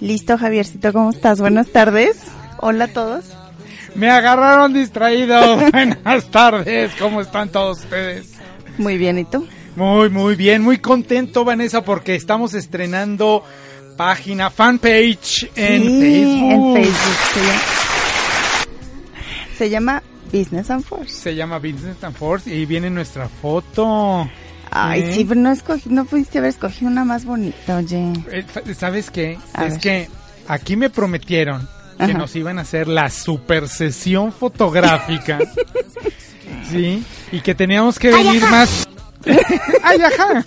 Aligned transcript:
Listo, 0.00 0.36
Javiercito, 0.36 0.92
¿cómo 0.92 1.10
estás? 1.10 1.40
Buenas 1.40 1.68
tardes. 1.68 2.16
Hola 2.58 2.86
a 2.86 2.88
todos. 2.88 3.24
Me 3.94 4.10
agarraron 4.10 4.72
distraído. 4.72 5.58
Buenas 5.72 6.24
tardes, 6.32 6.90
¿cómo 6.98 7.20
están 7.20 7.50
todos 7.50 7.78
ustedes? 7.84 8.32
Muy 8.78 8.98
bien, 8.98 9.20
¿y 9.20 9.24
tú? 9.24 9.46
Muy, 9.76 10.10
muy 10.10 10.34
bien, 10.34 10.60
muy 10.60 10.78
contento, 10.78 11.44
Vanessa, 11.44 11.82
porque 11.84 12.16
estamos 12.16 12.54
estrenando 12.54 13.44
página, 13.96 14.50
fanpage 14.50 15.48
en 15.54 15.82
Sí, 15.82 16.00
Facebook. 16.00 16.76
En 16.78 16.84
Facebook. 16.84 17.36
Llama, 17.36 17.60
se 19.56 19.70
llama 19.70 20.02
Business 20.32 20.70
and 20.70 20.84
Force. 20.84 21.12
Se 21.12 21.34
llama 21.34 21.58
Business 21.58 22.02
and 22.02 22.16
Force 22.16 22.52
y 22.54 22.64
viene 22.66 22.90
nuestra 22.90 23.28
foto. 23.28 24.28
Ay, 24.70 25.02
¿Eh? 25.02 25.14
sí, 25.14 25.24
pero 25.26 25.38
no, 25.40 25.52
escogí, 25.52 25.90
no 25.90 26.06
pudiste 26.06 26.38
haber 26.38 26.50
escogido 26.50 26.90
una 26.90 27.04
más 27.04 27.24
bonita, 27.26 27.76
oye. 27.76 28.12
Eh, 28.30 28.44
¿Sabes 28.74 29.10
qué? 29.10 29.38
A 29.52 29.66
es 29.66 29.72
ver. 29.74 29.80
que 29.80 30.08
aquí 30.48 30.76
me 30.76 30.88
prometieron 30.88 31.68
que 31.98 32.04
Ajá. 32.04 32.14
nos 32.14 32.34
iban 32.36 32.58
a 32.58 32.62
hacer 32.62 32.88
la 32.88 33.10
super 33.10 33.68
sesión 33.68 34.32
fotográfica. 34.32 35.38
sí, 36.70 37.04
y 37.30 37.40
que 37.40 37.54
teníamos 37.54 37.98
que 37.98 38.10
venir 38.10 38.42
más. 38.46 38.88
Ay, 39.84 40.00
ajá. 40.00 40.42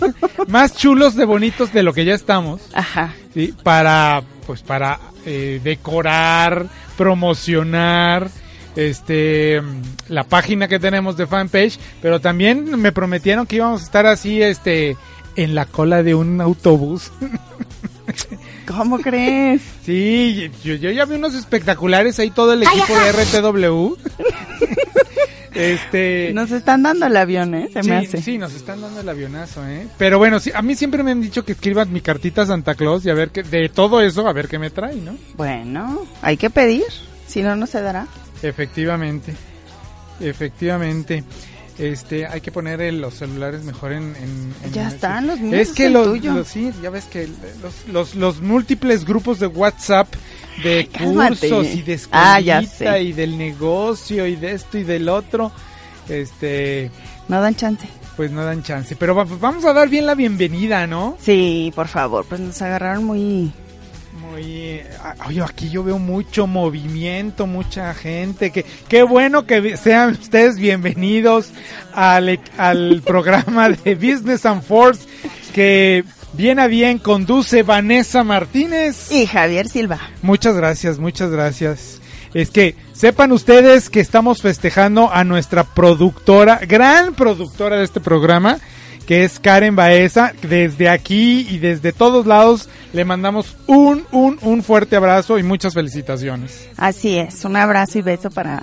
Más 0.48 0.74
chulos 0.76 1.14
de 1.14 1.24
bonitos 1.24 1.72
de 1.72 1.82
lo 1.84 1.94
que 1.94 2.04
ya 2.04 2.14
estamos. 2.14 2.60
Ajá. 2.74 3.14
Sí, 3.32 3.54
para 3.62 4.22
pues 4.46 4.62
para 4.62 4.98
eh, 5.24 5.60
decorar, 5.62 6.66
promocionar 6.96 8.28
este 8.76 9.62
la 10.08 10.24
página 10.24 10.68
que 10.68 10.78
tenemos 10.78 11.16
de 11.16 11.26
fanpage, 11.26 11.78
pero 12.00 12.20
también 12.20 12.78
me 12.80 12.92
prometieron 12.92 13.46
que 13.46 13.56
íbamos 13.56 13.82
a 13.82 13.84
estar 13.84 14.06
así 14.06 14.42
este 14.42 14.96
en 15.34 15.54
la 15.54 15.66
cola 15.66 16.02
de 16.02 16.14
un 16.14 16.40
autobús. 16.40 17.10
¿Cómo 18.66 18.98
crees? 18.98 19.62
Sí, 19.84 20.50
yo, 20.64 20.74
yo 20.74 20.90
ya 20.90 21.04
vi 21.04 21.16
unos 21.16 21.34
espectaculares 21.34 22.18
ahí 22.18 22.30
todo 22.30 22.52
el 22.52 22.62
equipo 22.62 22.94
de 22.98 23.12
RTW. 23.12 23.96
este 25.54 26.32
Nos 26.34 26.50
están 26.50 26.82
dando 26.82 27.06
el 27.06 27.16
avión, 27.16 27.54
¿eh? 27.54 27.68
Se 27.72 27.82
sí, 27.82 27.88
me 27.88 27.96
hace. 27.96 28.22
sí, 28.22 28.38
nos 28.38 28.54
están 28.54 28.80
dando 28.80 29.00
el 29.00 29.08
avionazo, 29.08 29.66
¿eh? 29.66 29.86
Pero 29.98 30.18
bueno, 30.18 30.40
sí, 30.40 30.50
a 30.54 30.62
mí 30.62 30.74
siempre 30.74 31.02
me 31.02 31.12
han 31.12 31.20
dicho 31.20 31.44
que 31.44 31.52
escriban 31.52 31.92
mi 31.92 32.00
cartita 32.00 32.42
a 32.42 32.46
Santa 32.46 32.74
Claus 32.74 33.04
y 33.06 33.10
a 33.10 33.14
ver 33.14 33.30
qué, 33.30 33.42
de 33.42 33.68
todo 33.68 34.00
eso, 34.00 34.26
a 34.26 34.32
ver 34.32 34.48
qué 34.48 34.58
me 34.58 34.70
trae, 34.70 34.96
¿no? 34.96 35.16
Bueno, 35.36 36.06
hay 36.22 36.36
que 36.36 36.50
pedir, 36.50 36.84
si 37.26 37.42
no, 37.42 37.56
no 37.56 37.66
se 37.66 37.80
dará. 37.80 38.06
Efectivamente, 38.42 39.34
efectivamente. 40.20 41.24
Este, 41.78 42.26
hay 42.26 42.40
que 42.40 42.50
poner 42.50 42.80
el- 42.80 43.02
los 43.02 43.12
celulares 43.14 43.62
mejor 43.62 43.92
en... 43.92 44.16
en- 44.16 44.54
en- 44.64 44.72
Ya 44.72 44.88
están, 44.88 45.26
los 45.26 45.38
míos, 45.40 45.54
Es 45.60 45.72
que 45.72 45.90
los, 45.90 46.06
los- 46.24 46.48
sí, 46.48 46.72
ya 46.82 46.88
ves 46.88 47.04
que 47.04 47.28
los, 47.60 47.86
los, 47.92 48.14
los 48.14 48.40
múltiples 48.40 49.04
grupos 49.04 49.38
de 49.40 49.46
WhatsApp 49.46 50.08
de 50.62 50.88
cursos 50.88 51.66
y 51.66 51.82
de 51.82 52.00
Ah, 52.12 52.38
escuelita 52.40 52.92
sé. 52.94 53.02
y 53.02 53.12
del 53.12 53.36
negocio 53.36 54.26
y 54.26 54.36
de 54.36 54.52
esto 54.52 54.78
y 54.78 54.84
del 54.84 55.10
otro, 55.10 55.52
este, 56.08 56.90
No 57.28 57.42
dan 57.42 57.54
chance. 57.56 57.86
pues 58.16 58.30
no 58.30 58.42
dan 58.42 58.62
chance. 58.62 58.96
Pero 58.96 59.14
va- 59.14 59.24
vamos 59.24 59.66
a 59.66 59.74
dar 59.74 59.90
bien 59.90 60.06
la 60.06 60.14
bienvenida, 60.14 60.86
¿no? 60.86 61.18
Sí, 61.20 61.72
por 61.74 61.88
favor, 61.88 62.24
pues 62.26 62.40
nos 62.40 62.62
agarraron 62.62 63.04
muy... 63.04 63.52
Muy, 64.30 64.82
oye, 65.26 65.42
aquí 65.42 65.70
yo 65.70 65.82
veo 65.84 65.98
mucho 65.98 66.46
movimiento, 66.46 67.46
mucha 67.46 67.94
gente. 67.94 68.50
Que, 68.50 68.64
qué 68.88 69.02
bueno 69.02 69.46
que 69.46 69.76
sean 69.76 70.12
ustedes 70.12 70.56
bienvenidos 70.56 71.50
al, 71.94 72.30
e- 72.30 72.40
al 72.58 73.02
programa 73.06 73.68
de 73.68 73.94
Business 73.94 74.44
and 74.46 74.62
Force 74.62 75.06
que 75.54 76.04
bien 76.32 76.58
a 76.58 76.66
bien 76.66 76.98
conduce 76.98 77.62
Vanessa 77.62 78.24
Martínez. 78.24 79.10
Y 79.10 79.26
Javier 79.26 79.68
Silva. 79.68 80.00
Muchas 80.22 80.56
gracias, 80.56 80.98
muchas 80.98 81.30
gracias. 81.30 82.00
Es 82.34 82.50
que 82.50 82.74
sepan 82.92 83.32
ustedes 83.32 83.88
que 83.88 84.00
estamos 84.00 84.42
festejando 84.42 85.10
a 85.10 85.24
nuestra 85.24 85.64
productora, 85.64 86.60
gran 86.68 87.14
productora 87.14 87.76
de 87.78 87.84
este 87.84 88.00
programa, 88.00 88.58
que 89.06 89.24
es 89.24 89.38
Karen 89.40 89.76
Baeza. 89.76 90.32
Desde 90.42 90.88
aquí 90.88 91.46
y 91.48 91.58
desde 91.58 91.92
todos 91.92 92.26
lados 92.26 92.68
le 92.92 93.04
mandamos 93.04 93.56
un, 93.66 94.04
un, 94.12 94.38
un 94.42 94.62
fuerte 94.62 94.96
abrazo 94.96 95.38
y 95.38 95.42
muchas 95.42 95.74
felicitaciones. 95.74 96.68
Así 96.76 97.16
es, 97.18 97.44
un 97.44 97.56
abrazo 97.56 97.98
y 97.98 98.02
beso 98.02 98.30
para 98.30 98.62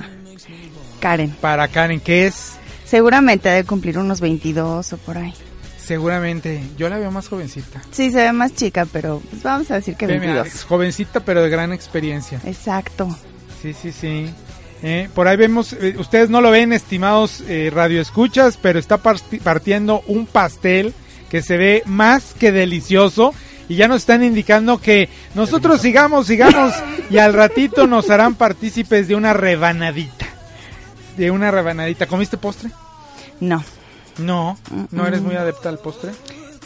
Karen. 1.00 1.32
Para 1.42 1.68
Karen, 1.68 2.00
que 2.00 2.28
es 2.28 2.54
Seguramente 2.86 3.50
debe 3.50 3.64
cumplir 3.64 3.98
unos 3.98 4.20
22 4.22 4.94
o 4.94 4.98
por 4.98 5.18
ahí. 5.18 5.34
seguramente, 5.78 6.62
yo 6.78 6.90
la 6.90 6.98
veo 7.00 7.10
más 7.12 7.28
jovencita. 7.28 7.82
Sí, 7.92 8.12
se 8.12 8.18
ve 8.18 8.32
más 8.34 8.54
chica, 8.54 8.86
pero 8.92 9.22
pues 9.30 9.42
vamos 9.42 9.70
a 9.72 9.76
decir 9.76 9.96
que 9.96 10.06
Ve, 10.06 10.20
mira, 10.20 10.34
22. 10.44 10.64
jovencita 10.66 11.20
pero 11.22 11.42
de 11.42 11.50
gran 11.50 11.74
experiencia. 11.74 12.40
Exacto. 12.46 13.08
Sí, 13.62 13.74
sí, 13.74 13.92
sí. 13.92 14.30
Eh, 14.86 15.10
por 15.16 15.28
ahí 15.30 15.38
vemos, 15.38 15.74
eh, 15.74 15.96
ustedes 15.98 16.30
no 16.30 16.42
lo 16.42 16.52
ven, 16.52 16.74
estimados 16.74 17.42
eh, 17.48 17.72
radioescuchas, 17.74 18.58
pero 18.62 18.78
está 18.80 18.98
parti- 18.98 19.40
partiendo 19.40 20.04
un 20.08 20.26
pastel 20.26 20.94
que 21.30 21.42
se 21.42 21.56
ve 21.58 21.84
más 21.86 22.34
que 22.38 22.52
delicioso. 22.52 23.34
Y 23.70 23.76
ya 23.76 23.88
nos 23.88 24.02
están 24.02 24.24
indicando 24.26 24.80
que 24.82 25.08
nosotros 25.36 25.80
sigamos, 25.80 26.28
sigamos, 26.28 26.74
y 27.10 27.18
al 27.18 27.34
ratito 27.34 27.88
nos 27.88 28.10
harán 28.10 28.36
partícipes 28.36 29.08
de 29.08 29.16
una 29.16 29.32
rebanadita. 29.32 30.28
De 31.16 31.32
una 31.32 31.50
rebanadita. 31.50 32.06
¿Comiste 32.06 32.36
postre? 32.38 32.70
No. 33.40 33.64
No, 34.18 34.58
no 34.92 35.08
eres 35.08 35.22
muy 35.22 35.36
adepta 35.36 35.70
al 35.70 35.80
postre. 35.80 36.12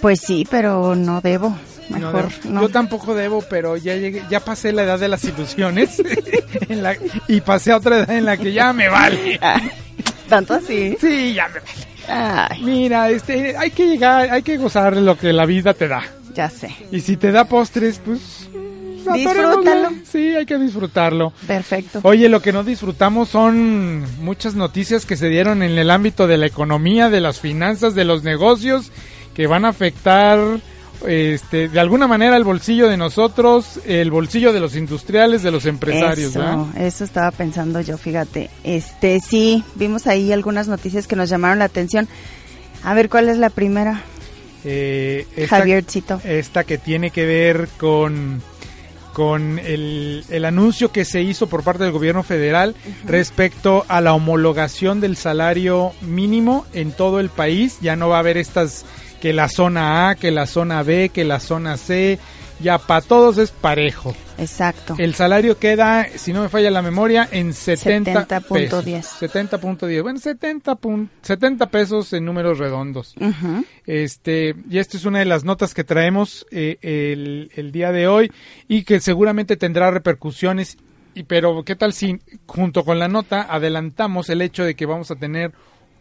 Pues 0.01 0.19
sí, 0.22 0.45
pero 0.49 0.95
no 0.95 1.22
debo. 1.22 1.55
Mejor 1.90 2.30
no. 2.46 2.62
Yo 2.62 2.70
tampoco 2.70 3.16
debo, 3.16 3.42
pero 3.50 3.78
ya 3.78 3.96
llegué, 3.96 4.24
ya 4.30 4.40
pasé 4.40 4.72
la 4.74 4.84
edad 4.84 5.00
de 5.00 5.08
las 5.08 5.24
ilusiones 5.24 6.02
en 6.70 6.84
la- 6.84 6.96
y 7.28 7.42
pasé 7.42 7.72
a 7.72 7.78
otra 7.78 8.00
edad 8.00 8.12
en 8.12 8.25
la 8.25 8.38
que 8.38 8.52
ya 8.53 8.74
me 8.74 8.90
vale. 8.90 9.40
Ah, 9.42 9.62
¿Tanto 10.28 10.53
así? 10.56 10.97
Sí, 11.00 11.34
ya 11.34 11.47
me 11.47 11.59
vale. 11.59 11.88
Ay, 12.50 12.62
Mira, 12.64 13.09
este, 13.09 13.56
hay 13.58 13.72
que 13.72 13.85
llegar, 13.88 14.29
hay 14.32 14.41
que 14.41 14.58
gozar 14.58 14.96
de 14.96 15.02
lo 15.02 15.17
que 15.17 15.34
la 15.34 15.46
vida 15.46 15.73
te 15.73 15.88
da. 15.88 16.03
ya 16.34 16.50
sé. 16.50 16.73
Y 16.91 17.02
si 17.02 17.17
te 17.17 17.32
da 17.32 17.46
postres, 17.46 18.00
pues... 18.03 18.50
Disfrútalo. 19.14 19.90
Sí, 20.03 20.35
hay 20.35 20.46
que 20.46 20.58
disfrutarlo. 20.58 21.32
Perfecto. 21.47 22.02
Oye, 22.03 22.28
lo 22.28 22.41
que 22.41 22.52
no 22.52 22.64
disfrutamos 22.66 23.29
son 23.29 24.03
muchas 24.22 24.56
noticias 24.56 25.06
que 25.06 25.16
se 25.16 25.29
dieron 25.29 25.64
en 25.64 25.78
el 25.78 25.90
ámbito 25.91 26.28
de 26.28 26.38
la 26.38 26.46
economía, 26.47 27.09
de 27.09 27.22
las 27.22 27.40
finanzas, 27.40 27.96
de 27.96 28.03
los 28.03 28.23
negocios, 28.23 28.91
que 29.34 29.47
van 29.47 29.64
a 29.64 29.70
afectar 29.70 30.40
este, 31.05 31.70
de 31.70 31.79
alguna 31.79 32.08
manera 32.08 32.35
el 32.38 32.44
bolsillo 32.44 32.88
de 32.90 32.97
nosotros, 32.97 33.79
el 33.85 34.09
bolsillo 34.11 34.53
de 34.53 34.59
los 34.59 34.76
industriales, 34.76 35.44
de 35.44 35.52
los 35.52 35.66
empresarios, 35.66 36.34
¿verdad? 36.34 36.66
Eso, 36.76 36.85
eso 36.85 37.03
estaba 37.03 37.32
pensando 37.32 37.82
yo, 37.82 37.97
fíjate. 37.97 38.49
Este, 38.64 39.20
sí, 39.20 39.64
vimos 39.76 40.08
ahí 40.08 40.32
algunas 40.32 40.67
noticias 40.67 41.08
que 41.08 41.16
nos 41.16 41.29
llamaron 41.29 41.59
la 41.59 41.66
atención. 41.66 42.08
A 42.84 42.94
ver, 42.94 43.09
¿cuál 43.09 43.29
es 43.29 43.38
la 43.38 43.49
primera? 43.49 44.02
Eh, 44.64 45.26
esta- 45.35 45.58
Javiercito. 45.59 46.22
Esta 46.23 46.64
que 46.64 46.78
tiene 46.78 47.11
que 47.11 47.26
ver 47.26 47.67
con, 47.78 48.41
con 49.14 49.59
el, 49.59 50.23
el 50.29 50.46
anuncio 50.46 50.91
que 50.91 51.05
se 51.05 51.22
hizo 51.22 51.47
por 51.47 51.64
parte 51.64 51.84
del 51.84 51.91
gobierno 51.94 52.23
federal 52.23 52.76
respecto 53.05 53.85
a 53.88 54.02
la 54.02 54.14
homologación 54.14 54.99
del 54.99 55.16
salario 55.16 55.94
mínimo 56.02 56.66
en 56.73 56.91
todo 56.91 57.20
el 57.20 57.29
país. 57.29 57.78
Ya 57.82 57.96
no 57.96 58.09
va 58.09 58.17
a 58.17 58.20
haber 58.20 58.38
estas 58.38 58.85
que 59.22 59.34
la 59.34 59.47
zona 59.49 60.09
A, 60.09 60.16
que 60.16 60.31
la 60.31 60.46
zona 60.46 60.84
B, 60.84 61.09
que 61.09 61.23
la 61.23 61.40
zona 61.40 61.78
C, 61.78 62.19
ya 62.59 62.78
para 62.79 63.02
todos 63.02 63.37
es 63.37 63.52
parejo. 63.52 64.16
Exacto. 64.40 64.96
El 64.97 65.14
salario 65.16 65.58
queda, 65.58 66.08
si 66.16 66.34
no 66.34 66.41
me 66.41 66.49
falla 66.49 66.69
la 66.72 66.81
memoria, 66.81 67.28
en 67.31 67.53
70 67.53 68.25
pesos. 68.41 68.85
70.10. 68.85 69.49
70.10. 69.59 70.02
Bueno, 70.03 70.19
70, 70.19 70.75
pun- 70.75 71.09
70 71.22 71.67
pesos 71.69 72.14
en 72.14 72.25
números 72.25 72.58
redondos. 72.59 73.16
Este, 73.85 74.55
y 74.69 74.78
esta 74.79 74.97
es 74.97 75.05
una 75.05 75.20
de 75.20 75.25
las 75.25 75.43
notas 75.43 75.73
que 75.73 75.84
traemos 75.84 76.46
eh, 76.52 76.78
el, 76.81 77.52
el 77.55 77.72
día 77.72 77.91
de 77.91 78.08
hoy 78.08 78.31
y 78.67 78.84
que 78.84 78.99
seguramente 78.99 79.58
tendrá 79.58 79.91
repercusiones. 79.91 80.78
Y, 81.16 81.23
pero, 81.23 81.63
¿qué 81.63 81.75
tal 81.75 81.93
si 81.93 82.20
junto 82.46 82.84
con 82.85 82.99
la 82.99 83.08
nota 83.08 83.41
adelantamos 83.49 84.29
el 84.29 84.41
hecho 84.41 84.63
de 84.63 84.75
que 84.75 84.85
vamos 84.85 85.09
a 85.09 85.16
tener 85.16 85.52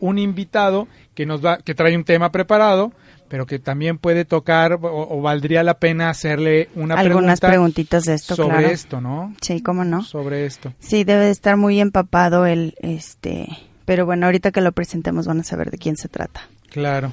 un 0.00 0.18
invitado 0.18 0.88
que 1.14 1.26
nos 1.26 1.44
va, 1.44 1.58
que 1.58 1.74
trae 1.74 1.96
un 1.96 2.04
tema 2.04 2.30
preparado, 2.32 2.92
pero 3.28 3.44
que 3.46 3.58
también 3.58 3.98
puede 3.98 4.24
tocar 4.24 4.74
o, 4.74 4.78
o 4.82 5.20
valdría 5.20 5.62
la 5.62 5.78
pena 5.78 6.10
hacerle 6.10 6.68
una 6.74 6.94
Algunas 6.94 7.40
pregunta 7.40 7.48
preguntitas 7.48 8.04
de 8.04 8.14
esto, 8.14 8.36
sobre 8.36 8.58
claro. 8.58 8.68
esto, 8.68 9.00
¿no? 9.00 9.34
Sí, 9.40 9.60
cómo 9.62 9.84
no. 9.84 10.02
Sobre 10.04 10.46
esto. 10.46 10.72
Sí, 10.78 11.04
debe 11.04 11.24
de 11.26 11.30
estar 11.32 11.56
muy 11.56 11.80
empapado 11.80 12.46
el, 12.46 12.74
este, 12.80 13.48
pero 13.84 14.06
bueno, 14.06 14.26
ahorita 14.26 14.50
que 14.52 14.60
lo 14.60 14.72
presentemos 14.72 15.26
van 15.26 15.40
a 15.40 15.44
saber 15.44 15.70
de 15.70 15.78
quién 15.78 15.96
se 15.96 16.08
trata. 16.08 16.42
Claro. 16.70 17.12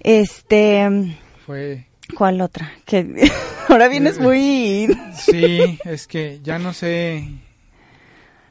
Este, 0.00 1.16
Fue. 1.46 1.86
¿cuál 2.16 2.40
otra? 2.40 2.70
Que 2.84 3.30
ahora 3.68 3.88
vienes 3.88 4.18
muy, 4.20 4.96
Sí, 5.16 5.78
es 5.84 6.06
que 6.06 6.40
ya 6.42 6.58
no 6.58 6.72
sé. 6.72 7.28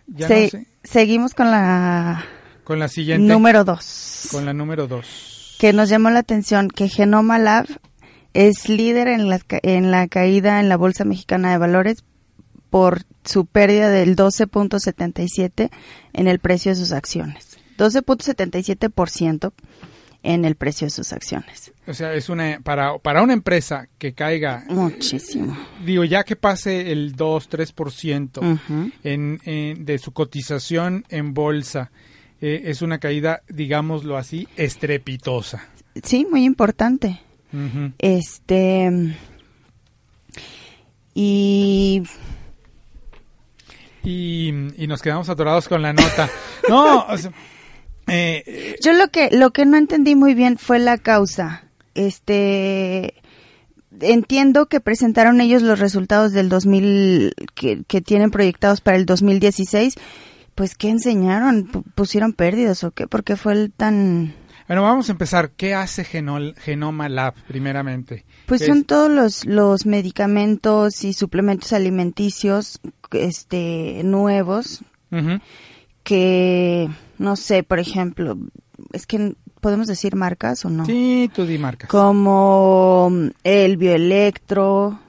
Ya 0.08 0.28
Se- 0.28 0.44
no 0.44 0.50
sé. 0.50 0.68
seguimos 0.84 1.34
con 1.34 1.52
la 1.52 2.24
Con 2.64 2.80
la 2.80 2.88
siguiente. 2.88 3.28
número 3.28 3.64
dos. 3.64 4.28
Con 4.32 4.46
la 4.46 4.54
número 4.54 4.88
dos. 4.88 5.56
que 5.60 5.74
nos 5.74 5.90
llamó 5.90 6.10
la 6.10 6.20
atención 6.20 6.70
que 6.70 6.88
Genoma 6.90 7.38
Lab 7.40 7.68
es 8.34 8.70
líder 8.70 9.08
en 9.10 9.30
la, 9.30 9.40
en 9.64 9.92
la 9.92 10.08
caída 10.08 10.60
en 10.60 10.70
la 10.70 10.78
Bolsa 10.78 11.04
Mexicana 11.06 11.52
de 11.52 11.58
Valores 11.58 12.04
por 12.70 13.02
su 13.26 13.46
pérdida 13.46 13.90
del 13.90 14.16
12.77 14.16 15.70
en 16.14 16.28
el 16.28 16.40
precio 16.40 16.72
de 16.72 16.76
sus 16.78 16.92
acciones. 16.94 17.58
12.77% 17.78 19.52
en 20.24 20.46
el 20.46 20.56
precio 20.56 20.86
de 20.86 20.92
sus 20.92 21.14
acciones. 21.14 21.74
O 21.88 21.94
sea, 21.94 22.14
es 22.14 22.30
una 22.30 22.60
para 22.64 23.00
para 23.00 23.24
una 23.24 23.34
empresa 23.34 23.88
que 23.98 24.14
caiga, 24.14 24.64
Muchísimo. 24.70 25.58
digo, 25.84 26.04
ya 26.04 26.24
que 26.24 26.36
pase 26.36 26.92
el 26.92 27.16
2, 27.16 27.50
3% 27.50 28.38
Ujú. 28.38 28.92
en, 29.04 29.40
en- 29.46 29.84
de 29.84 29.98
su 29.98 30.12
cotización 30.14 31.06
en 31.10 31.34
bolsa, 31.34 31.92
eh, 32.42 32.64
es 32.66 32.82
una 32.82 33.00
caída, 33.00 33.44
digámoslo 33.48 34.18
así, 34.18 34.48
estrepitosa. 34.58 35.70
Sí, 36.04 36.26
muy 36.30 36.44
importante. 36.44 37.22
Este 38.00 38.90
y 41.14 42.02
y, 44.04 44.48
y 44.78 44.88
nos 44.88 45.02
quedamos 45.02 45.30
atorados 45.30 45.68
con 45.68 45.82
la 45.82 45.94
nota. 45.94 46.30
No, 46.70 47.06
o 47.08 47.18
sea, 47.18 47.32
eh, 48.08 48.44
eh, 48.46 48.76
Yo 48.82 48.94
lo 48.94 49.10
que 49.10 49.30
lo 49.32 49.52
que 49.52 49.66
no 49.66 49.78
entendí 49.78 50.16
muy 50.16 50.34
bien 50.34 50.58
fue 50.58 50.80
la 50.80 50.98
causa. 50.98 51.64
Este 51.96 53.16
entiendo 54.00 54.68
que 54.68 54.80
presentaron 54.80 55.42
ellos 55.42 55.62
los 55.62 55.80
resultados 55.80 56.32
del 56.32 56.50
2000 56.50 57.34
que, 57.54 57.84
que 57.86 58.02
tienen 58.02 58.32
proyectados 58.32 58.82
para 58.82 58.98
el 58.98 59.06
2016. 59.06 59.96
Pues 60.62 60.76
qué 60.76 60.90
enseñaron, 60.90 61.72
Pu- 61.72 61.84
pusieron 61.96 62.34
pérdidas 62.34 62.84
o 62.84 62.92
qué, 62.92 63.08
porque 63.08 63.36
fue 63.36 63.54
el 63.54 63.72
tan 63.72 64.36
bueno, 64.68 64.84
vamos 64.84 65.10
a 65.10 65.12
empezar. 65.14 65.50
¿Qué 65.58 65.74
hace 65.74 66.06
Genol- 66.06 66.56
Genoma 66.56 67.10
Lab, 67.10 67.34
primeramente? 67.48 68.26
pues 68.46 68.62
¿Qué 68.62 68.68
son 68.68 68.78
es? 68.82 68.86
todos 68.86 69.10
los 69.12 69.46
los 69.46 69.86
medicamentos 69.88 71.04
y 71.04 71.14
suplementos 71.14 71.74
alimenticios 71.74 72.80
este 73.12 74.02
nuevos 74.06 74.84
que 76.04 76.90
no 77.18 77.36
sé, 77.36 77.64
por 77.64 77.80
ejemplo, 77.80 78.38
es 78.94 79.06
que 79.06 79.36
podemos 79.60 79.88
decir 79.88 80.16
marcas 80.16 80.64
o 80.66 80.70
no. 80.70 80.86
Sí, 80.86 81.30
tú 81.34 81.46
di 81.46 81.58
marcas. 81.58 81.90
como 81.90 83.10
mm, 83.12 83.28
el 83.44 83.78
bioelectro, 83.78 85.00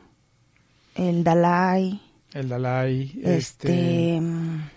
el 0.94 1.25
Dalai, 1.25 2.01
El 2.34 2.49
Dalai, 2.49 3.20
este, 3.23 3.37
este, 4.17 4.20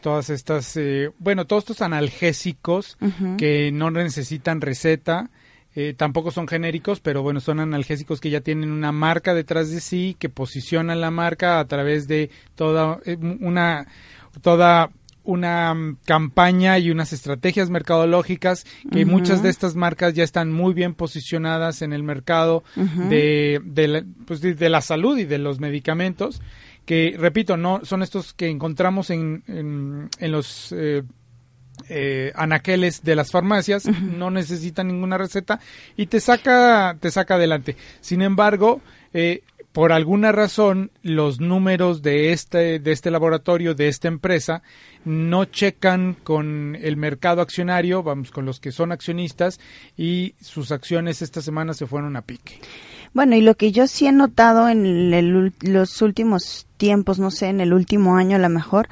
todas 0.01 0.29
estas, 0.29 0.75
eh, 0.77 1.11
bueno, 1.19 1.45
todos 1.45 1.63
estos 1.63 1.81
analgésicos 1.81 2.97
que 3.37 3.71
no 3.71 3.91
necesitan 3.91 4.59
receta, 4.61 5.29
eh, 5.73 5.93
tampoco 5.95 6.31
son 6.31 6.47
genéricos, 6.47 6.99
pero 6.99 7.21
bueno, 7.21 7.39
son 7.39 7.59
analgésicos 7.59 8.19
que 8.21 8.29
ya 8.29 8.41
tienen 8.41 8.71
una 8.71 8.91
marca 8.91 9.33
detrás 9.33 9.71
de 9.71 9.79
sí, 9.81 10.15
que 10.19 10.29
posicionan 10.29 11.01
la 11.01 11.11
marca 11.11 11.59
a 11.59 11.65
través 11.67 12.07
de 12.07 12.29
toda 12.55 12.99
eh, 13.05 13.17
una, 13.39 13.87
toda 14.41 14.89
una 15.23 15.73
mm, 15.73 15.97
campaña 16.05 16.77
y 16.79 16.91
unas 16.91 17.11
estrategias 17.13 17.69
mercadológicas 17.69 18.65
que 18.91 19.05
muchas 19.05 19.41
de 19.43 19.49
estas 19.49 19.75
marcas 19.75 20.13
ya 20.13 20.23
están 20.23 20.51
muy 20.51 20.73
bien 20.73 20.93
posicionadas 20.93 21.81
en 21.81 21.93
el 21.93 22.03
mercado 22.03 22.63
de, 23.09 23.59
de, 23.65 23.87
la, 23.87 24.05
pues, 24.25 24.41
de- 24.41 24.53
de 24.55 24.69
la 24.69 24.81
salud 24.81 25.17
y 25.17 25.25
de 25.25 25.37
los 25.39 25.59
medicamentos 25.59 26.41
que 26.85 27.15
repito 27.17 27.57
no 27.57 27.83
son 27.83 28.03
estos 28.03 28.33
que 28.33 28.49
encontramos 28.49 29.09
en, 29.09 29.43
en, 29.47 30.09
en 30.19 30.31
los 30.31 30.71
eh, 30.71 31.03
eh, 31.89 32.31
anaqueles 32.35 33.03
de 33.03 33.15
las 33.15 33.31
farmacias 33.31 33.85
no 33.85 34.31
necesitan 34.31 34.87
ninguna 34.87 35.17
receta 35.17 35.59
y 35.97 36.05
te 36.05 36.19
saca 36.19 36.95
te 36.99 37.11
saca 37.11 37.35
adelante. 37.35 37.75
Sin 38.01 38.21
embargo 38.21 38.81
eh, 39.13 39.41
por 39.75 39.91
alguna 39.91 40.31
razón 40.31 40.89
los 41.03 41.41
números 41.41 42.01
de 42.01 42.31
este 42.31 42.79
de 42.79 42.93
este 42.93 43.11
laboratorio 43.11 43.75
de 43.75 43.89
esta 43.89 44.07
empresa 44.07 44.63
no 45.03 45.43
checan 45.43 46.13
con 46.23 46.77
el 46.81 46.95
mercado 46.95 47.41
accionario 47.41 48.01
vamos 48.01 48.31
con 48.31 48.45
los 48.45 48.61
que 48.61 48.71
son 48.71 48.93
accionistas 48.93 49.59
y 49.97 50.33
sus 50.39 50.71
acciones 50.71 51.21
esta 51.21 51.41
semana 51.41 51.73
se 51.73 51.87
fueron 51.87 52.15
a 52.15 52.21
pique. 52.21 52.61
Bueno, 53.13 53.35
y 53.35 53.41
lo 53.41 53.55
que 53.55 53.73
yo 53.73 53.85
sí 53.87 54.07
he 54.07 54.13
notado 54.13 54.69
en 54.69 55.13
el 55.13 55.53
los 55.59 56.01
últimos 56.01 56.67
tiempos, 56.77 57.19
no 57.19 57.29
sé, 57.29 57.47
en 57.47 57.59
el 57.59 57.73
último 57.73 58.15
año 58.15 58.37
a 58.37 58.39
lo 58.39 58.49
mejor, 58.49 58.87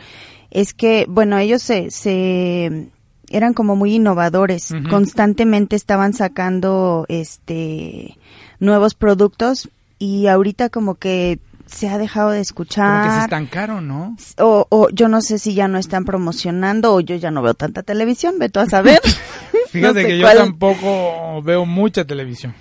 es 0.52 0.74
que, 0.74 1.06
bueno, 1.08 1.38
ellos 1.38 1.62
se, 1.62 1.92
se 1.92 2.90
eran 3.30 3.54
como 3.54 3.78
muy 3.78 3.96
innovadores, 3.96 4.74
constantemente 4.90 5.78
estaban 5.78 6.14
sacando 6.14 7.06
este 7.08 8.18
nuevos 8.60 8.96
productos 8.96 9.70
y 10.04 10.28
ahorita 10.28 10.68
como 10.68 10.96
que 10.96 11.40
se 11.66 11.88
ha 11.88 11.98
dejado 11.98 12.32
de 12.32 12.40
como 12.40 12.42
escuchar. 12.42 13.08
que 13.08 13.16
se 13.16 13.22
estancaron 13.22 13.88
no 13.88 14.18
o, 14.38 14.68
o 14.70 14.90
yo 14.90 15.08
no 15.08 15.22
sé 15.22 15.40
si 15.40 15.54
ya 15.54 15.70
no 15.70 15.78
están 15.78 16.04
promocionando 16.04 16.94
o 16.94 17.00
yo 17.00 17.16
ya 17.16 17.32
no 17.32 17.42
veo 17.42 17.54
tanta 17.54 17.84
televisión, 17.84 18.38
veto 18.38 18.60
a 18.60 18.66
saber. 18.66 19.00
Fíjate 19.70 19.94
No 19.94 20.02
sé 20.02 20.08
que 20.08 20.18
yo 20.20 20.28
tampoco 20.28 21.42
veo 21.42 21.66
mucha 21.66 22.04
televisión. 22.04 22.54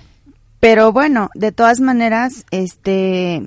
Pero 0.60 0.92
bueno, 0.92 1.30
de 1.34 1.50
todas 1.50 1.80
maneras, 1.80 2.46
este, 2.52 3.44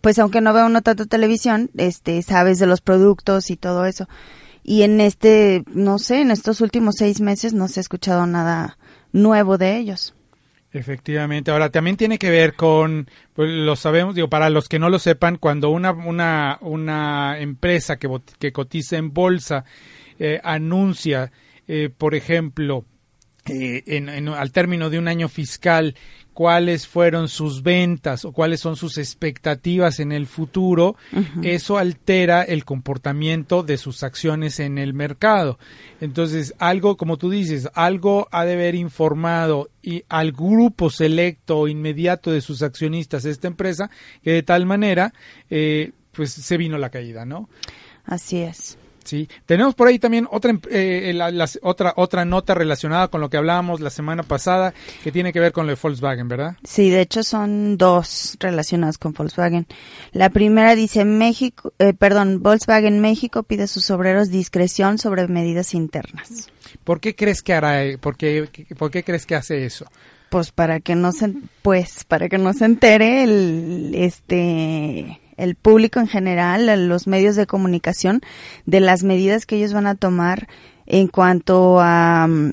pues 0.00 0.20
aunque 0.20 0.40
no 0.40 0.52
veo 0.52 0.66
uno 0.66 0.82
tanto 0.82 1.06
televisión, 1.06 1.70
este, 1.76 2.22
sabes 2.22 2.60
de 2.60 2.68
los 2.68 2.80
productos 2.80 3.50
y 3.50 3.56
todo 3.56 3.84
eso. 3.84 4.08
Y 4.62 4.82
en 4.82 5.00
este, 5.00 5.64
no 5.72 5.98
sé, 5.98 6.20
en 6.20 6.30
estos 6.30 6.60
últimos 6.60 6.94
seis 6.98 7.20
meses 7.20 7.52
no 7.52 7.66
se 7.66 7.80
ha 7.80 7.82
escuchado 7.82 8.26
nada 8.28 8.78
nuevo 9.12 9.58
de 9.58 9.76
ellos. 9.76 10.14
Efectivamente. 10.74 11.52
Ahora, 11.52 11.70
también 11.70 11.96
tiene 11.96 12.18
que 12.18 12.30
ver 12.30 12.54
con, 12.54 13.08
pues 13.32 13.48
lo 13.48 13.76
sabemos, 13.76 14.16
digo, 14.16 14.28
para 14.28 14.50
los 14.50 14.68
que 14.68 14.80
no 14.80 14.90
lo 14.90 14.98
sepan, 14.98 15.36
cuando 15.38 15.70
una, 15.70 15.92
una, 15.92 16.58
una 16.62 17.38
empresa 17.38 17.96
que, 17.96 18.08
que 18.40 18.50
cotiza 18.50 18.96
en 18.96 19.14
bolsa 19.14 19.64
eh, 20.18 20.40
anuncia, 20.42 21.30
eh, 21.68 21.90
por 21.96 22.16
ejemplo, 22.16 22.84
eh, 23.46 23.84
en- 23.86 24.08
en- 24.08 24.28
al 24.28 24.50
término 24.50 24.90
de 24.90 24.98
un 24.98 25.06
año 25.06 25.28
fiscal, 25.28 25.94
cuáles 26.34 26.86
fueron 26.86 27.28
sus 27.28 27.62
ventas 27.62 28.24
o 28.24 28.32
cuáles 28.32 28.60
son 28.60 28.76
sus 28.76 28.98
expectativas 28.98 30.00
en 30.00 30.12
el 30.12 30.26
futuro, 30.26 30.96
eso 31.42 31.78
altera 31.78 32.42
el 32.42 32.64
comportamiento 32.64 33.62
de 33.62 33.78
sus 33.78 34.02
acciones 34.02 34.60
en 34.60 34.76
el 34.76 34.92
mercado. 34.92 35.58
Entonces, 36.00 36.52
algo, 36.58 36.96
como 36.96 37.16
tú 37.16 37.30
dices, 37.30 37.68
algo 37.74 38.28
ha 38.32 38.44
de 38.44 38.54
haber 38.54 38.74
informado 38.74 39.70
y 39.80 40.04
al 40.08 40.32
grupo 40.32 40.90
selecto 40.90 41.60
o 41.60 41.68
inmediato 41.68 42.32
de 42.32 42.40
sus 42.40 42.62
accionistas 42.62 43.24
esta 43.24 43.46
empresa, 43.46 43.90
que 44.22 44.32
de 44.32 44.42
tal 44.42 44.66
manera, 44.66 45.14
eh, 45.48 45.92
pues 46.12 46.32
se 46.32 46.56
vino 46.56 46.76
la 46.78 46.90
caída, 46.90 47.24
¿no? 47.24 47.48
Así 48.04 48.38
es. 48.38 48.76
Sí, 49.04 49.28
tenemos 49.46 49.74
por 49.74 49.86
ahí 49.88 49.98
también 49.98 50.26
otra 50.30 50.50
em- 50.50 50.60
eh, 50.70 51.12
la- 51.14 51.30
las- 51.30 51.58
otra 51.62 51.92
otra 51.96 52.24
nota 52.24 52.54
relacionada 52.54 53.08
con 53.08 53.20
lo 53.20 53.28
que 53.30 53.36
hablábamos 53.36 53.80
la 53.80 53.90
semana 53.90 54.22
pasada 54.22 54.72
que 55.02 55.12
tiene 55.12 55.32
que 55.32 55.40
ver 55.40 55.52
con 55.52 55.66
lo 55.66 55.74
de 55.74 55.78
Volkswagen, 55.80 56.26
¿verdad? 56.28 56.56
Sí, 56.64 56.88
de 56.90 57.02
hecho 57.02 57.22
son 57.22 57.76
dos 57.76 58.36
relacionadas 58.40 58.96
con 58.98 59.12
Volkswagen. 59.12 59.66
La 60.12 60.30
primera 60.30 60.74
dice 60.74 61.04
México, 61.04 61.72
eh, 61.78 61.92
perdón, 61.92 62.42
Volkswagen 62.42 63.00
México 63.00 63.42
pide 63.42 63.64
a 63.64 63.66
sus 63.66 63.90
obreros 63.90 64.30
discreción 64.30 64.98
sobre 64.98 65.28
medidas 65.28 65.74
internas. 65.74 66.48
¿Por 66.82 67.00
qué 67.00 67.14
crees 67.14 67.42
que 67.42 67.52
hará 67.52 67.84
eh, 67.84 67.98
por 67.98 68.16
qué, 68.16 68.48
por 68.78 68.90
qué 68.90 69.04
crees 69.04 69.26
que 69.26 69.34
hace 69.36 69.64
eso? 69.66 69.86
Pues 70.30 70.50
para 70.50 70.80
que 70.80 70.94
no 70.96 71.12
se, 71.12 71.32
pues 71.62 72.04
para 72.04 72.28
que 72.28 72.38
no 72.38 72.52
se 72.54 72.64
entere 72.64 73.22
el, 73.22 73.92
este, 73.94 75.20
el 75.36 75.54
público 75.54 76.00
en 76.00 76.08
general, 76.08 76.88
los 76.88 77.06
medios 77.06 77.36
de 77.36 77.46
comunicación, 77.46 78.20
de 78.66 78.80
las 78.80 79.02
medidas 79.02 79.46
que 79.46 79.56
ellos 79.56 79.72
van 79.72 79.86
a 79.86 79.94
tomar 79.94 80.48
en 80.86 81.08
cuanto 81.08 81.78
a 81.80 82.26
mm, 82.28 82.52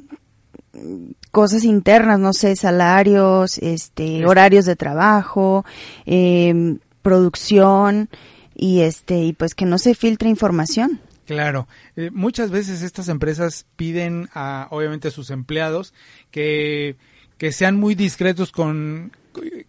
cosas 1.31 1.63
internas, 1.63 2.19
no 2.19 2.33
sé, 2.33 2.55
salarios, 2.55 3.57
este, 3.59 4.19
Es- 4.21 4.25
horarios 4.25 4.65
de 4.65 4.75
trabajo, 4.75 5.65
em, 6.05 6.79
producción 7.01 8.09
y 8.55 8.81
este, 8.81 9.17
y 9.23 9.33
pues 9.33 9.55
que 9.55 9.65
no 9.65 9.77
se 9.77 9.95
filtre 9.95 10.29
información. 10.29 10.99
Claro, 11.25 11.67
eh, 11.95 12.09
muchas 12.11 12.51
veces 12.51 12.81
estas 12.81 13.07
empresas 13.07 13.65
piden 13.75 14.27
a, 14.33 14.67
obviamente, 14.71 15.07
a 15.07 15.11
sus 15.11 15.29
empleados 15.29 15.93
que, 16.29 16.97
que 17.37 17.51
sean 17.53 17.79
muy 17.79 17.95
discretos 17.95 18.51
con, 18.51 19.11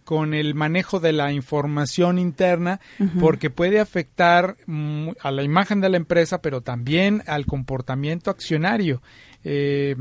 con 0.03 0.33
el 0.33 0.55
manejo 0.55 0.99
de 0.99 1.13
la 1.13 1.31
información 1.31 2.19
interna, 2.19 2.79
porque 3.19 3.49
puede 3.49 3.79
afectar 3.79 4.57
mm, 4.65 5.09
a 5.21 5.31
la 5.31 5.43
imagen 5.43 5.81
de 5.81 5.89
la 5.89 5.97
empresa, 5.97 6.41
pero 6.41 6.61
también 6.61 7.23
al 7.27 7.45
comportamiento 7.45 8.29
accionario. 8.29 9.01
Eh, 9.45 9.95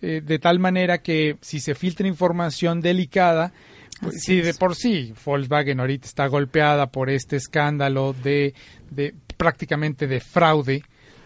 eh, 0.00 0.22
de 0.24 0.38
tal 0.38 0.58
manera 0.58 0.98
que 0.98 1.36
si 1.42 1.60
se 1.60 1.74
filtra 1.74 2.08
información 2.08 2.80
delicada, 2.80 3.52
pues, 4.00 4.22
si 4.22 4.40
de 4.40 4.54
por 4.54 4.74
sí 4.74 5.12
Volkswagen 5.24 5.80
ahorita 5.80 6.06
está 6.06 6.26
golpeada 6.26 6.90
por 6.90 7.10
este 7.10 7.36
escándalo 7.36 8.14
de, 8.14 8.54
de 8.90 9.14
prácticamente 9.36 10.06
de 10.06 10.20
fraude, 10.20 10.82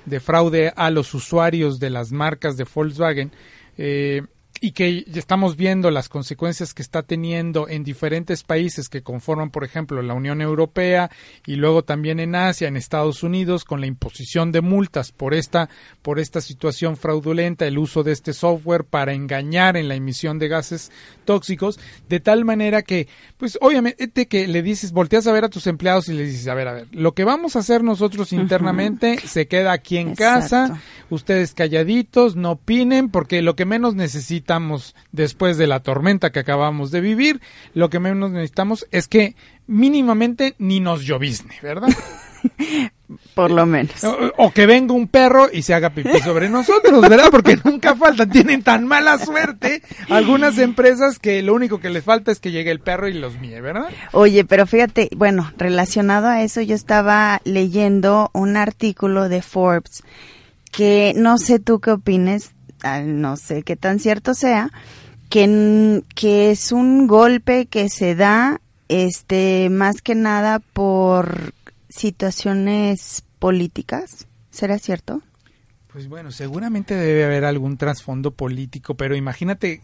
de 0.07 0.21
fraude 0.21 0.73
a 0.75 0.91
los 0.91 1.15
usuarios 1.15 1.79
de 1.79 1.91
las 1.91 2.13
marcas 2.13 2.57
de 2.57 2.65
Volkswagen, 2.65 3.31
eh, 3.79 4.23
y 4.65 4.71
que 4.71 5.05
estamos 5.13 5.57
viendo 5.57 5.91
las 5.91 6.09
consecuencias 6.09 6.73
que 6.73 6.83
está 6.83 7.03
teniendo 7.03 7.69
en 7.69 7.83
diferentes 7.83 8.45
países 8.45 8.89
que 8.89 9.03
conforman, 9.03 9.51
por 9.51 9.65
ejemplo, 9.65 10.01
la 10.03 10.15
Unión 10.15 10.41
Europea 10.41 11.11
y 11.45 11.57
luego 11.57 11.83
también 11.83 12.21
en 12.21 12.37
Asia, 12.37 12.69
en 12.69 12.77
Estados 12.77 13.25
Unidos, 13.25 13.65
con 13.65 13.81
la 13.81 13.89
imposición 13.89 14.53
de 14.53 14.61
multas 14.61 15.11
por 15.11 15.35
esta, 15.35 15.69
por 16.01 16.21
esta 16.21 16.41
situación 16.41 16.97
fraudulenta, 16.97 17.67
el 17.67 17.77
uso 17.77 18.05
de 18.05 18.13
este 18.13 18.33
software 18.33 18.85
para 18.85 19.15
engañar 19.15 19.77
en 19.77 19.89
la 19.89 19.97
emisión 19.97 20.39
de 20.39 20.47
gases 20.47 20.93
tóxicos, 21.25 21.81
de 22.09 22.21
tal 22.21 22.45
manera 22.45 22.83
que, 22.83 23.09
pues 23.39 23.59
obviamente 23.61 24.29
que 24.29 24.47
le 24.47 24.63
dices, 24.63 24.93
volteas 24.93 25.27
a 25.27 25.33
ver 25.33 25.45
a 25.45 25.49
tus 25.49 25.67
empleados 25.67 26.09
y 26.09 26.13
le 26.13 26.25
dices, 26.25 26.47
a 26.47 26.55
ver, 26.55 26.69
a 26.69 26.73
ver, 26.73 26.87
lo 26.93 27.15
que 27.15 27.25
vamos 27.25 27.57
a 27.57 27.59
hacer 27.59 27.83
nosotros 27.83 28.33
internamente 28.33 29.19
se 29.27 29.49
queda 29.49 29.73
aquí 29.73 29.97
en 29.97 30.15
casa, 30.15 30.81
ustedes 31.11 31.53
calladitos, 31.53 32.37
no 32.37 32.53
opinen, 32.53 33.09
porque 33.09 33.43
lo 33.43 33.57
que 33.57 33.65
menos 33.65 33.97
necesitamos 34.53 34.95
después 35.13 35.57
de 35.57 35.67
la 35.67 35.81
tormenta 35.81 36.31
que 36.31 36.41
acabamos 36.41 36.91
de 36.91 37.01
vivir, 37.01 37.41
lo 37.75 37.89
que 37.91 38.01
menos 38.01 38.31
necesitamos 38.31 38.87
es 38.91 39.09
que 39.09 39.35
mínimamente 39.67 40.55
ni 40.59 40.81
nos 40.81 41.05
llovizne, 41.05 41.55
¿verdad? 41.63 41.89
Por 43.35 43.51
lo 43.51 43.67
menos. 43.67 44.03
O, 44.05 44.17
o 44.39 44.53
que 44.53 44.67
venga 44.67 44.95
un 44.95 45.07
perro 45.07 45.49
y 45.53 45.63
se 45.63 45.75
haga 45.75 45.91
pipí 45.91 46.19
sobre 46.21 46.49
nosotros, 46.49 47.03
¿verdad? 47.03 47.29
Porque 47.31 47.59
nunca 47.63 47.95
faltan, 47.95 48.31
tienen 48.31 48.63
tan 48.63 48.87
mala 48.87 49.19
suerte 49.19 49.83
algunas 50.09 50.59
empresas 50.59 51.19
que 51.19 51.43
lo 51.43 51.55
único 51.55 51.79
que 51.79 51.91
les 51.91 52.05
falta 52.05 52.33
es 52.33 52.41
que 52.41 52.51
llegue 52.51 52.71
el 52.71 52.81
perro 52.81 53.09
y 53.09 53.15
los 53.15 53.39
mie, 53.39 53.61
¿verdad? 53.61 53.89
Oye, 54.13 54.45
pero 54.45 54.67
fíjate, 54.67 55.09
bueno, 55.15 55.53
relacionado 55.57 56.27
a 56.27 56.43
eso, 56.43 56.63
yo 56.63 56.75
estaba 56.75 57.41
leyendo 57.45 58.31
un 58.33 58.57
artículo 58.57 59.29
de 59.29 59.43
Forbes 59.43 60.03
que 60.73 61.13
no 61.15 61.39
sé 61.39 61.59
tú 61.59 61.81
qué 61.81 61.93
opines, 61.93 62.53
no 63.03 63.37
sé 63.37 63.63
qué 63.63 63.77
tan 63.77 63.99
cierto 63.99 64.35
sea, 64.35 64.71
que, 65.31 66.03
que 66.15 66.51
es 66.51 66.73
un 66.73 67.07
golpe 67.07 67.67
que 67.67 67.89
se 67.89 68.15
da, 68.15 68.61
este, 68.89 69.69
más 69.71 70.03
que 70.03 70.15
nada 70.15 70.59
por 70.59 71.55
situaciones 71.89 73.25
políticas. 73.39 74.27
¿Será 74.51 74.79
cierto? 74.79 75.23
Pues 75.93 76.09
bueno, 76.09 76.31
seguramente 76.31 76.95
debe 76.95 77.25
haber 77.25 77.45
algún 77.45 77.77
trasfondo 77.77 78.31
político, 78.31 78.95
pero 78.95 79.15
imagínate 79.15 79.83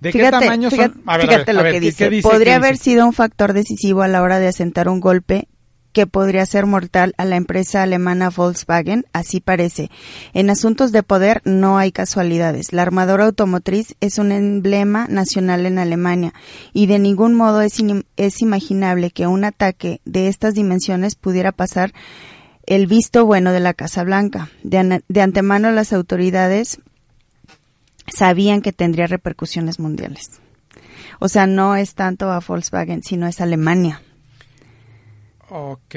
de 0.00 0.12
fíjate, 0.12 0.38
qué 0.38 0.44
tamaño 0.44 0.70
fíjate, 0.70 0.94
son. 0.94 1.02
A 1.06 1.16
ver, 1.18 1.30
a 1.30 1.50
a 1.50 1.52
lo 1.52 1.62
ver, 1.62 1.72
que 1.74 1.80
¿qué- 1.80 2.10
dice. 2.10 2.22
Podría 2.22 2.44
¿Qué 2.44 2.52
haber 2.54 2.72
dice? 2.72 2.84
sido 2.84 3.06
un 3.06 3.12
factor 3.12 3.52
decisivo 3.52 4.02
a 4.02 4.08
la 4.08 4.22
hora 4.22 4.38
de 4.38 4.48
asentar 4.48 4.88
un 4.88 5.00
golpe 5.00 5.48
que 5.92 6.06
podría 6.06 6.44
ser 6.46 6.66
mortal 6.66 7.14
a 7.18 7.24
la 7.24 7.36
empresa 7.36 7.82
alemana 7.82 8.30
Volkswagen, 8.30 9.06
así 9.12 9.40
parece. 9.40 9.90
En 10.32 10.50
asuntos 10.50 10.92
de 10.92 11.02
poder 11.02 11.42
no 11.44 11.78
hay 11.78 11.92
casualidades. 11.92 12.72
La 12.72 12.82
armadora 12.82 13.26
automotriz 13.26 13.94
es 14.00 14.18
un 14.18 14.32
emblema 14.32 15.06
nacional 15.08 15.66
en 15.66 15.78
Alemania 15.78 16.32
y 16.72 16.86
de 16.86 16.98
ningún 16.98 17.34
modo 17.34 17.60
es, 17.60 17.82
es 18.16 18.42
imaginable 18.42 19.10
que 19.10 19.26
un 19.26 19.44
ataque 19.44 20.00
de 20.04 20.28
estas 20.28 20.54
dimensiones 20.54 21.14
pudiera 21.14 21.52
pasar 21.52 21.92
el 22.66 22.86
visto 22.86 23.26
bueno 23.26 23.52
de 23.52 23.60
la 23.60 23.74
Casa 23.74 24.04
Blanca. 24.04 24.50
De, 24.62 25.02
de 25.06 25.20
antemano 25.20 25.70
las 25.70 25.92
autoridades 25.92 26.80
sabían 28.06 28.62
que 28.62 28.72
tendría 28.72 29.06
repercusiones 29.06 29.78
mundiales. 29.78 30.40
O 31.20 31.28
sea, 31.28 31.46
no 31.46 31.76
es 31.76 31.94
tanto 31.94 32.30
a 32.30 32.40
Volkswagen, 32.40 33.02
sino 33.02 33.26
es 33.26 33.40
Alemania. 33.40 34.02
Ok. 35.52 35.94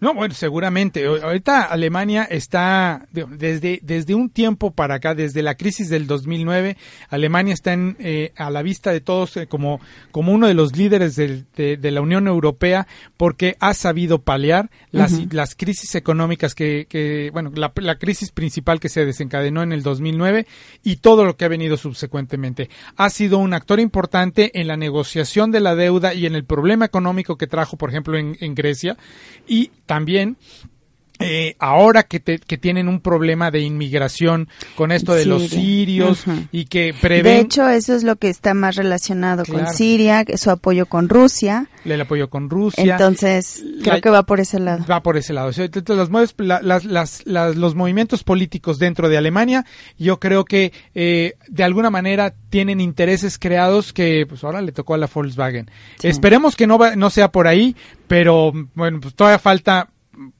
No, 0.00 0.14
bueno, 0.14 0.34
seguramente. 0.34 1.04
Ahorita 1.04 1.64
Alemania 1.64 2.24
está, 2.24 3.06
desde, 3.12 3.80
desde 3.82 4.14
un 4.14 4.30
tiempo 4.30 4.70
para 4.70 4.94
acá, 4.96 5.14
desde 5.14 5.42
la 5.42 5.54
crisis 5.56 5.88
del 5.90 6.06
2009, 6.06 6.76
Alemania 7.10 7.52
está 7.52 7.72
en, 7.74 7.96
eh, 7.98 8.32
a 8.36 8.50
la 8.50 8.62
vista 8.62 8.92
de 8.92 9.00
todos 9.00 9.36
eh, 9.36 9.46
como, 9.46 9.80
como 10.10 10.32
uno 10.32 10.46
de 10.46 10.54
los 10.54 10.76
líderes 10.76 11.16
del- 11.16 11.44
de, 11.56 11.76
de 11.76 11.90
la 11.90 12.00
Unión 12.00 12.26
Europea 12.28 12.86
porque 13.16 13.56
ha 13.60 13.74
sabido 13.74 14.22
paliar 14.22 14.70
las, 14.90 15.12
las 15.34 15.54
crisis 15.54 15.94
económicas 15.94 16.54
que, 16.54 16.86
que 16.88 17.30
bueno, 17.32 17.52
la, 17.54 17.72
la 17.76 17.96
crisis 17.98 18.32
principal 18.32 18.80
que 18.80 18.88
se 18.88 19.04
desencadenó 19.04 19.62
en 19.62 19.72
el 19.72 19.82
2009 19.82 20.46
y 20.82 20.96
todo 20.96 21.24
lo 21.24 21.36
que 21.36 21.44
ha 21.44 21.48
venido 21.48 21.76
subsecuentemente. 21.76 22.70
Ha 22.96 23.10
sido 23.10 23.38
un 23.38 23.52
actor 23.52 23.78
importante 23.80 24.58
en 24.60 24.66
la 24.68 24.76
negociación 24.76 25.50
de 25.50 25.60
la 25.60 25.74
deuda 25.74 26.14
y 26.14 26.26
en 26.26 26.34
el 26.34 26.44
problema 26.44 26.86
económico 26.86 27.36
que 27.36 27.46
trajo, 27.46 27.76
por 27.76 27.90
ejemplo, 27.90 28.16
en, 28.16 28.36
en 28.40 28.54
Grecia 28.54 28.96
y 29.46 29.70
también 29.90 30.36
eh, 31.20 31.54
ahora 31.58 32.02
que, 32.04 32.18
te- 32.18 32.38
que 32.38 32.58
tienen 32.58 32.88
un 32.88 33.00
problema 33.00 33.50
de 33.50 33.60
inmigración 33.60 34.48
con 34.74 34.90
esto 34.90 35.14
de 35.14 35.26
los 35.26 35.48
sirios 35.48 36.24
y 36.50 36.64
que 36.64 36.94
prevén 37.00 37.22
De 37.34 37.40
hecho, 37.40 37.68
eso 37.68 37.94
es 37.94 38.02
lo 38.04 38.16
que 38.16 38.28
está 38.30 38.54
más 38.54 38.76
relacionado 38.76 39.44
Claro. 39.44 39.66
con 39.66 39.74
Siria, 39.74 40.24
su 40.36 40.50
apoyo 40.50 40.86
con 40.86 41.08
Rusia. 41.08 41.68
el 41.84 42.00
apoyo 42.00 42.28
con 42.28 42.50
Rusia. 42.50 42.92
Entonces, 42.94 43.62
creo 43.82 43.94
La- 43.94 44.00
que 44.00 44.10
va 44.10 44.22
por 44.24 44.40
ese 44.40 44.58
lado. 44.60 44.84
Va 44.90 45.02
por 45.02 45.16
ese 45.16 45.32
lado. 45.32 45.50
Entonces, 45.56 46.34
las- 46.38 46.84
las- 46.84 47.26
las- 47.26 47.56
los 47.56 47.74
movimientos 47.74 48.22
políticos 48.24 48.78
dentro 48.78 49.08
de 49.08 49.16
Alemania, 49.18 49.64
yo 49.98 50.20
creo 50.20 50.44
que 50.44 50.72
eh, 50.94 51.34
de 51.48 51.64
alguna 51.64 51.90
manera 51.90 52.34
tienen 52.50 52.80
intereses 52.80 53.38
creados 53.38 53.92
que 53.92 54.26
pues 54.28 54.42
ahora 54.44 54.60
le 54.60 54.72
tocó 54.72 54.94
a 54.94 54.98
la 54.98 55.06
Volkswagen. 55.12 55.70
Sí. 55.98 56.08
Esperemos 56.08 56.56
que 56.56 56.66
no, 56.66 56.78
va- 56.78 56.96
no 56.96 57.10
sea 57.10 57.30
por 57.32 57.46
ahí, 57.46 57.74
pero 58.08 58.52
bueno, 58.74 59.00
pues 59.00 59.14
todavía 59.14 59.38
falta 59.38 59.88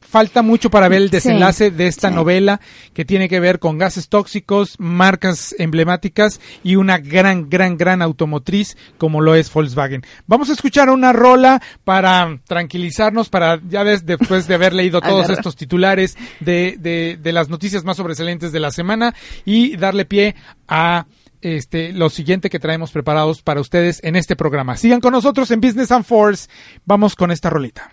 falta 0.01 0.43
mucho 0.43 0.71
para 0.71 0.89
ver 0.89 0.99
el 1.03 1.09
Sí, 1.09 1.17
desenlace 1.17 1.71
de 1.71 1.87
esta 1.87 2.09
sí. 2.09 2.15
novela 2.15 2.61
que 2.95 3.05
tiene 3.05 3.29
que 3.29 3.41
ver 3.41 3.59
con 3.59 3.79
gases 3.79 4.09
tóxicos, 4.09 4.77
marcas 4.79 5.55
emblemáticas 5.59 6.41
y 6.63 6.77
una 6.77 6.99
gran, 6.99 7.49
gran, 7.49 7.77
gran 7.77 8.03
automotriz 8.03 8.77
como 8.99 9.21
lo 9.21 9.35
es 9.35 9.53
Volkswagen. 9.53 10.03
Vamos 10.27 10.51
a 10.51 10.53
escuchar 10.53 10.91
una 10.91 11.13
rola 11.13 11.63
para 11.85 12.39
tranquilizarnos, 12.47 13.29
para 13.29 13.61
ya 13.69 13.83
ves, 13.83 14.05
después 14.07 14.47
de 14.47 14.55
haber 14.55 14.73
leído 14.75 15.01
todos 15.03 15.25
Agarra. 15.25 15.35
estos 15.35 15.57
titulares 15.57 16.17
de, 16.41 16.77
de, 16.79 17.19
de 17.21 17.33
las 17.33 17.49
noticias 17.49 17.85
más 17.85 17.97
sobresalientes 17.97 18.53
de 18.53 18.61
la 18.61 18.71
semana 18.71 19.15
y 19.45 19.77
darle 19.77 20.05
pie 20.05 20.35
a 20.69 21.07
este, 21.43 21.93
lo 21.93 22.11
siguiente 22.11 22.51
que 22.51 22.59
traemos 22.59 22.91
preparados 22.93 23.43
para 23.43 23.61
ustedes 23.61 24.01
en 24.05 24.17
este 24.17 24.37
programa. 24.37 24.77
Sigan 24.77 25.01
con 25.01 25.13
nosotros 25.13 25.51
en 25.51 25.61
Business 25.61 25.91
and 25.91 26.05
Force. 26.05 26.49
Vamos 26.85 27.17
con 27.17 27.31
esta 27.31 27.49
rolita. 27.49 27.93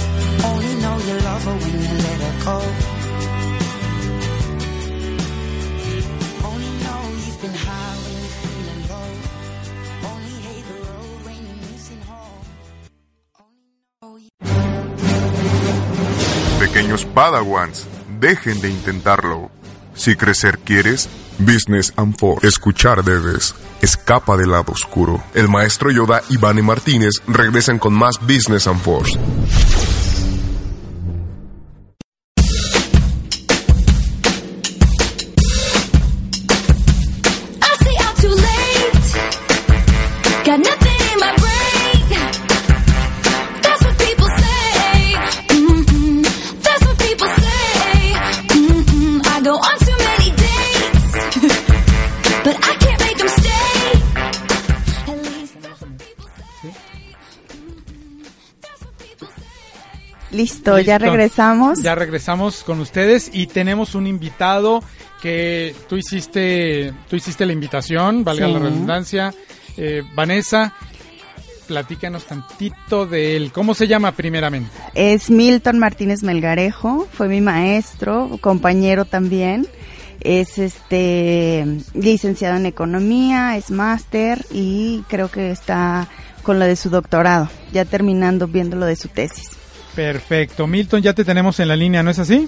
Only 0.43 0.73
know 0.81 0.97
you 1.07 1.15
love 1.27 1.43
her 1.45 1.55
when 1.61 1.81
you 1.81 1.95
let 2.05 2.19
her 2.21 2.45
go. 2.45 2.91
Pequeños 16.59 17.05
Padawans, 17.05 17.87
dejen 18.19 18.61
de 18.61 18.69
intentarlo. 18.69 19.51
Si 19.93 20.15
crecer 20.15 20.57
quieres, 20.59 21.09
Business 21.39 21.91
and 21.97 22.15
Force. 22.17 22.47
Escuchar 22.47 23.03
debes. 23.03 23.55
Escapa 23.81 24.37
del 24.37 24.51
lado 24.51 24.71
oscuro. 24.71 25.21
El 25.33 25.49
maestro 25.49 25.91
Yoda 25.91 26.21
y 26.29 26.37
Vane 26.37 26.61
Martínez 26.61 27.15
regresan 27.27 27.77
con 27.77 27.93
más 27.93 28.19
Business 28.21 28.67
and 28.67 28.79
Force. 28.79 29.19
Listo, 60.61 60.79
ya 60.79 60.97
regresamos. 60.99 61.81
Ya 61.81 61.95
regresamos 61.95 62.63
con 62.63 62.79
ustedes 62.81 63.31
y 63.33 63.47
tenemos 63.47 63.95
un 63.95 64.05
invitado 64.05 64.83
que 65.21 65.75
tú 65.89 65.97
hiciste, 65.97 66.93
tú 67.09 67.15
hiciste 67.15 67.45
la 67.45 67.53
invitación, 67.53 68.23
valga 68.23 68.45
Sí. 68.47 68.53
la 68.53 68.59
redundancia. 68.59 69.33
Eh, 69.77 70.03
Vanessa, 70.13 70.73
platícanos 71.67 72.25
tantito 72.25 73.05
de 73.07 73.35
él. 73.37 73.51
¿Cómo 73.51 73.73
se 73.73 73.87
llama 73.87 74.11
primeramente? 74.11 74.69
Es 74.93 75.29
Milton 75.29 75.79
Martínez 75.79 76.21
Melgarejo, 76.23 77.07
fue 77.11 77.27
mi 77.27 77.41
maestro, 77.41 78.37
compañero 78.41 79.05
también. 79.05 79.67
Es 80.19 80.59
este 80.59 81.65
licenciado 81.95 82.57
en 82.57 82.67
economía, 82.67 83.57
es 83.57 83.71
máster 83.71 84.45
y 84.51 85.03
creo 85.07 85.31
que 85.31 85.49
está 85.49 86.07
con 86.43 86.59
lo 86.59 86.65
de 86.65 86.75
su 86.75 86.91
doctorado, 86.91 87.49
ya 87.73 87.85
terminando 87.85 88.47
viendo 88.47 88.75
lo 88.75 88.85
de 88.85 88.95
su 88.95 89.07
tesis. 89.07 89.49
Perfecto. 89.95 90.67
Milton, 90.67 91.01
ya 91.01 91.13
te 91.13 91.25
tenemos 91.25 91.59
en 91.59 91.67
la 91.67 91.75
línea, 91.75 92.03
¿no 92.03 92.11
es 92.11 92.19
así? 92.19 92.47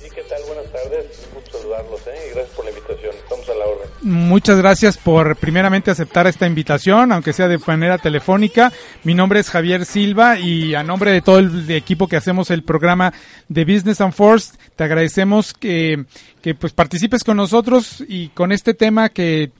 Sí, 0.00 0.08
¿qué 0.14 0.22
tal? 0.22 0.40
Buenas 0.46 0.72
tardes. 0.72 1.28
Un 1.28 1.40
gusto 1.40 1.58
saludarlos, 1.58 2.00
¿eh? 2.06 2.28
Y 2.30 2.34
gracias 2.34 2.56
por 2.56 2.64
la 2.64 2.70
invitación. 2.70 3.14
Estamos 3.14 3.48
a 3.48 3.54
la 3.54 3.64
orden. 3.66 3.88
Muchas 4.00 4.58
gracias 4.58 4.96
por 4.96 5.36
primeramente 5.36 5.90
aceptar 5.90 6.26
esta 6.26 6.46
invitación, 6.46 7.12
aunque 7.12 7.32
sea 7.32 7.48
de 7.48 7.58
manera 7.58 7.98
telefónica. 7.98 8.72
Mi 9.04 9.14
nombre 9.14 9.40
es 9.40 9.50
Javier 9.50 9.84
Silva 9.84 10.38
y 10.38 10.74
a 10.74 10.82
nombre 10.82 11.10
de 11.10 11.20
todo 11.20 11.38
el 11.38 11.70
equipo 11.70 12.08
que 12.08 12.16
hacemos 12.16 12.50
el 12.50 12.62
programa 12.62 13.12
de 13.48 13.64
Business 13.64 14.00
and 14.00 14.14
Force, 14.14 14.56
te 14.76 14.84
agradecemos 14.84 15.52
que, 15.52 16.04
que 16.40 16.54
pues 16.54 16.72
participes 16.72 17.24
con 17.24 17.36
nosotros 17.36 18.02
y 18.08 18.28
con 18.28 18.52
este 18.52 18.72
tema 18.72 19.08
que, 19.08 19.50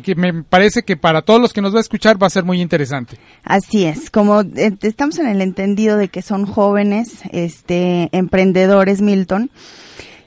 que 0.00 0.14
me 0.14 0.42
parece 0.42 0.84
que 0.84 0.96
para 0.96 1.20
todos 1.20 1.38
los 1.38 1.52
que 1.52 1.60
nos 1.60 1.74
va 1.74 1.78
a 1.78 1.82
escuchar 1.82 2.20
va 2.22 2.26
a 2.26 2.30
ser 2.30 2.44
muy 2.44 2.62
interesante. 2.62 3.18
Así 3.44 3.84
es, 3.84 4.10
como 4.10 4.40
eh, 4.40 4.72
estamos 4.80 5.18
en 5.18 5.26
el 5.26 5.42
entendido 5.42 5.98
de 5.98 6.08
que 6.08 6.22
son 6.22 6.46
jóvenes, 6.46 7.20
este, 7.30 8.08
emprendedores, 8.12 9.02
Milton, 9.02 9.50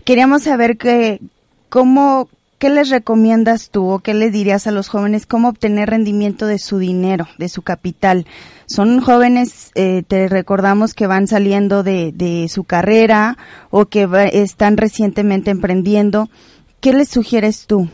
queríamos 0.04 0.44
saber 0.44 0.78
que, 0.78 1.20
cómo, 1.70 2.30
qué 2.60 2.70
les 2.70 2.90
recomiendas 2.92 3.72
tú 3.72 3.90
o 3.90 4.00
qué 4.00 4.14
le 4.14 4.30
dirías 4.30 4.68
a 4.68 4.72
los 4.72 4.88
jóvenes 4.88 5.26
cómo 5.26 5.50
obtener 5.50 5.90
rendimiento 5.90 6.46
de 6.46 6.60
su 6.60 6.78
dinero, 6.78 7.28
de 7.40 7.50
su 7.50 7.64
capital. 7.64 8.28
Son 8.68 9.02
jóvenes, 9.02 9.72
eh, 9.74 10.04
te 10.08 10.28
recordamos 10.28 10.94
que 10.94 11.08
van 11.08 11.28
saliendo 11.28 11.82
de, 11.82 12.12
de 12.14 12.48
su 12.50 12.66
carrera 12.66 13.38
o 13.72 13.86
que 13.88 14.06
va- 14.06 14.26
están 14.26 14.78
recientemente 14.78 15.50
emprendiendo. 15.50 16.30
¿Qué 16.82 16.94
les 16.94 17.10
sugieres 17.10 17.66
tú? 17.66 17.90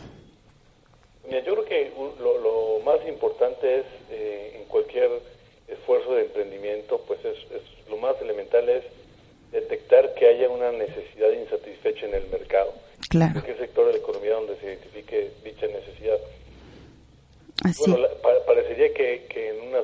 Yo 1.32 1.40
creo 1.54 1.66
que 1.66 1.94
un- 1.98 2.12
lo, 2.24 2.38
lo 2.42 2.84
más 2.86 3.00
importante 3.08 3.80
es, 3.80 3.86
eh, 4.10 4.58
en 4.62 4.68
cualquier 4.68 5.10
esfuerzo 5.68 6.14
de 6.16 6.24
emprendimiento, 6.26 7.02
pues 7.08 7.20
es, 7.24 7.38
es- 7.56 7.90
lo 7.90 7.96
más 7.98 8.16
elemental 8.22 8.68
es 8.68 8.84
detectar 9.92 10.14
que 10.16 10.28
haya 10.28 10.50
una 10.50 10.72
necesidad 10.72 11.32
insatisfecha 11.32 12.06
en 12.08 12.16
el 12.16 12.28
mercado. 12.30 12.74
Claro, 13.10 13.40
¿En 13.40 13.46
qué 13.46 13.56
sector 13.58 13.88
de 13.88 13.94
la 13.94 13.98
economía 14.00 14.34
donde 14.34 14.58
se 14.60 14.66
identifique 14.66 15.32
dicha 15.44 15.68
necesidad? 15.68 16.18
así. 17.64 17.80
Bueno, 17.82 17.98
la- 17.98 18.22
pa- 18.22 18.46
parecería 18.46 18.94
que, 18.94 19.26
que 19.30 19.50
en 19.50 19.68
una 19.68 19.80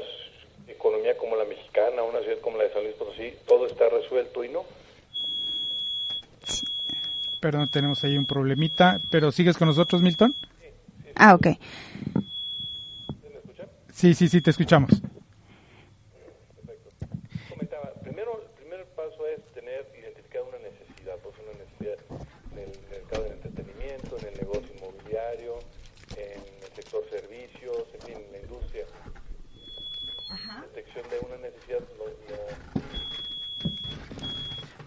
economía 0.67 1.17
como 1.17 1.35
la 1.35 1.45
mexicana, 1.45 2.03
una 2.03 2.21
ciudad 2.21 2.39
como 2.41 2.57
la 2.57 2.63
de 2.65 2.73
San 2.73 2.83
Luis 2.83 2.95
Potosí, 2.95 3.33
todo 3.47 3.65
está 3.67 3.89
resuelto 3.89 4.43
y 4.43 4.49
no. 4.49 4.63
Perdón, 7.41 7.69
tenemos 7.69 8.03
ahí 8.03 8.17
un 8.17 8.25
problemita, 8.25 8.99
pero 9.11 9.31
¿sigues 9.31 9.57
con 9.57 9.67
nosotros, 9.67 10.01
Milton? 10.01 10.33
Ah, 11.15 11.35
ok. 11.35 11.47
Sí, 13.93 14.13
sí, 14.13 14.27
sí, 14.27 14.41
te 14.41 14.51
escuchamos. 14.51 14.89
comentaba, 17.49 17.91
primero, 18.03 18.39
el 18.43 18.49
primer 18.63 18.85
paso 18.95 19.25
es 19.27 19.41
tener 19.53 19.87
identificada 19.99 20.45
una 20.45 20.57
necesidad, 20.59 21.15
pues 21.23 21.35
una 21.43 21.53
necesidad 21.63 21.97
en 22.53 22.59
el 22.59 22.71
mercado 22.91 23.23
del 23.23 23.33
entretenimiento, 23.33 24.17
en 24.19 24.27
el 24.27 24.37
negocio 24.37 24.69
inmobiliario, 24.77 25.59
en 26.15 26.41
el 26.63 26.71
sector 26.75 27.03
servicios, 27.09 27.87
en 27.95 28.01
fin, 28.01 28.17
en 28.25 28.31
la 28.33 28.37
industria. 28.39 28.85
Detección 30.75 31.05
de 31.09 31.19
una 31.25 31.37
necesidad, 31.37 31.79
lo- 31.97 32.05
lo- 32.05 32.77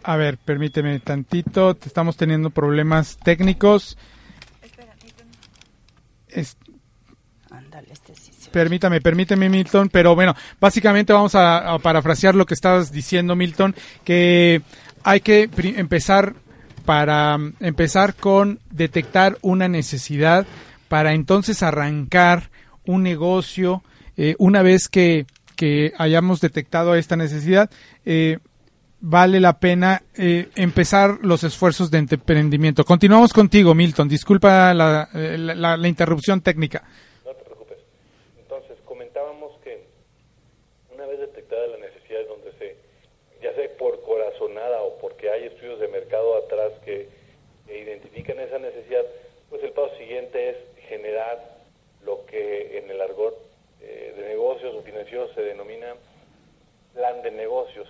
A 0.02 0.16
ver, 0.16 0.29
permíteme 0.44 0.98
tantito, 1.00 1.76
estamos 1.84 2.16
teniendo 2.16 2.50
problemas 2.50 3.16
técnicos. 3.18 3.96
Es- 6.28 6.56
este 7.90 8.50
permítame, 8.50 9.00
permíteme 9.00 9.48
Milton, 9.48 9.88
pero 9.88 10.14
bueno, 10.14 10.34
básicamente 10.60 11.12
vamos 11.12 11.34
a, 11.34 11.72
a 11.74 11.78
parafrasear 11.78 12.34
lo 12.34 12.46
que 12.46 12.54
estabas 12.54 12.90
diciendo 12.92 13.36
Milton, 13.36 13.74
que 14.04 14.62
hay 15.02 15.20
que 15.20 15.48
empezar 15.76 16.34
para 16.84 17.38
mm, 17.38 17.54
empezar 17.60 18.14
con 18.14 18.58
detectar 18.70 19.38
una 19.42 19.68
necesidad 19.68 20.46
para 20.88 21.12
entonces 21.14 21.62
arrancar 21.62 22.50
un 22.84 23.02
negocio 23.04 23.82
eh, 24.16 24.34
una 24.38 24.62
vez 24.62 24.88
que, 24.88 25.26
que 25.56 25.92
hayamos 25.98 26.40
detectado 26.40 26.94
esta 26.96 27.16
necesidad. 27.16 27.70
eh, 28.04 28.38
vale 29.00 29.40
la 29.40 29.58
pena 29.58 30.02
eh, 30.16 30.48
empezar 30.56 31.18
los 31.22 31.42
esfuerzos 31.44 31.90
de 31.90 31.98
emprendimiento. 31.98 32.84
Continuamos 32.84 33.32
contigo, 33.32 33.74
Milton. 33.74 34.08
Disculpa 34.08 34.72
la, 34.74 35.08
eh, 35.14 35.36
la- 35.38 35.88
interrupción 35.88 36.40
técnica. 36.42 36.82
No 37.24 37.32
te 37.32 37.44
preocupes. 37.44 37.78
Entonces, 38.38 38.76
comentábamos 38.84 39.52
que 39.64 39.84
una 40.94 41.06
vez 41.06 41.18
detectada 41.20 41.66
la 41.68 41.78
necesidad 41.78 42.20
donde 42.28 42.52
se, 42.58 42.76
ya 43.42 43.54
sea 43.54 43.68
por 43.78 44.00
corazonada 44.02 44.82
o 44.82 44.98
porque 44.98 45.30
hay 45.30 45.44
estudios 45.44 45.80
de 45.80 45.88
mercado 45.88 46.36
atrás 46.36 46.72
que 46.84 47.08
identifican 47.68 48.38
esa 48.40 48.58
necesidad, 48.58 49.02
pues 49.48 49.62
el 49.62 49.70
paso 49.72 49.96
siguiente 49.96 50.50
es 50.50 50.56
generar 50.88 51.56
lo 52.04 52.24
que 52.26 52.78
en 52.78 52.90
el 52.90 53.00
argot 53.00 53.34
eh, 53.80 54.14
de 54.16 54.28
negocios 54.28 54.74
o 54.74 54.82
financieros 54.82 55.30
se 55.34 55.42
denomina 55.42 55.94
plan 56.94 57.22
de 57.22 57.30
negocios. 57.30 57.88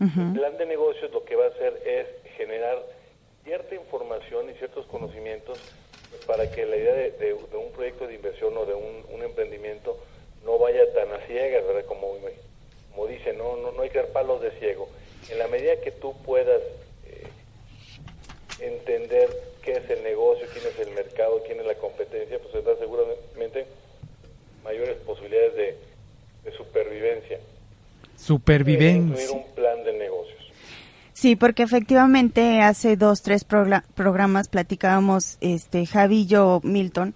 El 0.00 0.32
plan 0.32 0.56
de 0.56 0.66
negocios 0.66 1.10
lo 1.12 1.24
que 1.24 1.36
va 1.36 1.44
a 1.44 1.48
hacer 1.48 1.82
es 1.84 2.06
generar 2.36 2.82
cierta 3.44 3.74
información 3.74 4.48
y 4.50 4.54
ciertos 4.54 4.86
conocimientos 4.86 5.58
para 6.26 6.50
que 6.50 6.64
la 6.66 6.76
idea 6.76 6.94
de, 6.94 7.10
de- 7.12 7.34
de 7.34 7.56
un 7.56 7.70
proyecto 7.72 8.06
de 8.06 8.14
inversión 8.14 8.56
o 8.56 8.64
de 8.66 8.74
un, 8.74 9.04
un 9.12 9.22
emprendimiento 9.22 9.98
no 10.44 10.58
vaya 10.58 10.90
tan 10.94 11.12
a 11.12 11.18
ciegas, 11.26 11.66
¿verdad? 11.66 11.84
Como, 11.86 12.16
como 12.90 13.06
dice, 13.06 13.32
no, 13.34 13.56
no, 13.56 13.72
no 13.72 13.82
hay 13.82 13.90
que 13.90 13.98
dar 13.98 14.08
palos 14.08 14.40
de 14.40 14.50
ciego. 14.52 14.88
En 15.30 15.38
la 15.38 15.48
medida 15.48 15.76
que 15.80 15.90
tú 15.90 16.14
puedas 16.24 16.60
eh, 17.06 17.26
entender 18.60 19.28
qué 19.62 19.72
es 19.72 19.90
el 19.90 20.02
negocio, 20.02 20.46
quién 20.52 20.64
es 20.66 20.78
el 20.78 20.90
mercado, 20.94 21.42
quién 21.46 21.60
es 21.60 21.66
la 21.66 21.74
competencia, 21.74 22.38
pues 22.38 22.52
tendrás 22.52 22.78
seguramente 22.78 23.66
mayores 24.64 24.96
posibilidades 25.06 25.54
de, 25.54 25.76
de 26.44 26.56
supervivencia. 26.56 27.38
Supervivencia 29.08 29.30
un 29.32 29.54
plan 29.54 29.82
de 29.84 29.92
negocios. 29.94 30.38
Sí, 31.20 31.36
porque 31.36 31.62
efectivamente 31.64 32.62
hace 32.62 32.96
dos, 32.96 33.20
tres 33.20 33.44
programas 33.44 34.48
platicábamos, 34.48 35.36
este, 35.42 35.84
Javi 35.84 36.20
y 36.20 36.26
yo, 36.26 36.62
Milton, 36.64 37.14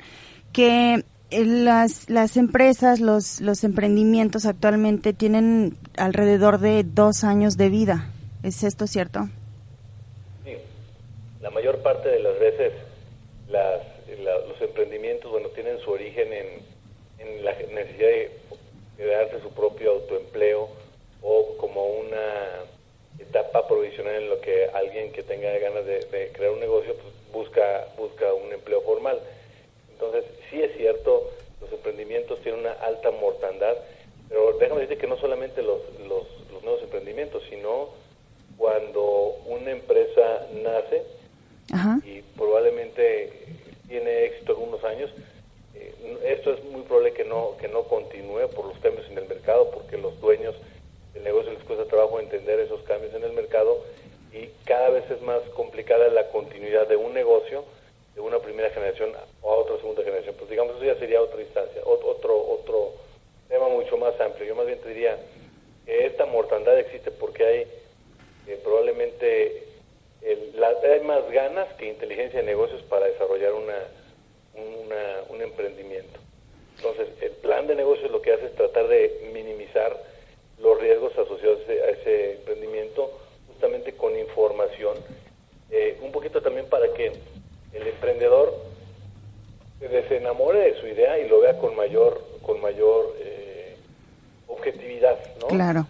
que 0.52 1.04
eh, 1.30 1.44
las, 1.46 2.10
las 2.10 2.36
empresas, 2.36 3.00
los, 3.00 3.40
los 3.40 3.64
emprendimientos 3.64 4.44
actualmente 4.44 5.14
tienen 5.14 5.78
alrededor 5.96 6.58
de 6.58 6.84
dos 6.84 7.24
años 7.24 7.56
de 7.56 7.70
vida. 7.70 8.10
¿Es 8.42 8.62
esto 8.62 8.86
cierto? 8.86 9.30
Sí, 10.44 10.52
la 11.40 11.48
mayor 11.48 11.78
parte 11.78 12.10
de 12.10 12.20
las 12.20 12.38
veces 12.38 12.74
las, 13.48 13.80
la- 14.22 14.46
los 14.46 14.60
emprendimientos, 14.60 15.30
bueno, 15.30 15.48
tienen 15.54 15.78
su 15.78 15.90
origen 15.90 16.30
en, 16.30 16.46
en 17.26 17.42
la 17.42 17.52
necesidad 17.52 18.08
de, 18.08 18.38
de 18.98 19.06
darse 19.06 19.40
su 19.40 19.48
propio 19.54 19.92
autoempleo 19.92 20.68
o 21.22 21.56
como 21.58 21.86
una 21.86 22.20
etapa 23.34 23.66
provisional 23.66 24.14
en 24.14 24.30
lo 24.30 24.40
que 24.40 24.66
alguien 24.74 25.10
que 25.10 25.24
tenga 25.24 25.50
ganas 25.58 25.84
de, 25.84 26.04
de 26.04 26.28
crear 26.32 26.52
un 26.52 26.60
negocio 26.60 26.94
pues, 26.94 27.14
busca 27.32 27.88
busca 27.96 28.32
un 28.32 28.52
empleo 28.52 28.80
formal. 28.82 29.18
Entonces, 29.92 30.24
sí 30.50 30.62
es 30.62 30.76
cierto, 30.76 31.30
los 31.60 31.72
emprendimientos 31.72 32.40
tienen 32.42 32.60
una 32.60 32.72
alta 32.74 33.10
mortandad, 33.10 33.74
pero 34.28 34.56
déjame 34.58 34.82
decirte 34.82 35.00
que 35.00 35.08
no 35.08 35.18
solamente 35.18 35.62
los, 35.62 35.80
los, 36.06 36.26
los 36.52 36.62
nuevos 36.62 36.82
emprendimientos, 36.82 37.42
sino 37.50 37.88
cuando 38.56 39.36
una 39.46 39.72
empresa 39.72 40.46
nace 40.62 41.02
Ajá. 41.72 41.98
y 42.04 42.22
probablemente 42.36 43.32
tiene 43.88 44.26
éxito 44.26 44.52
algunos 44.52 44.84
años, 44.84 45.10
eh, 45.74 45.92
esto 46.24 46.52
es 46.52 46.62
muy 46.64 46.82
probable 46.82 47.12
que 47.14 47.24
no 47.24 47.56
que 47.58 47.66
no 47.66 47.82
continúe 47.84 48.48
por 48.54 48.66
los 48.66 48.78
cambios 48.78 49.08
en 49.10 49.18
el 49.18 49.26
mercado, 49.26 49.70
porque 49.72 49.98
los 49.98 50.20
dueños 50.20 50.54
del 51.14 51.24
negocio 51.24 51.52
les 51.52 51.62
cuesta 51.64 51.84
trabajo 51.86 52.20
entender 52.20 52.60
esos 52.60 52.82
cambios 52.82 53.14
en 53.14 53.22
el 53.24 53.32
mercado 53.32 53.78
y 54.32 54.48
cada 54.64 54.90
vez 54.90 55.08
es 55.10 55.20
más 55.22 55.40
complicada 55.54 56.08
la 56.08 56.28
continuidad 56.28 56.88
de 56.88 56.96
un 56.96 57.14
negocio 57.14 57.64
de 58.14 58.20
una 58.20 58.38
primera 58.40 58.70
generación 58.70 59.12
a 59.14 59.46
otra 59.46 59.76
segunda 59.78 60.02
generación. 60.02 60.34
Pues 60.38 60.50
digamos, 60.50 60.76
eso 60.76 60.84
ya 60.84 60.96
sería 60.96 61.20
otra 61.22 61.40
instancia, 61.40 61.82
ot- 61.82 62.04
otro 62.04 62.36
otro 62.36 62.92
tema 63.48 63.68
mucho 63.68 63.96
más 63.96 64.20
amplio. 64.20 64.46
Yo 64.46 64.54
más 64.56 64.66
bien 64.66 64.80
te 64.80 64.88
diría 64.88 65.16
que 65.86 66.06
esta 66.06 66.26
mortandad 66.26 66.78
existe 66.78 67.10
porque 67.10 67.44
hay 67.46 67.66
eh, 68.46 68.58
probablemente 68.62 69.64
el- 70.22 70.52
la- 70.60 70.76
hay 70.82 71.00
más 71.00 71.30
ganas 71.30 71.72
que 71.74 71.86
inteligencia 71.86 72.40
de 72.40 72.46
negocios 72.46 72.82
para 72.82 73.06
desarrollar 73.06 73.52
una, 73.54 73.78
una- 74.54 75.22
un 75.30 75.40
emprendimiento. 75.42 76.18
Entonces, 76.76 77.08
el 77.22 77.30
plan 77.32 77.66
de 77.66 77.74
negocios 77.76 78.10
lo 78.10 78.20
que 78.20 78.32
hace 78.32 78.46
es 78.46 78.54
tratar 78.54 78.88
de 78.88 79.30
minimizar 79.32 79.96
los 80.58 80.78
riesgos 80.80 81.12
asociados 81.16 81.60
a 81.60 81.62
ese, 81.62 81.82
a 81.82 81.88
ese 81.90 82.32
emprendimiento 82.34 83.10
justamente 83.48 83.92
con 83.94 84.16
información, 84.18 84.96
eh, 85.70 85.96
un 86.02 86.12
poquito 86.12 86.42
también 86.42 86.66
para 86.66 86.92
que 86.92 87.12
el 87.72 87.86
emprendedor 87.86 88.54
se 89.80 90.08
se 90.08 90.16
enamore 90.16 90.58
de 90.72 90.80
su 90.80 90.86
idea 90.86 91.18
y 91.18 91.28
lo 91.28 91.40
vea 91.40 91.58
con 91.58 91.74
mayor 91.74 92.20
con 92.42 92.60
mayor 92.60 93.14
eh, 93.20 93.76
objetividad, 94.48 95.18
¿no? 95.40 95.48
Claro. 95.48 95.86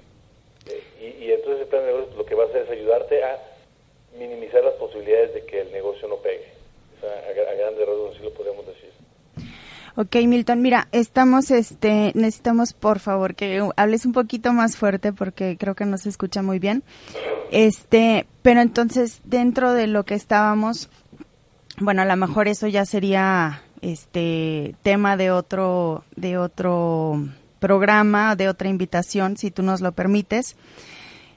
Eh, 0.68 0.82
y, 1.00 1.24
y 1.26 1.32
entonces 1.32 1.62
el 1.62 1.66
plan 1.66 1.82
de 1.82 1.92
negocios 1.92 2.16
lo 2.16 2.24
que 2.24 2.34
va 2.34 2.44
a 2.44 2.46
hacer 2.46 2.62
es 2.62 2.70
ayudarte 2.70 3.22
a 3.24 3.38
minimizar 4.18 4.62
las 4.64 4.74
posibilidades 4.74 5.34
de 5.34 5.44
que 5.44 5.60
el 5.60 5.72
negocio 5.72 6.06
no 6.08 6.16
pegue. 6.18 6.46
O 6.96 7.00
sea, 7.00 7.10
a, 7.28 7.32
gra- 7.34 7.48
a 7.50 7.54
grandes 7.54 7.86
rasgos 7.86 8.14
así 8.14 8.22
lo 8.24 8.30
podemos 8.30 8.64
decir. 8.66 8.90
Ok, 10.16 10.22
Milton, 10.28 10.62
mira, 10.62 10.86
estamos, 10.92 11.50
este, 11.50 12.12
necesitamos 12.14 12.72
por 12.72 13.00
favor 13.00 13.34
que 13.34 13.60
hables 13.76 14.06
un 14.06 14.12
poquito 14.12 14.52
más 14.52 14.76
fuerte 14.76 15.12
porque 15.12 15.56
creo 15.58 15.74
que 15.74 15.86
no 15.86 15.98
se 15.98 16.08
escucha 16.08 16.40
muy 16.40 16.60
bien. 16.60 16.84
Este, 17.50 18.28
pero 18.42 18.60
entonces 18.60 19.20
dentro 19.24 19.72
de 19.72 19.88
lo 19.88 20.04
que 20.04 20.14
estábamos, 20.14 20.88
bueno, 21.80 22.02
a 22.02 22.04
lo 22.04 22.14
mejor 22.16 22.46
eso 22.46 22.68
ya 22.68 22.84
sería, 22.86 23.62
este, 23.80 24.76
tema 24.84 25.16
de 25.16 25.32
otro, 25.32 26.04
de 26.14 26.38
otro 26.38 27.20
programa, 27.58 28.36
de 28.36 28.48
otra 28.48 28.68
invitación, 28.68 29.36
si 29.36 29.50
tú 29.50 29.64
nos 29.64 29.80
lo 29.80 29.90
permites. 29.90 30.54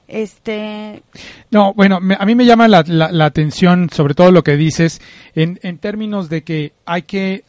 Este, 0.06 1.02
No, 1.50 1.74
bueno, 1.74 1.98
me- 2.00 2.16
a 2.16 2.24
mí 2.24 2.36
me 2.36 2.46
llama 2.46 2.68
la, 2.68 2.84
la- 2.86 3.10
la 3.10 3.24
atención 3.24 3.90
sobre 3.90 4.14
todo 4.14 4.30
lo 4.30 4.44
que 4.44 4.56
dices 4.56 5.00
en, 5.34 5.58
en 5.64 5.78
términos 5.78 6.28
de 6.28 6.44
que 6.44 6.74
hay 6.86 7.02
que 7.02 7.42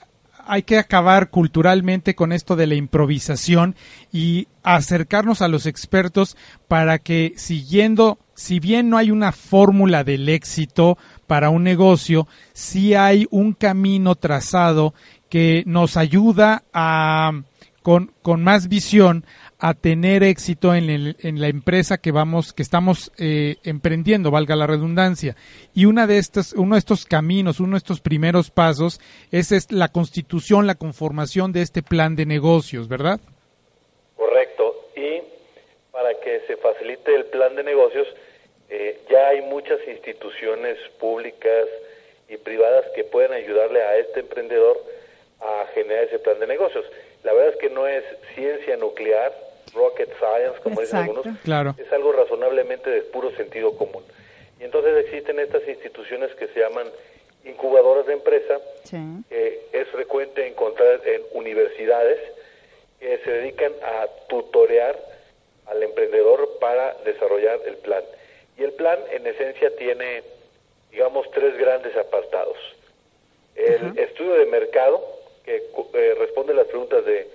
hay 0.50 0.64
que 0.64 0.80
acabar 0.80 1.30
culturalmente 1.30 2.16
con 2.16 2.32
esto 2.32 2.56
de 2.56 2.66
la 2.66 2.74
improvisación 2.74 3.76
y 4.12 4.48
acercarnos 4.64 5.44
a 5.44 5.48
los 5.48 5.68
expertos 5.68 6.36
para 6.68 6.98
que 6.98 7.34
siguiendo, 7.38 8.18
si 8.34 8.60
bien 8.60 8.90
no 8.90 8.98
hay 8.98 9.12
una 9.12 9.32
fórmula 9.32 10.04
del 10.04 10.28
éxito 10.28 10.98
para 11.28 11.52
un 11.52 11.64
negocio, 11.64 12.28
sí 12.54 12.96
hay 12.96 13.28
un 13.30 13.54
camino 13.54 14.16
trazado 14.16 14.96
que 15.30 15.62
nos 15.68 15.98
ayuda 15.98 16.64
a 16.74 17.44
con, 17.84 18.12
con 18.24 18.44
más 18.44 18.70
visión 18.70 19.26
a 19.60 19.74
tener 19.74 20.24
éxito 20.24 20.74
en, 20.74 20.90
el- 20.90 21.16
en 21.20 21.42
la 21.42 21.48
empresa 21.50 21.98
que 21.98 22.12
vamos 22.12 22.54
que 22.54 22.64
estamos 22.64 23.12
eh, 23.18 23.58
emprendiendo 23.64 24.32
valga 24.32 24.56
la 24.56 24.68
redundancia 24.68 25.36
y 25.76 25.86
una 25.86 26.08
de 26.08 26.18
estas 26.18 26.54
uno 26.54 26.76
de 26.76 26.80
estos 26.80 27.06
caminos 27.06 27.60
uno 27.60 27.72
de 27.74 27.80
estos 27.80 28.00
primeros 28.00 28.52
pasos 28.52 29.02
es, 29.32 29.52
es 29.52 29.72
la 29.72 29.90
constitución 29.90 30.66
la 30.66 30.76
conformación 30.76 31.52
de 31.52 31.62
este 31.62 31.84
plan 31.84 32.16
de 32.16 32.26
negocios 32.26 32.88
verdad 32.88 33.20
Correcto. 34.16 34.76
Y 34.96 35.22
para 35.92 36.14
que 36.24 36.42
se 36.48 36.58
facilite 36.58 37.16
el 37.16 37.26
plan 37.26 37.56
de 37.56 37.64
negocios, 37.64 38.08
eh, 38.70 39.00
ya 39.10 39.30
hay 39.30 39.42
muchas 39.42 39.80
instituciones 39.88 40.78
públicas 41.00 41.66
y 42.30 42.38
privadas 42.38 42.86
que 42.96 43.04
pueden 43.04 43.32
ayudarle 43.34 43.82
a 43.82 43.98
este 43.98 44.20
emprendedor 44.22 44.78
a 45.42 45.66
generar 45.74 46.04
ese 46.04 46.20
plan 46.20 46.40
de 46.40 46.48
negocios. 46.48 46.86
La 47.24 47.34
verdad 47.34 47.54
es 47.54 47.60
que 47.60 47.70
no 47.70 47.88
es 47.88 48.04
ciencia 48.36 48.78
nuclear, 48.78 49.34
rocket 49.74 50.10
science, 50.18 50.60
como 50.64 50.82
dicen 50.82 50.98
algunos, 51.00 51.26
Claro. 51.44 51.76
es 51.78 51.92
algo 51.92 52.12
razonablemente 52.12 52.90
de 52.90 53.02
puro 53.04 53.32
sentido 53.32 53.76
común. 53.78 54.04
Y 54.60 54.64
entonces 54.64 54.98
existen 55.06 55.40
estas 55.40 55.68
instituciones 55.68 56.34
que 56.36 56.48
se 56.48 56.60
llaman 56.60 56.88
incubadoras 57.46 58.06
de 58.06 58.14
empresa, 58.14 58.60
sí. 58.84 58.98
que 59.30 59.62
es 59.72 59.88
frecuente 59.90 60.46
encontrar 60.48 61.02
en 61.08 61.22
universidades 61.34 62.20
que 63.00 63.18
se 63.20 63.32
dedican 63.32 63.72
a 63.82 64.08
tutorear 64.28 65.00
al 65.68 65.82
emprendedor 65.84 66.58
para 66.60 66.96
desarrollar 67.06 67.60
el 67.66 67.78
plan. 67.78 68.04
Y 68.58 68.64
el 68.64 68.74
plan, 68.74 69.00
en 69.12 69.26
esencia, 69.26 69.74
tiene, 69.78 70.24
digamos, 70.92 71.30
tres 71.32 71.58
grandes 71.58 71.96
apartados. 71.96 72.58
El 73.56 73.98
estudio 73.98 74.34
de 74.34 74.46
mercado, 74.48 75.02
que 75.46 75.64
cu- 75.74 75.90
eh, 75.94 76.16
responde 76.20 76.54
las 76.54 76.68
preguntas 76.68 77.06
de 77.06 77.28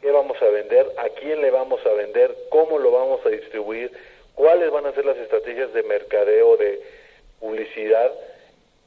qué 0.00 0.10
vamos 0.10 0.40
a 0.40 0.46
vender, 0.46 0.86
a 0.96 1.08
quién 1.10 1.40
le 1.40 1.50
vamos 1.50 1.84
a 1.86 1.92
vender, 1.92 2.34
cómo 2.50 2.78
lo 2.78 2.90
vamos 2.90 3.24
a 3.26 3.30
distribuir, 3.30 3.90
cuáles 4.34 4.70
van 4.70 4.86
a 4.86 4.92
ser 4.92 5.04
las 5.04 5.16
estrategias 5.16 5.72
de 5.72 5.82
mercadeo, 5.82 6.56
de 6.56 6.80
publicidad 7.40 8.12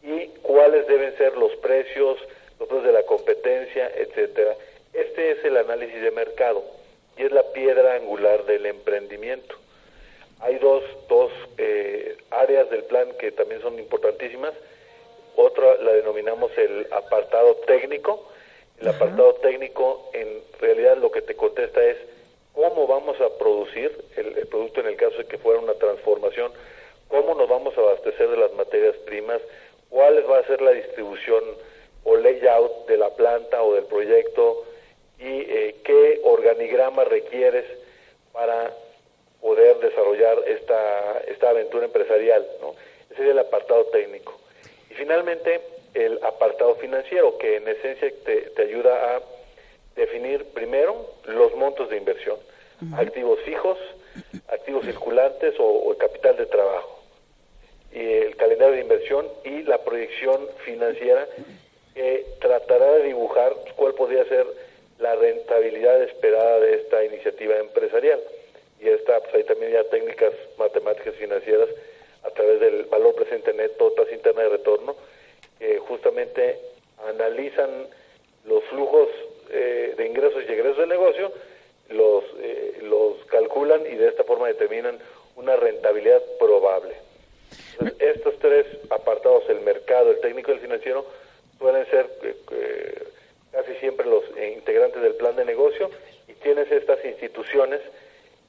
y 0.03 0.27
cuáles 0.41 0.87
deben 0.87 1.15
ser 1.17 1.37
los 1.37 1.55
precios, 1.57 2.17
los 2.59 2.67
precios 2.67 2.85
de 2.85 2.93
la 2.93 3.03
competencia, 3.03 3.91
etcétera. 3.95 4.55
Este 4.93 5.31
es 5.31 5.45
el 5.45 5.57
análisis 5.57 6.01
de 6.01 6.11
mercado 6.11 6.63
y 7.17 7.23
es 7.23 7.31
la 7.31 7.43
piedra 7.53 7.95
angular 7.95 8.45
del 8.45 8.65
emprendimiento. 8.65 9.55
hay 10.39 10.55
dos, 10.55 10.83
dos 11.07 11.31
eh, 11.57 12.17
áreas 12.31 12.69
del 12.69 12.83
plan 12.85 13.07
que 13.19 13.31
también 13.31 13.61
son 13.61 13.77
importantísimas. 13.77 14.53
Otra 15.35 15.75
la 15.75 15.93
denominamos 15.93 16.51
el 16.57 16.87
apartado 16.91 17.55
técnico. 17.67 18.30
El 18.81 18.87
apartado 18.87 19.35
técnico 19.35 20.09
en 20.13 20.41
realidad 20.59 20.97
lo 20.97 21.11
que 21.11 21.21
te 21.21 21.35
contesta 21.35 21.83
es 21.83 21.97
cómo 22.53 22.87
vamos 22.87 23.19
a 23.21 23.29
producir 23.37 23.95
el, 24.17 24.37
el 24.37 24.47
producto 24.47 24.79
en 24.79 24.87
el 24.87 24.95
caso 24.95 25.17
de 25.17 25.25
que 25.25 25.37
fuera 25.37 25.59
una 25.59 25.75
transformación, 25.75 26.51
cómo 27.07 27.35
nos 27.35 27.47
vamos 27.47 27.77
a 27.77 27.81
abastecer 27.81 28.27
de 28.27 28.37
las 28.37 28.51
materias 28.53 28.95
primas, 29.05 29.39
cuál 29.89 30.27
va 30.27 30.39
a 30.39 30.47
ser 30.47 30.61
la 30.61 30.71
distribución 30.71 31.43
o 32.03 32.15
layout 32.15 32.87
de 32.87 32.97
la 32.97 33.11
planta 33.11 33.61
o 33.61 33.75
del 33.75 33.85
proyecto 33.85 34.65
y 35.19 35.41
eh, 35.41 35.75
qué 35.83 36.19
organigrama 36.23 37.03
requieres 37.03 37.65
para 38.31 38.73
poder 39.39 39.77
desarrollar 39.77 40.39
esta, 40.47 41.19
esta 41.27 41.49
aventura 41.49 41.85
empresarial. 41.85 42.47
¿no? 42.61 42.73
Ese 43.11 43.23
es 43.23 43.29
el 43.29 43.39
apartado 43.39 43.85
técnico. 43.85 44.39
Y 44.89 44.95
finalmente, 44.95 45.61
el 45.93 46.19
apartado 46.23 46.75
financiero, 46.75 47.37
que 47.37 47.57
en 47.57 47.67
esencia 47.67 48.11
te, 48.25 48.41
te 48.41 48.61
ayuda 48.61 49.15
a 49.15 49.21
definir 49.95 50.45
primero 50.53 51.05
los 51.25 51.55
montos 51.55 51.89
de 51.89 51.97
inversión, 51.97 52.37
activos 52.95 53.39
fijos, 53.41 53.77
activos 54.47 54.85
circulantes 54.85 55.59
o, 55.59 55.65
o 55.65 55.91
el 55.91 55.97
capital 55.97 56.37
de 56.37 56.45
trabajo, 56.45 57.03
y 57.93 57.99
el 57.99 58.35
calendario 58.37 58.75
de 58.75 58.81
inversión 58.81 59.27
y 59.43 59.63
la 59.63 59.79
proyección 59.79 60.47
financiera 60.63 61.27
que 61.93 62.25
tratará 62.39 62.93
de 62.93 63.03
dibujar 63.03 63.53
cuál 63.75 63.93
podría 63.93 64.23
ser 64.25 64.47
la 64.99 65.15
rentabilidad 65.15 66.01
esperada 66.03 66.59
de 66.59 66.75
esta 66.75 67.03
iniciativa 67.03 67.57
empresarial. 67.57 68.21
Y 68.79 68.87
esta, 68.87 69.19
pues 69.19 69.35
hay 69.35 69.43
también 69.43 69.73
ya 69.73 69.83
técnicas 69.85 70.31
matemáticas 70.57 71.15
financieras 71.15 71.69
a 72.23 72.29
través 72.29 72.59
del 72.59 72.83
valor 72.85 73.13
presente 73.15 73.53
neto, 73.53 73.91
tasa 73.91 74.13
interna 74.13 74.43
de 74.43 74.49
retorno, 74.49 74.95
que 75.61 75.77
justamente 75.77 76.57
analizan 77.07 77.69
los 78.45 78.63
flujos 78.63 79.07
eh, 79.51 79.93
de 79.95 80.07
ingresos 80.07 80.43
y 80.43 80.51
egresos 80.51 80.79
del 80.79 80.89
negocio, 80.89 81.31
los, 81.89 82.23
eh, 82.39 82.79
los 82.81 83.23
calculan 83.27 83.85
y 83.85 83.95
de 83.95 84.07
esta 84.07 84.23
forma 84.23 84.47
determinan 84.47 84.97
una 85.35 85.55
rentabilidad 85.55 86.19
probable. 86.39 86.95
Entonces, 87.73 87.95
estos 87.99 88.39
tres 88.39 88.65
apartados, 88.89 89.43
el 89.49 89.61
mercado, 89.61 90.09
el 90.09 90.19
técnico 90.19 90.49
y 90.49 90.55
el 90.55 90.61
financiero, 90.61 91.05
suelen 91.59 91.85
ser 91.91 92.09
eh, 92.23 92.35
eh, 92.53 93.03
casi 93.51 93.75
siempre 93.75 94.07
los 94.07 94.23
integrantes 94.55 94.99
del 95.03 95.13
plan 95.13 95.35
de 95.35 95.45
negocio 95.45 95.91
y 96.27 96.33
tienes 96.33 96.71
estas 96.71 97.05
instituciones 97.05 97.81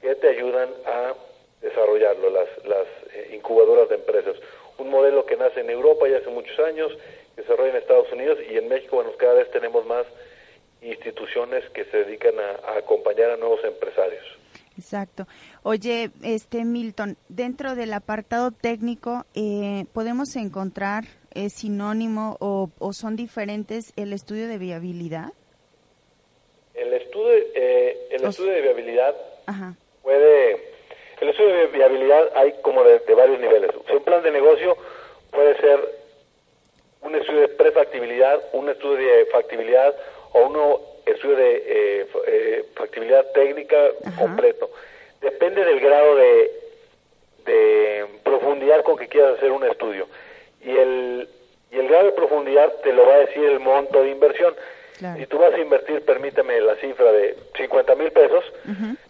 que 0.01 0.15
te 0.15 0.29
ayudan 0.29 0.69
a 0.87 1.13
desarrollarlo, 1.61 2.31
las, 2.31 2.49
las 2.65 2.87
eh, 3.13 3.29
incubadoras 3.33 3.87
de 3.89 3.95
empresas. 3.95 4.35
Un 4.77 4.89
modelo 4.89 5.25
que 5.25 5.37
nace 5.37 5.61
en 5.61 5.69
Europa 5.69 6.07
ya 6.07 6.17
hace 6.17 6.29
muchos 6.29 6.57
años, 6.59 6.91
que 7.35 7.41
se 7.41 7.41
desarrolla 7.41 7.71
en 7.71 7.77
Estados 7.77 8.11
Unidos 8.11 8.39
y 8.49 8.57
en 8.57 8.67
México, 8.67 8.97
bueno, 8.97 9.11
cada 9.17 9.33
vez 9.33 9.49
tenemos 9.51 9.85
más 9.85 10.05
instituciones 10.81 11.63
que 11.69 11.85
se 11.85 11.97
dedican 11.97 12.35
a, 12.39 12.71
a 12.71 12.77
acompañar 12.79 13.31
a 13.31 13.37
nuevos 13.37 13.63
empresarios. 13.63 14.23
Exacto. 14.77 15.27
Oye, 15.61 16.09
este 16.23 16.65
Milton, 16.65 17.15
dentro 17.29 17.75
del 17.75 17.93
apartado 17.93 18.51
técnico, 18.51 19.25
eh, 19.35 19.85
¿podemos 19.93 20.35
encontrar 20.35 21.03
eh, 21.35 21.49
sinónimo 21.49 22.37
o, 22.39 22.69
o 22.79 22.93
son 22.93 23.15
diferentes 23.15 23.93
el 23.95 24.13
estudio 24.13 24.47
de 24.47 24.57
viabilidad? 24.57 25.31
El 26.73 26.91
estudio, 26.93 27.33
eh, 27.53 28.07
el 28.09 28.23
estudio 28.23 28.51
de 28.51 28.61
viabilidad 28.61 29.15
Ajá. 29.45 29.75
puede, 30.01 30.72
el 31.21 31.29
estudio 31.29 31.55
de 31.55 31.67
viabilidad 31.67 32.31
hay 32.35 32.53
como 32.61 32.83
de, 32.83 32.99
de 32.99 33.13
varios 33.13 33.39
niveles. 33.39 33.71
O 33.75 33.83
sea, 33.85 33.95
un 33.97 34.03
plan 34.03 34.23
de 34.23 34.31
negocio 34.31 34.77
puede 35.31 35.55
ser 35.57 35.79
un 37.01 37.15
estudio 37.15 37.41
de 37.41 37.47
prefactibilidad, 37.49 38.41
un 38.53 38.69
estudio 38.69 39.07
de 39.15 39.25
factibilidad 39.25 39.95
o 40.33 40.47
un 40.47 40.79
estudio 41.05 41.35
de 41.35 41.55
eh, 41.55 42.07
eh, 42.27 42.65
factibilidad 42.75 43.25
técnica 43.33 43.77
Ajá. 44.05 44.21
completo. 44.21 44.69
Depende 45.21 45.63
del 45.63 45.79
grado 45.79 46.15
de, 46.15 46.51
de 47.45 48.05
profundidad 48.23 48.83
con 48.83 48.97
que 48.97 49.07
quieras 49.07 49.37
hacer 49.37 49.51
un 49.51 49.63
estudio. 49.65 50.07
Y 50.61 50.71
el, 50.77 51.29
y 51.71 51.79
el 51.79 51.87
grado 51.87 52.05
de 52.05 52.11
profundidad 52.13 52.73
te 52.83 52.93
lo 52.93 53.05
va 53.05 53.15
a 53.15 53.19
decir 53.19 53.43
el 53.43 53.59
monto 53.59 54.01
de 54.01 54.09
inversión. 54.09 54.55
Claro. 55.03 55.19
Si 55.19 55.25
tú 55.27 55.37
vas 55.37 55.53
a 55.53 55.59
invertir, 55.59 56.05
permíteme 56.05 56.61
la 56.61 56.75
cifra 56.77 57.11
de 57.11 57.35
50 57.57 57.93
mil 57.95 58.09
pesos 58.13 58.45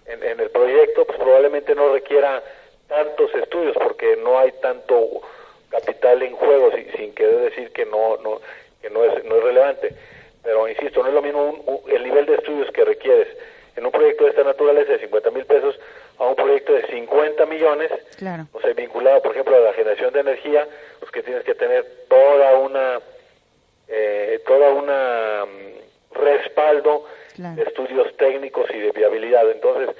en, 0.08 0.24
en 0.24 0.40
el 0.40 0.50
proyecto, 0.50 1.06
pues 1.06 1.20
probablemente 1.20 1.76
no 1.76 1.94
requiera 1.94 2.42
tantos 2.88 3.32
estudios 3.36 3.76
porque 3.78 4.16
no 4.18 4.40
hay 4.40 4.52
tanto 4.54 5.22
capital 5.70 6.24
en 6.24 6.34
juego, 6.36 6.72
si- 6.76 6.90
sin 6.98 7.14
querer 7.14 7.42
decir 7.42 7.72
que 7.72 7.86
no 7.86 8.18
no 8.24 8.42
que 8.82 8.90
no 8.90 9.04
es 9.04 9.24
no 9.24 9.38
es 9.38 9.44
relevante. 9.44 9.94
Pero 10.42 10.68
insisto, 10.68 11.04
no 11.04 11.10
es 11.10 11.14
lo 11.14 11.22
mismo 11.22 11.44
un- 11.46 11.62
un- 11.68 11.92
el 11.92 12.04
nivel 12.04 12.26
de 12.26 12.36
estudios 12.36 12.72
que 12.72 12.84
requieres 12.84 13.28
en 13.76 13.86
un 13.86 13.92
proyecto 13.92 14.24
de 14.24 14.32
esta 14.32 14.44
naturaleza 14.44 14.94
de 14.94 15.00
50 15.00 15.30
mil 15.30 15.46
pesos 15.46 15.80
a 16.18 16.26
un 16.26 16.36
proyecto 16.36 16.74
de 16.74 16.88
50 16.88 17.46
millones, 17.46 17.92
Claro. 18.18 18.48
o 18.52 18.60
sea, 18.62 18.74
vinculado, 18.74 19.22
por 19.22 19.32
ejemplo, 19.34 19.56
a 19.56 19.60
la 19.60 19.74
generación 19.74 20.12
de 20.12 20.22
energía, 20.22 20.68
pues 21.00 21.12
que 21.12 21.22
tienes 21.22 21.44
que 21.44 21.54
tener 21.54 21.86
toda 22.10 22.58
una 22.58 23.00
eh, 23.88 24.42
toda 24.48 24.70
una 24.72 25.46
mm, 25.46 25.83
respaldo 26.14 27.06
Claro. 27.36 27.56
de 27.56 27.64
estudios 27.64 28.16
técnicos 28.18 28.70
y 28.74 28.78
de 28.80 28.92
viabilidad. 28.92 29.50
Entonces, 29.50 29.96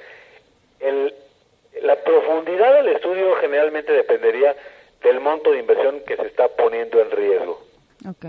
el, 0.80 1.12
la 1.82 1.96
profundidad 1.96 2.74
del 2.74 2.94
estudio 2.94 3.34
generalmente 3.40 3.92
dependería 3.92 4.54
del 5.02 5.20
monto 5.20 5.50
de 5.50 5.58
inversión 5.58 6.00
que 6.06 6.16
se 6.16 6.26
está 6.26 6.46
poniendo 6.48 7.00
en 7.00 7.10
riesgo. 7.10 7.60
Ok. 8.08 8.26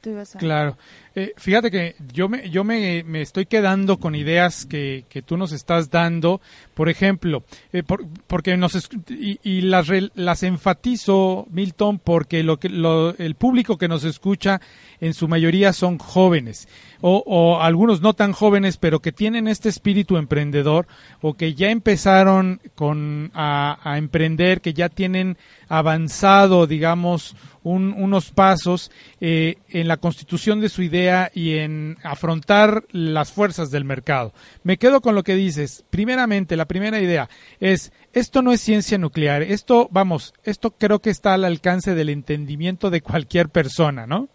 Tú 0.00 0.10
ibas 0.10 0.34
a... 0.36 0.38
Claro. 0.38 0.76
Eh, 1.14 1.32
fíjate 1.36 1.70
que 1.70 1.94
yo 2.12 2.28
me, 2.28 2.50
yo 2.50 2.64
me, 2.64 3.02
me 3.04 3.22
estoy 3.22 3.46
quedando 3.46 3.98
con 3.98 4.14
ideas 4.14 4.66
que, 4.66 5.04
que 5.08 5.22
tú 5.22 5.36
nos 5.36 5.52
estás 5.52 5.90
dando. 5.90 6.40
Por 6.74 6.88
ejemplo, 6.88 7.44
eh, 7.72 7.82
por- 7.84 8.04
porque 8.26 8.56
nos 8.56 8.74
y, 9.08 9.38
y 9.42 9.60
las, 9.62 9.88
las 10.14 10.42
enfatizo, 10.42 11.46
Milton, 11.50 12.00
porque 12.00 12.42
lo 12.42 12.58
que 12.58 12.68
lo- 12.68 13.16
el 13.16 13.36
público 13.36 13.78
que 13.78 13.86
nos 13.88 14.02
escucha 14.04 14.60
en 15.00 15.14
su 15.14 15.28
mayoría 15.28 15.72
son 15.72 15.98
jóvenes 15.98 16.66
o, 17.00 17.22
o 17.26 17.60
algunos 17.62 18.00
no 18.00 18.14
tan 18.14 18.32
jóvenes, 18.32 18.76
pero 18.76 19.00
que 19.00 19.12
tienen 19.12 19.46
este 19.46 19.68
espíritu 19.68 20.16
emprendedor 20.16 20.86
o 21.20 21.34
que 21.34 21.54
ya 21.54 21.70
empezaron 21.70 22.60
con 22.74 23.30
a, 23.34 23.78
a 23.88 23.98
emprender, 23.98 24.60
que 24.60 24.72
ya 24.74 24.88
tienen 24.88 25.36
avanzado, 25.68 26.66
digamos, 26.66 27.36
un- 27.62 27.94
unos 27.96 28.30
pasos 28.30 28.90
eh, 29.20 29.56
en 29.68 29.86
la 29.88 29.96
constitución 29.98 30.60
de 30.60 30.68
su 30.68 30.82
idea 30.82 31.30
y 31.34 31.58
en 31.58 31.96
afrontar 32.02 32.84
las 32.90 33.32
fuerzas 33.32 33.70
del 33.70 33.84
mercado. 33.84 34.32
Me 34.64 34.76
quedo 34.76 35.00
con 35.00 35.14
lo 35.14 35.22
que 35.22 35.34
dices. 35.34 35.84
Primeramente, 35.90 36.56
la 36.56 36.63
primera 36.66 37.00
idea 37.00 37.28
es, 37.60 37.92
esto 38.12 38.42
no 38.42 38.52
es 38.52 38.60
ciencia 38.60 38.98
nuclear, 38.98 39.42
esto, 39.42 39.88
vamos, 39.90 40.34
esto 40.44 40.70
creo 40.70 41.00
que 41.00 41.10
está 41.10 41.34
al 41.34 41.44
alcance 41.44 41.94
del 41.94 42.08
entendimiento 42.08 42.90
de 42.90 43.00
cualquier 43.00 43.48
persona, 43.48 44.06
¿no? 44.06 44.28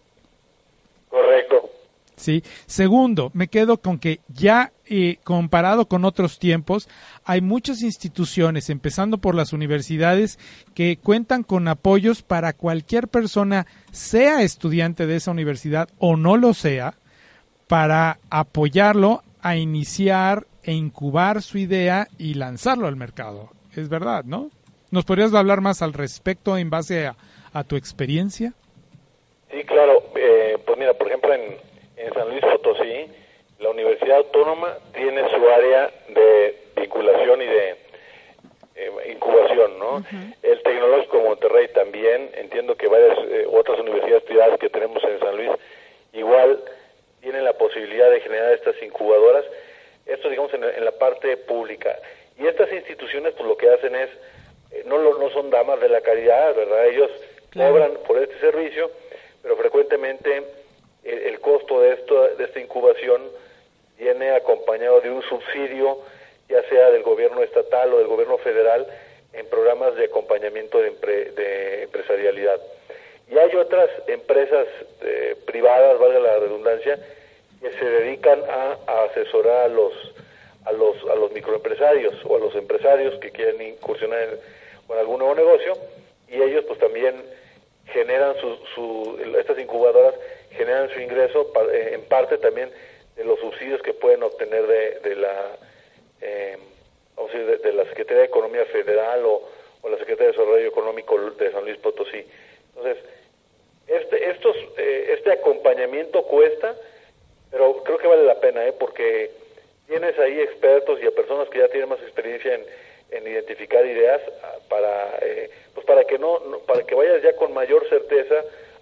Correcto. 1.09 1.69
¿sí? 2.19 2.43
Segundo, 2.65 3.31
me 3.33 3.47
quedo 3.47 3.81
con 3.81 3.97
que 3.97 4.19
ya 4.27 4.71
eh, 4.85 5.17
comparado 5.23 5.87
con 5.87 6.05
otros 6.05 6.37
tiempos, 6.37 6.87
hay 7.23 7.41
muchas 7.41 7.81
instituciones, 7.81 8.69
empezando 8.69 9.17
por 9.19 9.35
las 9.35 9.53
universidades, 9.53 10.37
que 10.73 10.97
cuentan 10.97 11.43
con 11.43 11.67
apoyos 11.67 12.21
para 12.21 12.53
cualquier 12.53 13.07
persona, 13.07 13.65
sea 13.91 14.43
estudiante 14.43 15.07
de 15.07 15.15
esa 15.15 15.31
universidad 15.31 15.89
o 15.97 16.17
no 16.17 16.37
lo 16.37 16.53
sea, 16.53 16.95
para 17.67 18.19
apoyarlo 18.29 19.23
a 19.41 19.55
iniciar 19.55 20.47
e 20.63 20.71
incubar 20.71 21.41
su 21.41 21.57
idea 21.57 22.07
y 22.17 22.33
lanzarlo 22.35 22.87
al 22.87 22.95
mercado. 22.95 23.49
Es 23.75 23.89
verdad, 23.89 24.23
¿no? 24.25 24.49
¿Nos 24.91 25.05
podrías 25.05 25.33
hablar 25.33 25.61
más 25.61 25.81
al 25.81 25.93
respecto 25.93 26.57
en 26.57 26.69
base 26.69 27.07
a, 27.07 27.15
a 27.53 27.63
tu 27.63 27.75
experiencia? 27.75 28.53
Sí, 29.51 29.63
claro. 29.63 30.03
Eh, 30.15 30.57
pues 30.65 30.77
mira, 30.77 30.93
por 30.93 31.07
ejemplo, 31.07 31.33
en, 31.33 31.57
en 31.97 32.13
San 32.13 32.29
Luis 32.29 32.41
Potosí, 32.41 33.07
la 33.59 33.69
Universidad 33.69 34.17
Autónoma 34.17 34.77
tiene 34.93 35.21
su 35.29 35.49
área 35.49 35.91
de 36.09 36.55
vinculación 36.77 37.41
y 37.41 37.45
de 37.45 37.69
eh, 38.75 39.11
incubación, 39.11 39.77
¿no? 39.77 40.03
El 40.41 40.63
Tecnológico 40.63 41.17
de 41.17 41.23
Monterrey 41.23 41.67
también, 41.73 42.31
entiendo 42.35 42.75
que 42.75 42.87
varias 42.87 43.17
eh, 43.29 43.45
otras 43.51 43.79
universidades 43.79 44.23
privadas 44.23 44.59
que 44.59 44.69
tenemos 44.69 45.03
en 45.03 45.19
San 45.19 45.35
Luis 45.35 45.51
igual 46.13 46.63
tienen 47.21 47.43
la 47.43 47.53
posibilidad 47.53 48.09
de 48.09 48.21
generar 48.21 48.53
estas 48.53 48.81
incubadoras, 48.81 49.43
esto 50.09 50.29
digamos 50.29 50.53
en, 50.53 50.63
en 50.63 50.85
la 50.85 50.91
parte 50.91 51.37
pública. 51.37 51.97
Y 52.37 52.47
estas 52.47 52.71
instituciones 52.71 53.33
pues 53.33 53.47
lo 53.47 53.57
que 53.57 53.69
hacen 53.69 53.95
es, 53.95 54.09
eh, 54.71 54.83
no, 54.85 54.97
lo- 54.97 55.17
no 55.19 55.29
son 55.31 55.49
damas 55.49 55.79
de 55.81 55.89
la 55.89 56.01
caridad, 56.01 56.55
¿verdad? 56.55 56.87
Ellos 56.87 57.09
Claro. 57.51 57.71
cobran 57.73 57.91
por 58.07 58.17
este 58.19 58.37
servicio, 58.39 58.91
pero 59.41 59.57
frecuentemente 59.57 60.43
el, 61.03 61.17
el 61.19 61.39
costo 61.39 61.81
de, 61.81 61.93
esto, 61.93 62.27
de 62.35 62.43
esta 62.43 62.59
incubación 62.59 63.23
viene 63.97 64.31
acompañado 64.31 65.01
de 65.01 65.09
un 65.09 65.21
subsidio 65.23 65.97
ya 66.47 66.61
sea 66.69 66.89
del 66.91 67.03
gobierno 67.03 67.43
estatal 67.43 67.93
o 67.93 67.97
del 67.99 68.07
gobierno 68.07 68.37
federal, 68.39 68.87
en 69.33 69.45
programas 69.47 69.95
de 69.95 70.05
acompañamiento 70.05 70.79
de, 70.81 70.91
empre- 70.91 71.31
de 71.35 71.83
empresarialidad. 71.83 72.59
Y 73.31 73.37
hay 73.37 73.55
otras 73.55 73.87
empresas 74.07 74.65
eh, 75.01 75.35
privadas, 75.45 75.99
valga 75.99 76.17
la 76.19 76.39
redundancia, 76.39 76.97
que 77.61 77.71
se 77.73 77.85
dedican 77.85 78.41
a, 78.49 78.77
asesorar 79.05 79.65
a 79.65 79.67
los 79.67 79.93
a 80.65 80.71
los 80.73 80.95
a 81.09 81.15
los 81.15 81.31
microempresarios 81.31 82.15
o 82.25 82.35
a 82.35 82.39
los 82.39 82.53
empresarios 82.55 83.17
que 83.19 83.31
quieren 83.31 83.61
incursionar 83.61 84.21
en, 84.21 84.97
algún 84.97 85.19
nuevo 85.19 85.35
negocio 85.35 85.73
y 86.27 86.41
ellos 86.41 86.65
pues 86.67 86.79
también 86.79 87.15
generan 87.93 88.35
su, 88.41 88.55
su 88.75 89.19
estas 89.39 89.57
incubadoras 89.59 90.15
generan 90.51 90.89
su 90.93 90.99
ingreso 90.99 91.51
pa- 91.53 91.63
eh, 91.71 91.93
en 91.93 92.01
parte 92.03 92.37
también 92.37 92.69
de 93.15 93.23
los 93.23 93.39
subsidios 93.39 93.81
que 93.81 93.93
pueden 93.93 94.23
obtener 94.23 94.65
de, 94.67 94.99
de 94.99 95.15
la 95.15 95.57
eh, 96.21 96.57
de, 97.33 97.57
de 97.57 97.73
la 97.73 97.83
Secretaría 97.85 98.21
de 98.21 98.27
Economía 98.27 98.65
Federal 98.65 99.25
o, 99.25 99.43
o 99.81 99.89
la 99.89 99.97
Secretaría 99.97 100.27
de 100.31 100.37
Desarrollo 100.37 100.67
Económico 100.67 101.17
de 101.31 101.51
San 101.51 101.63
Luis 101.65 101.77
Potosí. 101.77 102.25
Entonces, 102.75 103.03
este, 103.87 104.29
estos, 104.31 104.55
eh, 104.77 105.15
este 105.17 105.31
acompañamiento 105.33 106.23
cuesta, 106.23 106.75
pero 107.51 107.83
creo 107.83 107.97
que 107.97 108.07
vale 108.07 108.23
la 108.23 108.39
pena, 108.39 108.65
¿eh? 108.67 108.73
porque 108.77 109.31
tienes 109.87 110.17
ahí 110.19 110.39
expertos 110.39 110.99
y 111.01 111.07
a 111.07 111.11
personas 111.11 111.49
que 111.49 111.59
ya 111.59 111.67
tienen 111.67 111.89
más 111.89 111.99
experiencia 112.01 112.53
en, 112.55 112.63
en 113.11 113.27
identificar 113.27 113.85
ideas 113.85 114.21
ah, 114.43 114.55
para, 114.69 115.17
eh, 115.21 115.49
pues 115.73 115.85
para 115.85 116.03
que 116.03 116.19
no, 116.19 116.39
no- 116.39 116.59
para 116.59 116.83
que 116.83 116.93
vayas 116.95 117.21
ya 117.23 117.35
con 117.35 117.53
mayor 117.53 117.87
certeza 117.89 118.35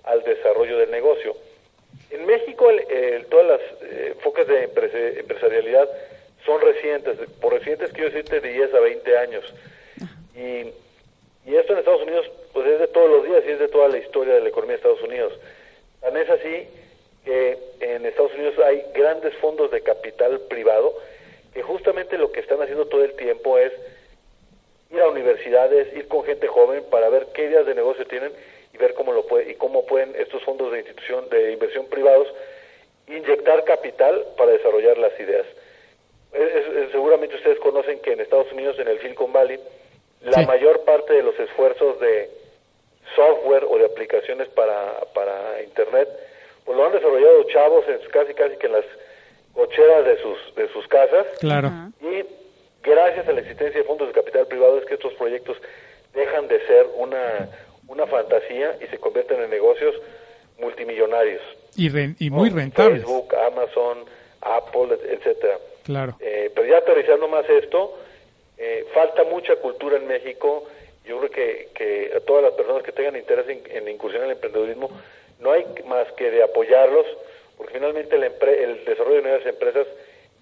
al 0.04 0.24
desarrollo 0.24 0.78
del 0.78 0.92
negocio. 0.92 1.36
En 2.12 2.26
México, 2.26 2.70
el- 2.70 2.80
el- 2.92 3.26
todas 3.28 3.48
las 3.48 3.62
eh, 3.84 4.14
enfoques 4.16 4.48
de 4.48 4.64
empresarialidad 5.20 5.90
son 6.46 6.62
recientes. 6.62 7.18
Por 7.42 7.54
recientes 7.54 7.92
quiero 7.92 8.10
decirte 8.10 8.40
de 8.42 8.50
10 8.54 8.74
a 8.74 8.80
20 8.80 9.18
años. 9.18 9.54
Y, 10.36 10.72
y 11.50 11.56
esto 11.56 11.74
en 11.74 11.80
Estados 11.80 12.02
Unidos 12.04 12.30
pues 12.54 12.68
es 12.68 12.80
de 12.80 12.88
todos 12.88 13.10
los 13.10 13.24
días 13.26 13.44
y 13.48 13.52
es 13.52 13.60
de 13.60 13.68
toda 13.68 13.88
la 13.88 13.98
historia 13.98 14.34
de 14.36 14.42
la 14.42 14.50
economía 14.50 14.74
de 14.76 14.78
Estados 14.78 15.02
Unidos. 15.04 15.34
Tan 16.02 16.16
es 16.18 16.30
así 16.30 16.68
que 17.28 17.58
en 17.82 18.06
Estados 18.06 18.34
Unidos 18.36 18.56
hay 18.66 18.86
grandes 18.94 19.34
fondos 19.36 19.70
de 19.70 19.82
capital 19.82 20.40
privado 20.48 20.98
que 21.54 21.62
justamente 21.62 22.18
lo 22.18 22.32
que 22.32 22.40
están 22.40 22.62
haciendo 22.62 22.86
todo 22.88 23.04
el 23.04 23.13
tiempo 23.18 23.58
es 23.58 23.74
ir 24.92 25.02
a 25.02 25.10
universidades, 25.10 25.94
ir 25.94 26.08
con 26.08 26.24
gente 26.24 26.48
joven 26.48 26.86
para 26.90 27.10
ver 27.10 27.28
qué 27.34 27.44
ideas 27.44 27.66
de 27.66 27.76
negocio 27.76 28.08
tienen 28.08 28.32
y 28.74 28.78
ver 28.78 28.94
cómo 28.94 29.12
lo 29.12 29.26
puede, 29.28 29.52
y 29.52 29.56
cómo 29.56 29.86
pueden 29.86 30.16
estos 30.18 30.42
fondos 30.44 30.72
de 30.72 30.78
institución 30.80 31.28
de 31.30 31.52
inversión 31.52 31.88
privados 31.88 32.30
inyectar 33.10 33.66
capital 33.66 34.26
para 34.38 34.52
desarrollar 34.54 34.98
las 34.98 35.20
ideas. 35.20 35.46
Es- 36.32 36.92
seguramente 36.94 37.36
ustedes 37.36 37.60
conocen 37.60 38.00
que 38.00 38.13
en 38.13 38.22
Estados 38.22 38.50
Unidos, 38.54 38.80
en 38.80 38.88
el 38.88 39.02
Silicon 39.02 39.34
Valley, 39.34 39.60
la 40.22 40.40
Sí. 40.42 40.46
mayor 40.48 40.82
parte 40.86 41.12
de 41.13 41.24
los 41.24 41.38
esfuerzos 41.38 42.00
de 42.00 42.30
software 43.18 43.66
o 43.70 43.78
de 43.78 43.86
aplicaciones 43.86 44.48
para, 44.50 45.00
para 45.13 45.62
Internet, 45.63 46.08
pues 46.68 46.78
lo 46.78 46.86
han 46.86 46.92
desarrollado 46.92 47.44
chavos 47.46 47.84
en, 47.88 47.98
casi 48.12 48.34
casi 48.36 48.58
que 48.58 48.68
en 48.68 48.74
las 48.74 48.86
cocheras 49.54 50.06
de 50.06 50.22
sus, 50.22 50.56
de 50.56 50.68
sus 50.74 50.88
casas. 50.88 51.26
Claro. 51.40 51.72
Y 52.02 52.24
gracias 52.84 53.28
a 53.28 53.32
la 53.32 53.40
existencia 53.42 53.80
de 53.82 53.88
fondos 53.88 54.08
de 54.10 54.14
capital 54.14 54.46
privado 54.48 54.78
es 54.78 54.86
que 54.86 54.94
estos 54.96 55.14
proyectos 55.14 55.58
dejan 56.14 56.48
de 56.50 56.60
ser 56.68 56.86
una, 56.96 57.50
una 57.88 58.06
fantasía 58.06 58.78
y 58.84 58.88
se 58.88 58.98
convierten 59.00 59.42
en 59.42 59.50
negocios 59.50 59.96
multimillonarios. 60.60 61.42
Y, 61.76 61.90
ren- 61.90 62.16
y 62.20 62.30
muy 62.30 62.50
rentables. 62.50 63.04
Facebook, 63.04 63.34
Amazon, 63.36 64.06
Apple, 64.42 64.94
et- 64.96 65.20
etcétera. 65.20 65.58
Claro. 65.84 66.16
Eh, 66.20 66.52
pero 66.54 66.68
ya 66.68 66.78
aterrizando 66.80 67.28
más 67.28 67.48
esto, 67.50 67.98
eh, 68.58 68.86
falta 68.94 69.24
mucha 69.24 69.56
cultura 69.58 69.98
en 69.98 70.08
México. 70.08 70.66
Yo 71.06 71.20
creo 71.20 71.32
que, 71.32 71.70
que 71.74 72.12
a 72.16 72.20
todas 72.22 72.44
las 72.44 72.54
personas 72.54 72.84
que 72.84 72.92
tengan 72.92 73.16
interés 73.16 73.48
en, 73.48 73.62
en 73.70 73.88
incursionar 73.88 74.26
en 74.26 74.32
el 74.32 74.36
emprendedurismo, 74.36 74.90
no 75.39 75.52
hay 75.52 75.65
más 75.88 76.08
que 76.17 76.32
de 76.32 76.43
apoyarlos, 76.43 77.06
porque 77.58 77.73
finalmente 77.73 78.15
empre- 78.17 78.60
el 78.62 78.86
desarrollo 78.86 79.17
de 79.17 79.21
nuevas 79.23 79.45
empresas 79.45 79.88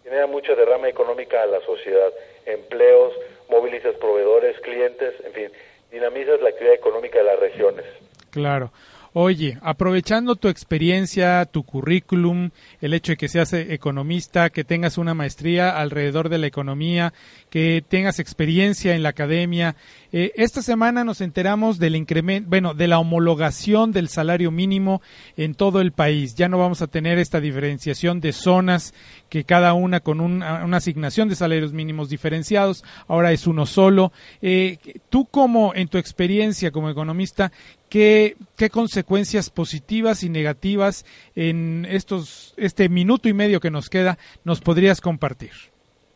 genera 0.03 0.27
mucha 0.27 0.55
derrama 0.55 0.87
económica 0.89 1.41
a 1.41 1.45
la 1.47 1.61
sociedad, 1.61 2.11
empleos, 2.45 3.13
movilizas 3.49 3.95
proveedores, 3.95 4.59
clientes, 4.61 5.13
en 5.25 5.33
fin, 5.33 5.47
dinamizas 5.91 6.41
la 6.41 6.49
actividad 6.49 6.75
económica 6.75 7.17
de 7.19 7.23
las 7.25 7.39
regiones. 7.39 7.85
Claro. 8.31 8.71
Oye, 9.17 9.57
aprovechando 9.61 10.35
tu 10.35 10.49
experiencia, 10.49 11.45
tu 11.45 11.63
currículum, 11.63 12.49
el 12.81 12.93
hecho 12.93 13.13
de 13.13 13.15
que 13.15 13.29
seas 13.29 13.53
eh, 13.53 13.67
economista, 13.73 14.49
que 14.49 14.65
tengas 14.65 14.97
una 14.97 15.13
maestría 15.13 15.69
alrededor 15.79 16.27
de 16.27 16.37
la 16.37 16.47
economía, 16.47 17.13
que 17.49 17.81
tengas 17.87 18.19
experiencia 18.19 18.93
en 18.93 19.03
la 19.03 19.09
academia, 19.09 19.77
eh, 20.17 20.31
esta 20.35 20.61
semana 20.61 21.03
nos 21.03 21.19
enteramos 21.19 21.77
del 21.77 21.97
incremento, 21.97 22.49
bueno, 22.49 22.73
de 22.73 22.87
la 22.87 22.99
homologación 22.99 23.91
del 23.91 24.07
salario 24.07 24.49
mínimo 24.49 25.01
en 25.35 25.55
todo 25.55 25.81
el 25.81 25.91
país. 25.91 26.35
Ya 26.35 26.47
no 26.47 26.57
vamos 26.57 26.81
a 26.81 26.87
tener 26.87 27.17
esta 27.19 27.41
diferenciación 27.41 28.21
de 28.21 28.31
zonas 28.31 28.93
que 29.27 29.43
cada 29.43 29.73
una 29.73 29.99
con 29.99 30.21
un- 30.21 30.41
una 30.41 30.77
asignación 30.77 31.27
de 31.27 31.35
salarios 31.35 31.73
mínimos 31.73 32.07
diferenciados, 32.07 32.85
ahora 33.09 33.33
es 33.33 33.45
uno 33.45 33.65
solo. 33.65 34.13
Eh, 34.41 34.77
tú 35.09 35.25
como, 35.25 35.75
en 35.75 35.89
tu 35.89 35.97
experiencia 35.97 36.71
como 36.71 36.89
economista, 36.89 37.51
¿qué, 37.89 38.37
qué 38.55 38.69
consecuencias 38.69 39.49
positivas 39.49 40.23
y 40.23 40.29
negativas 40.29 41.05
en 41.35 41.85
estos, 41.89 42.53
este 42.55 42.87
minuto 42.87 43.27
y 43.27 43.33
medio 43.33 43.59
que 43.59 43.69
nos 43.69 43.89
queda 43.89 44.17
nos 44.45 44.61
podrías 44.61 45.01
compartir? 45.01 45.51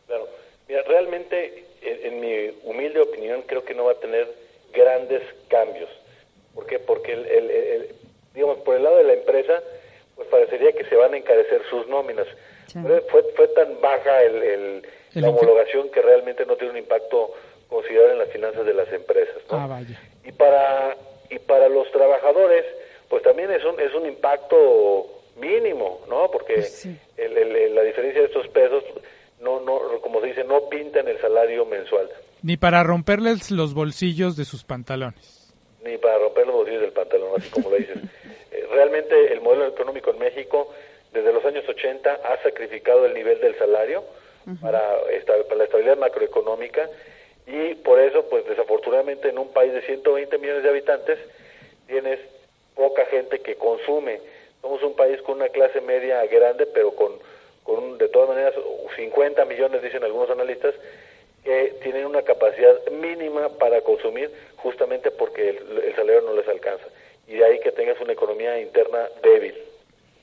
Claro. 0.06 0.24
Mira, 0.68 0.80
realmente, 0.88 1.59
en, 1.90 2.06
en 2.14 2.20
mi 2.20 2.58
humilde 2.64 3.00
opinión, 3.00 3.42
creo 3.46 3.64
que 3.64 3.74
no 3.74 3.84
va 3.84 3.92
a 3.92 4.00
tener 4.00 4.28
grandes 4.72 5.22
cambios. 5.48 5.88
¿Por 6.54 6.66
qué? 6.66 6.78
Porque, 6.78 7.12
el, 7.12 7.26
el- 7.26 7.50
el- 7.50 7.88
digamos, 8.34 8.58
por 8.58 8.76
el 8.76 8.82
lado 8.84 8.96
de 8.96 9.04
la 9.04 9.12
empresa, 9.14 9.62
pues 10.16 10.28
parecería 10.28 10.72
que 10.72 10.84
se 10.84 10.96
van 10.96 11.14
a 11.14 11.16
encarecer 11.16 11.62
sus 11.70 11.86
nóminas. 11.88 12.26
Sí. 12.66 12.78
Pero 12.82 13.02
fue, 13.08 13.22
fue 13.34 13.48
tan 13.48 13.80
baja 13.80 14.22
el, 14.22 14.82
la 15.14 15.28
homologación 15.28 15.90
que 15.90 16.02
realmente 16.02 16.46
no 16.46 16.56
tiene 16.56 16.72
un 16.72 16.78
impacto 16.78 17.32
considerable 17.68 18.12
en 18.12 18.18
las 18.20 18.28
finanzas 18.30 18.64
de 18.64 18.74
las 18.74 18.92
empresas. 18.92 19.36
¿no? 19.50 19.56
Ah, 19.58 19.66
vaya. 19.66 20.00
y 20.24 20.32
para 20.32 20.96
y 21.30 21.38
para 21.38 21.68
los 21.68 21.90
trabajadores 21.92 22.64
pues 23.08 23.22
también 23.22 23.50
es 23.52 23.64
un 23.64 23.78
es 23.80 23.92
un 23.94 24.06
impacto 24.06 25.06
mínimo 25.36 26.00
no 26.08 26.28
porque 26.30 26.54
Pues 26.54 26.72
sí. 26.72 26.96
el- 27.16 27.36
el- 27.38 27.74
la 27.74 27.82
diferencia 27.82 28.20
de 28.20 28.26
estos 28.28 28.46
pesos 28.48 28.82
no 29.40 29.60
no 29.60 30.00
como 30.00 30.20
se 30.20 30.28
dice 30.28 30.44
no 30.44 30.68
pinta 30.68 31.00
en 31.00 31.08
el 31.08 31.20
salario 31.20 31.64
mensual 31.66 32.08
Ni 32.42 32.56
para 32.56 32.82
romperles 32.82 33.50
los 33.50 33.74
bolsillos 33.74 34.36
de 34.36 34.44
sus 34.44 34.64
pantalones. 34.64 35.52
ni 35.84 35.96
para 35.98 36.18
romper 36.18 36.46
los 36.46 36.56
bolsillos 36.56 36.82
del 36.82 36.92
pantalón 36.92 37.30
así 37.36 37.48
como 37.50 37.70
lo 37.70 37.76
dices 37.76 37.98
Eh, 38.52 38.66
realmente 38.72 39.32
el 39.32 39.40
modelo 39.42 39.64
económico 39.68 40.10
en 40.10 40.18
México 40.18 40.72
desde 41.12 41.32
los 41.32 41.44
años 41.44 41.64
80 41.68 42.14
ha 42.14 42.42
sacrificado 42.42 43.06
el 43.06 43.14
nivel 43.14 43.40
del 43.40 43.56
salario 43.56 44.02
para, 44.60 44.82
esta- 45.12 45.40
para 45.44 45.54
la 45.58 45.64
estabilidad 45.64 45.96
macroeconómica 45.96 46.90
y 47.46 47.74
por 47.76 48.00
eso, 48.00 48.28
pues 48.28 48.44
desafortunadamente 48.48 49.28
en 49.28 49.38
un 49.38 49.52
país 49.52 49.72
de 49.72 49.82
120 49.82 50.36
millones 50.38 50.64
de 50.64 50.68
habitantes 50.68 51.18
tienes 51.86 52.18
poca 52.74 53.04
gente 53.06 53.38
que 53.40 53.54
consume. 53.54 54.20
Somos 54.62 54.82
un 54.82 54.94
país 54.96 55.22
con 55.22 55.36
una 55.36 55.48
clase 55.48 55.80
media 55.80 56.26
grande, 56.26 56.66
pero 56.66 56.90
con, 56.96 57.12
con 57.64 57.98
de 57.98 58.08
todas 58.08 58.30
maneras 58.30 58.54
50 58.96 59.44
millones, 59.44 59.82
dicen 59.82 60.04
algunos 60.04 60.30
analistas, 60.30 60.74
que 61.44 61.78
tienen 61.82 62.06
una 62.06 62.22
capacidad 62.22 62.74
mínima 62.90 63.48
para 63.58 63.80
consumir 63.80 64.30
justamente 64.56 65.10
porque 65.10 65.50
el, 65.50 65.78
el 65.84 65.94
salario 65.96 66.22
no 66.22 66.34
les 66.34 66.46
alcanza. 66.48 66.84
Y 67.26 67.34
de 67.34 67.44
ahí 67.44 67.60
que 67.60 67.72
tengas 67.72 68.00
una 68.00 68.12
economía 68.12 68.60
interna 68.60 69.08
débil. 69.22 69.54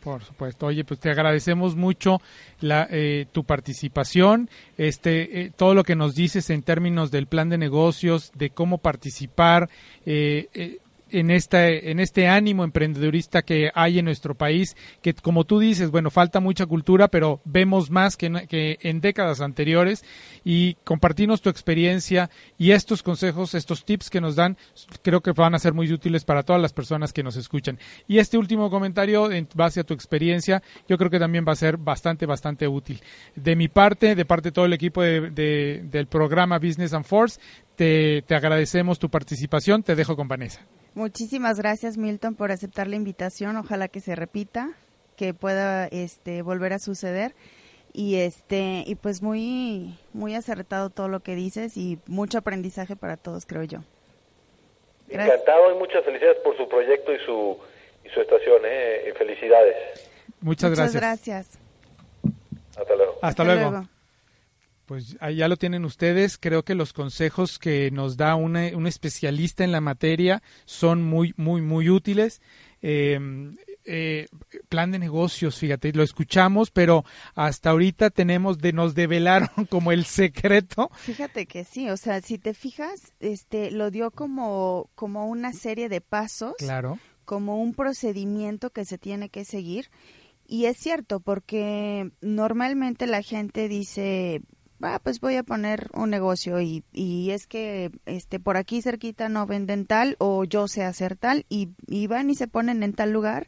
Por 0.07 0.23
supuesto. 0.23 0.67
Oye, 0.67 0.85
pues 0.85 1.01
te 1.01 1.09
agradecemos 1.09 1.75
mucho 1.75 2.21
la, 2.61 2.87
eh, 2.89 3.25
tu 3.31 3.43
participación, 3.43 4.49
este, 4.77 5.41
eh, 5.41 5.51
todo 5.53 5.73
lo 5.73 5.83
que 5.83 5.95
nos 5.95 6.15
dices 6.15 6.49
en 6.49 6.63
términos 6.63 7.11
del 7.11 7.27
plan 7.27 7.49
de 7.49 7.57
negocios, 7.57 8.31
de 8.33 8.51
cómo 8.51 8.77
participar 8.77 9.69
eh, 10.05 10.47
eh, 10.53 10.77
en 11.11 11.31
esta, 11.31 11.67
en 11.69 11.99
este 11.99 12.27
ánimo 12.27 12.63
emprendedorista 12.63 13.41
que 13.41 13.71
hay 13.73 13.99
en 13.99 14.05
nuestro 14.05 14.35
país, 14.35 14.75
que 15.01 15.13
como 15.13 15.43
tú 15.45 15.59
dices, 15.59 15.91
bueno, 15.91 16.09
falta 16.11 16.39
mucha 16.39 16.65
cultura, 16.65 17.07
pero 17.07 17.41
vemos 17.45 17.89
más 17.89 18.17
que, 18.17 18.25
en- 18.27 18.47
que 18.47 18.77
en 18.81 19.01
décadas 19.01 19.41
anteriores 19.41 20.03
y 20.43 20.75
compartirnos 20.83 21.41
tu 21.41 21.49
experiencia 21.49 22.29
y 22.57 22.71
estos 22.71 23.03
consejos, 23.03 23.53
estos 23.53 23.85
tips 23.85 24.09
que 24.09 24.21
nos 24.21 24.35
dan, 24.35 24.57
creo 25.01 25.21
que 25.21 25.31
van 25.31 25.55
a 25.55 25.59
ser 25.59 25.73
muy 25.73 25.91
útiles 25.91 26.25
para 26.25 26.43
todas 26.43 26.61
las 26.61 26.73
personas 26.73 27.13
que 27.13 27.23
nos 27.23 27.35
escuchan. 27.35 27.79
Y 28.07 28.19
este 28.19 28.37
último 28.37 28.69
comentario, 28.69 29.31
en 29.31 29.47
base 29.55 29.79
a 29.79 29.83
tu 29.83 29.93
experiencia, 29.93 30.61
yo 30.87 30.97
creo 30.97 31.09
que 31.09 31.19
también 31.19 31.45
va 31.47 31.53
a 31.53 31.55
ser 31.55 31.77
bastante, 31.77 32.25
bastante 32.25 32.67
útil. 32.67 33.01
De 33.35 33.55
mi 33.55 33.67
parte, 33.67 34.15
de 34.15 34.25
parte 34.25 34.49
de 34.49 34.53
todo 34.53 34.65
el 34.65 34.73
equipo 34.73 35.01
de- 35.01 35.29
de- 35.31 35.81
del 35.89 36.07
programa 36.07 36.59
Business 36.59 36.93
and 36.93 37.05
Force, 37.05 37.39
te, 37.75 38.23
te 38.23 38.35
agradecemos 38.35 38.97
tu 38.99 39.09
participación. 39.09 39.83
Te 39.83 39.95
dejo 39.95 40.15
con 40.15 40.27
Vanessa. 40.27 40.61
Muchísimas 40.97 41.59
gracias 41.59 41.95
Milton 41.95 42.33
por 42.33 42.51
aceptar 42.51 42.87
la 42.87 42.95
invitación. 42.95 43.55
Ojalá 43.55 43.87
que 43.87 43.99
se 43.99 44.15
repita, 44.15 44.71
que 45.15 45.35
pueda 45.35 45.85
este, 45.85 46.41
volver 46.41 46.73
a 46.73 46.79
suceder. 46.79 47.35
y 47.93 48.15
este 48.15 48.83
y 48.85 48.95
pues 48.95 49.21
muy 49.21 49.95
muy 50.13 50.33
acertado 50.33 50.89
todo 50.89 51.07
lo 51.07 51.19
que 51.19 51.35
dices 51.35 51.77
y 51.77 51.99
mucho 52.07 52.39
aprendizaje 52.39 52.95
para 52.95 53.15
todos 53.15 53.45
creo 53.45 53.63
yo 53.63 53.79
Gracias. 55.07 55.39
Encantado 55.39 55.71
y 55.71 55.77
muchas 55.77 56.03
felicidades 56.03 56.37
por 56.43 56.57
su 56.57 56.67
proyecto 56.67 57.13
y 57.13 57.19
su, 57.19 57.57
y 58.03 58.09
su 58.09 58.19
estación. 58.19 58.61
¿eh? 58.65 59.09
Y 59.09 59.11
Felicidades. 59.17 59.75
Muchas, 60.41 60.71
muchas 60.71 60.93
gracias. 60.93 60.95
gracias 60.95 61.59
Hasta 62.75 62.95
luego. 62.95 63.19
Hasta, 63.21 63.43
luego. 63.43 63.87
Pues 64.87 65.15
ahí 65.19 65.35
ya 65.35 65.47
lo 65.47 65.57
tienen 65.57 65.85
ustedes. 65.85 66.37
Creo 66.39 66.63
que 66.63 66.73
los 66.73 66.93
consejos 66.93 67.59
que 67.59 67.91
nos 67.91 68.17
da 68.17 68.33
una- 68.35 68.71
un 68.75 68.87
especialista 68.87 69.63
en 69.63 69.71
la 69.71 69.81
materia 69.81 70.41
son 70.65 71.03
muy, 71.03 71.33
muy, 71.37 71.61
muy 71.61 71.89
útiles. 71.89 72.41
Eh, 72.81 73.19
eh, 73.89 74.27
plan 74.69 74.91
de 74.91 74.99
negocios, 74.99 75.57
fíjate, 75.57 75.91
lo 75.93 76.03
escuchamos, 76.03 76.71
pero 76.71 77.03
hasta 77.35 77.69
ahorita 77.69 78.09
tenemos 78.09 78.57
de 78.59 78.73
nos 78.73 78.95
develaron 78.95 79.49
como 79.69 79.91
el 79.91 80.05
secreto. 80.05 80.89
Fíjate 80.95 81.45
que 81.45 81.63
sí, 81.63 81.89
o 81.89 81.95
sea, 81.97 82.21
si 82.21 82.37
te 82.37 82.53
fijas, 82.53 83.13
este 83.19 83.71
lo 83.71 83.91
dio 83.91 84.11
como 84.11 84.89
como 84.95 85.27
una 85.27 85.51
serie 85.53 85.89
de 85.89 86.01
pasos, 86.01 86.53
Claro. 86.57 86.97
como 87.25 87.61
un 87.61 87.73
procedimiento 87.73 88.69
que 88.71 88.85
se 88.85 88.97
tiene 88.97 89.29
que 89.29 89.43
seguir. 89.45 89.89
Y 90.49 90.65
es 90.65 90.77
cierto, 90.77 91.19
porque 91.19 92.11
normalmente 92.21 93.05
la 93.07 93.21
gente 93.21 93.67
dice, 93.67 94.41
ah, 94.81 94.99
pues 95.03 95.19
voy 95.19 95.35
a 95.35 95.43
poner 95.43 95.89
un 95.93 96.09
negocio 96.09 96.61
y, 96.61 96.83
y 96.93 97.31
es 97.31 97.47
que 97.47 97.91
este 98.05 98.39
por 98.39 98.57
aquí 98.57 98.81
cerquita 98.81 99.29
no 99.29 99.45
venden 99.45 99.85
tal 99.85 100.15
o 100.19 100.43
yo 100.43 100.67
sé 100.67 100.83
hacer 100.83 101.15
tal 101.15 101.45
y, 101.49 101.69
y 101.87 102.07
van 102.07 102.29
y 102.29 102.35
se 102.35 102.47
ponen 102.47 102.83
en 102.83 102.93
tal 102.93 103.11
lugar 103.11 103.47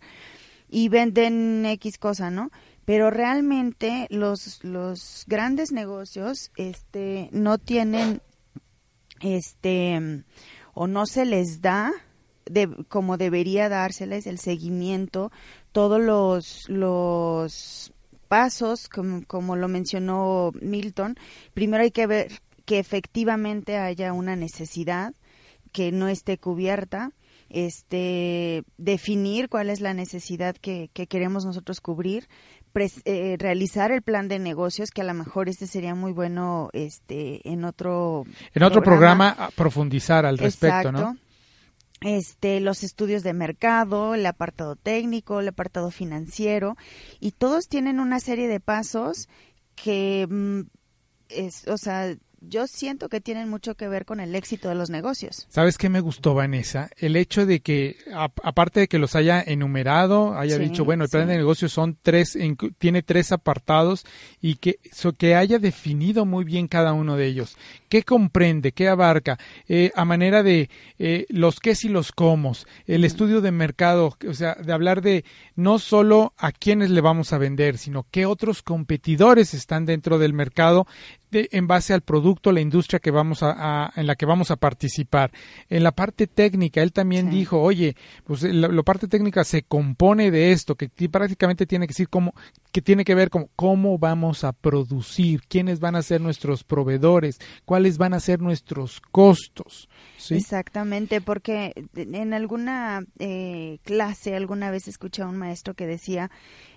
y 0.69 0.89
venden 0.89 1.65
X 1.65 1.97
cosa, 1.97 2.29
¿no? 2.29 2.51
Pero 2.85 3.09
realmente 3.11 4.07
los, 4.09 4.63
los 4.63 5.25
grandes 5.27 5.71
negocios 5.71 6.51
este, 6.55 7.29
no 7.31 7.57
tienen 7.57 8.21
este 9.21 10.23
o 10.73 10.87
no 10.87 11.05
se 11.05 11.25
les 11.25 11.61
da 11.61 11.91
de, 12.45 12.67
como 12.87 13.17
debería 13.17 13.69
dárseles 13.69 14.25
el 14.27 14.39
seguimiento, 14.39 15.31
todos 15.71 16.01
los, 16.01 16.67
los 16.69 17.93
pasos, 18.29 18.87
como, 18.87 19.25
como 19.25 19.57
lo 19.57 19.67
mencionó 19.67 20.51
Milton, 20.61 21.15
primero 21.53 21.83
hay 21.83 21.91
que 21.91 22.07
ver 22.07 22.31
que 22.65 22.79
efectivamente 22.79 23.77
haya 23.77 24.13
una 24.13 24.35
necesidad 24.37 25.13
que 25.73 25.91
no 25.91 26.07
esté 26.07 26.37
cubierta, 26.37 27.11
este, 27.49 28.63
definir 28.77 29.49
cuál 29.49 29.69
es 29.69 29.81
la 29.81 29.93
necesidad 29.93 30.55
que, 30.55 30.89
que 30.93 31.07
queremos 31.07 31.45
nosotros 31.45 31.81
cubrir, 31.81 32.27
pres- 32.73 33.01
eh, 33.05 33.35
realizar 33.39 33.91
el 33.91 34.01
plan 34.03 34.27
de 34.27 34.39
negocios, 34.39 34.91
que 34.91 35.01
a 35.01 35.05
lo 35.05 35.13
mejor 35.13 35.49
este 35.49 35.67
sería 35.67 35.95
muy 35.95 36.11
bueno 36.11 36.69
este, 36.73 37.47
en 37.49 37.65
otro 37.65 38.23
En 38.53 38.63
otro 38.63 38.81
programa, 38.81 39.49
profundizar 39.55 40.25
al 40.25 40.37
respecto, 40.37 40.89
Exacto. 40.89 40.91
¿no? 40.91 41.17
Este, 42.01 42.61
los 42.61 42.83
estudios 42.83 43.23
de 43.23 43.33
mercado, 43.33 44.15
el 44.15 44.25
apartado 44.25 44.75
técnico, 44.77 45.41
el 45.41 45.49
apartado 45.49 45.91
financiero, 45.91 46.77
y 47.19 47.31
todos 47.31 47.67
tienen 47.67 47.99
una 47.99 48.19
serie 48.19 48.47
de 48.47 48.61
pasos 48.61 49.27
que, 49.75 50.25
mm, 50.29 50.61
es, 51.29 51.67
o 51.67 51.77
sea, 51.77 52.15
yo 52.41 52.67
siento 52.67 53.09
que 53.09 53.21
tienen 53.21 53.49
mucho 53.49 53.75
que 53.75 53.87
ver 53.87 54.05
con 54.05 54.19
el 54.19 54.35
éxito 54.35 54.69
de 54.69 54.75
los 54.75 54.89
negocios. 54.89 55.45
¿Sabes 55.49 55.77
qué 55.77 55.89
me 55.89 55.99
gustó, 55.99 56.33
Vanessa? 56.33 56.89
El 56.97 57.15
hecho 57.15 57.45
de 57.45 57.59
que, 57.59 57.97
a- 58.13 58.31
aparte 58.43 58.81
de 58.81 58.87
que 58.87 58.99
los 58.99 59.15
haya 59.15 59.41
enumerado, 59.41 60.37
haya 60.37 60.57
Sí, 60.57 60.63
dicho, 60.63 60.85
bueno, 60.85 61.03
el 61.03 61.09
plan 61.09 61.23
sí. 61.25 61.29
de 61.31 61.37
negocios 61.37 61.71
son 61.71 61.97
tres, 62.01 62.37
tiene 62.77 63.03
tres 63.03 63.31
apartados 63.31 64.05
y 64.41 64.55
que, 64.55 64.79
so- 64.91 65.13
que 65.13 65.35
haya 65.35 65.59
definido 65.59 66.25
muy 66.25 66.43
bien 66.45 66.67
cada 66.67 66.93
uno 66.93 67.15
de 67.15 67.25
ellos. 67.27 67.57
¿Qué 67.89 68.03
comprende? 68.03 68.71
¿Qué 68.71 68.87
abarca? 68.87 69.37
Eh, 69.67 69.91
a 69.95 70.05
manera 70.05 70.43
de 70.43 70.69
eh, 70.97 71.25
los 71.29 71.59
qués 71.59 71.83
y 71.85 71.89
los 71.89 72.11
cómo, 72.11 72.39
el 72.87 73.03
estudio 73.05 73.41
de 73.41 73.51
mercado, 73.51 74.15
o 74.27 74.33
sea, 74.33 74.55
de 74.55 74.71
hablar 74.73 75.01
de 75.01 75.25
no 75.55 75.77
solo 75.79 76.33
a 76.37 76.51
quiénes 76.51 76.89
le 76.89 77.01
vamos 77.01 77.33
a 77.33 77.37
vender, 77.37 77.77
sino 77.77 78.05
qué 78.11 78.25
otros 78.25 78.61
competidores 78.63 79.53
están 79.53 79.85
dentro 79.85 80.19
del 80.19 80.33
mercado 80.33 80.87
de- 81.31 81.47
en 81.51 81.67
base 81.67 81.93
al 81.93 82.01
producto, 82.01 82.51
la 82.51 82.61
industria 82.61 82.99
que 82.99 83.11
vamos 83.11 83.43
a, 83.43 83.85
a- 83.85 83.93
en 83.95 84.07
la 84.07 84.15
que 84.15 84.25
vamos 84.25 84.51
a 84.51 84.55
participar. 84.55 85.31
En 85.69 85.83
la 85.83 85.91
parte 85.91 86.27
técnica, 86.27 86.81
él 86.81 86.91
también 86.93 87.29
Sí. 87.29 87.37
dijo, 87.37 87.61
oye, 87.61 87.95
pues 88.23 88.43
la, 88.43 88.67
la 88.67 88.83
parte 88.83 89.07
técnica 89.07 89.43
se 89.43 89.63
compone 89.63 90.31
de 90.31 90.51
esto, 90.51 90.75
que 90.75 90.87
ti- 90.89 91.07
prácticamente 91.07 91.65
tiene 91.65 91.85
que 91.87 91.91
decir 91.91 92.09
cómo, 92.09 92.33
que 92.71 92.81
tiene 92.81 93.03
que 93.03 93.15
ver 93.15 93.29
con 93.29 93.49
cómo 93.55 93.97
vamos 93.97 94.43
a 94.43 94.53
producir, 94.53 95.41
quiénes 95.47 95.79
van 95.79 95.95
a 95.95 96.01
ser 96.01 96.21
nuestros 96.21 96.63
proveedores, 96.63 97.39
cuáles 97.65 97.97
van 97.97 98.13
a 98.13 98.19
ser 98.19 98.41
nuestros 98.41 99.01
costos. 99.01 99.89
¿sí? 100.17 100.35
Exactamente, 100.35 101.21
porque 101.21 101.73
en 101.95 102.33
alguna 102.33 103.03
eh, 103.17 103.79
clase 103.83 104.35
alguna 104.35 104.71
vez 104.71 104.87
escuché 104.87 105.23
a 105.23 105.27
un 105.27 105.37
maestro 105.37 105.73
que 105.73 105.87
decía, 105.87 106.29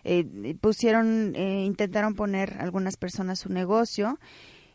eh, 0.05 0.57
pusieron, 0.61 1.35
eh, 1.37 1.65
intentaron 1.65 2.15
poner 2.15 2.57
algunas 2.59 2.97
personas 2.97 3.41
su 3.41 3.51
negocio 3.51 4.19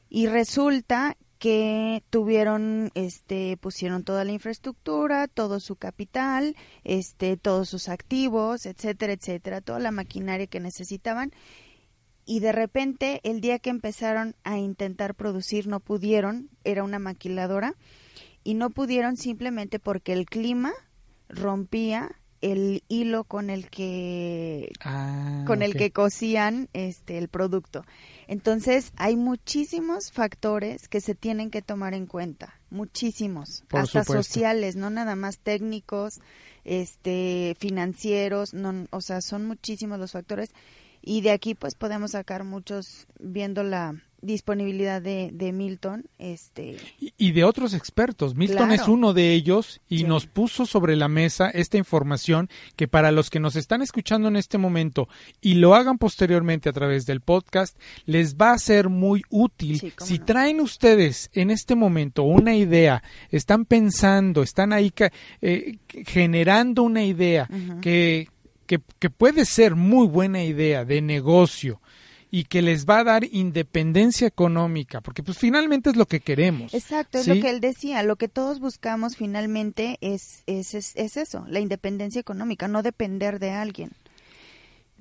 y 0.09 0.28
resulta 0.28 1.18
que 1.40 2.04
tuvieron, 2.10 2.92
este, 2.96 3.58
pusieron 3.58 4.04
toda 4.04 4.24
la 4.24 4.32
infraestructura, 4.32 5.28
todo 5.28 5.60
su 5.60 5.76
capital, 5.76 6.56
este, 6.84 7.38
todos 7.38 7.70
sus 7.70 7.90
activos, 7.90 8.66
etcétera, 8.66 9.14
etcétera, 9.14 9.62
toda 9.62 9.80
la 9.80 9.92
maquinaria 9.92 10.48
que 10.48 10.60
necesitaban 10.60 11.32
y 12.28 12.42
de 12.42 12.52
repente 12.52 13.22
el 13.24 13.40
día 13.40 13.58
que 13.58 13.70
empezaron 13.70 14.36
a 14.44 14.58
intentar 14.58 15.16
producir 15.16 15.66
no 15.68 15.80
pudieron, 15.80 16.50
era 16.66 16.84
una 16.84 17.00
maquiladora 17.00 17.74
y 18.44 18.54
no 18.54 18.70
pudieron 18.70 19.16
simplemente 19.16 19.80
porque 19.80 20.12
el 20.12 20.26
clima 20.26 20.74
rompía 21.30 22.12
el 22.42 22.84
hilo 22.90 23.24
con 23.24 23.50
el 23.50 23.70
que 23.70 24.72
Ah, 24.84 25.44
con 25.48 25.62
el 25.62 25.76
que 25.76 25.92
cosían 25.92 26.70
este 26.74 27.18
el 27.18 27.30
producto. 27.30 27.86
Entonces, 28.28 28.92
hay 28.98 29.16
muchísimos 29.16 30.12
factores 30.12 30.90
que 30.90 31.00
se 31.00 31.16
tienen 31.16 31.50
que 31.50 31.62
tomar 31.62 31.94
en 31.94 32.06
cuenta, 32.06 32.60
muchísimos, 32.70 33.64
Por 33.70 33.82
hasta 33.82 34.04
supuesto. 34.04 34.24
sociales, 34.24 34.76
no 34.76 34.90
nada 34.90 35.16
más 35.16 35.40
técnicos, 35.40 36.20
este 36.66 37.56
financieros, 37.60 38.54
no, 38.54 38.86
o 38.92 39.02
sea, 39.02 39.22
son 39.22 39.46
muchísimos 39.46 39.98
los 39.98 40.12
factores 40.12 40.52
y 41.02 41.22
de 41.22 41.32
aquí 41.32 41.56
pues 41.56 41.76
podemos 41.76 42.12
sacar 42.12 42.44
muchos 42.44 43.08
viendo 43.20 43.64
la 43.64 43.96
disponibilidad 44.22 45.01
de, 45.01 45.30
de 45.32 45.51
Milton, 45.53 46.05
este 46.18 46.78
y, 46.99 47.13
y 47.18 47.32
de 47.34 47.43
otros 47.43 47.74
expertos. 47.74 48.36
Milton 48.36 48.68
Claro. 48.68 48.74
es 48.82 48.88
uno 48.88 49.13
de 49.13 49.34
ellos 49.34 49.80
y 49.88 49.99
Sí. 49.99 50.03
nos 50.05 50.26
puso 50.26 50.65
sobre 50.65 50.95
la 50.95 51.07
mesa 51.07 51.49
esta 51.49 51.78
información 51.78 52.49
que 52.76 52.88
para 52.88 53.11
los 53.11 53.30
que 53.30 53.39
nos 53.39 53.55
están 53.55 53.82
escuchando 53.82 54.28
en 54.28 54.36
este 54.36 54.57
momento 54.57 55.07
y 55.39 55.55
lo 55.55 55.76
hagan 55.76 55.97
posteriormente 55.97 56.68
a 56.70 56.74
través 56.74 57.05
del 57.05 57.22
podcast, 57.22 57.78
les 58.05 58.36
va 58.36 58.51
a 58.53 58.57
ser 58.59 58.89
muy 58.89 59.22
útil. 59.30 59.80
Sí, 59.80 59.93
si 60.03 60.18
no. 60.20 60.26
traen 60.26 60.61
ustedes 60.61 61.30
en 61.34 61.51
este 61.51 61.76
momento 61.76 62.24
una 62.24 62.55
idea, 62.55 63.03
están 63.30 63.65
pensando, 63.65 64.41
están 64.41 64.74
ahí 64.74 64.91
eh, 65.41 65.78
generando 66.07 66.84
una 66.84 67.03
idea 67.03 67.47
que, 67.82 68.30
que, 68.65 68.80
que 68.99 69.09
puede 69.09 69.45
ser 69.45 69.76
muy 69.76 70.07
buena 70.07 70.43
idea 70.43 70.86
de 70.86 71.01
negocio 71.01 71.82
y 72.30 72.44
que 72.46 72.62
les 72.62 72.86
va 72.86 73.00
a 73.00 73.04
dar 73.04 73.24
independencia 73.24 74.28
económica, 74.28 75.02
porque 75.02 75.24
pues 75.24 75.38
finalmente 75.38 75.90
es 75.90 75.96
lo 75.96 76.06
que 76.08 76.20
queremos. 76.20 76.74
Exacto, 76.74 77.18
es 77.20 77.26
¿sí? 77.26 77.36
lo 77.36 77.42
que 77.42 77.50
él 77.50 77.60
decía, 77.62 78.04
lo 78.04 78.16
que 78.18 78.28
todos 78.28 78.60
buscamos 78.60 79.16
finalmente 79.16 79.98
es, 80.02 80.44
es, 80.46 80.74
es, 80.74 80.92
es 80.96 81.18
eso, 81.18 81.46
la 81.48 81.60
independencia 81.60 82.20
económica, 82.20 82.68
no 82.68 82.84
depender 82.84 83.40
de 83.40 83.52
alguien. 83.52 83.92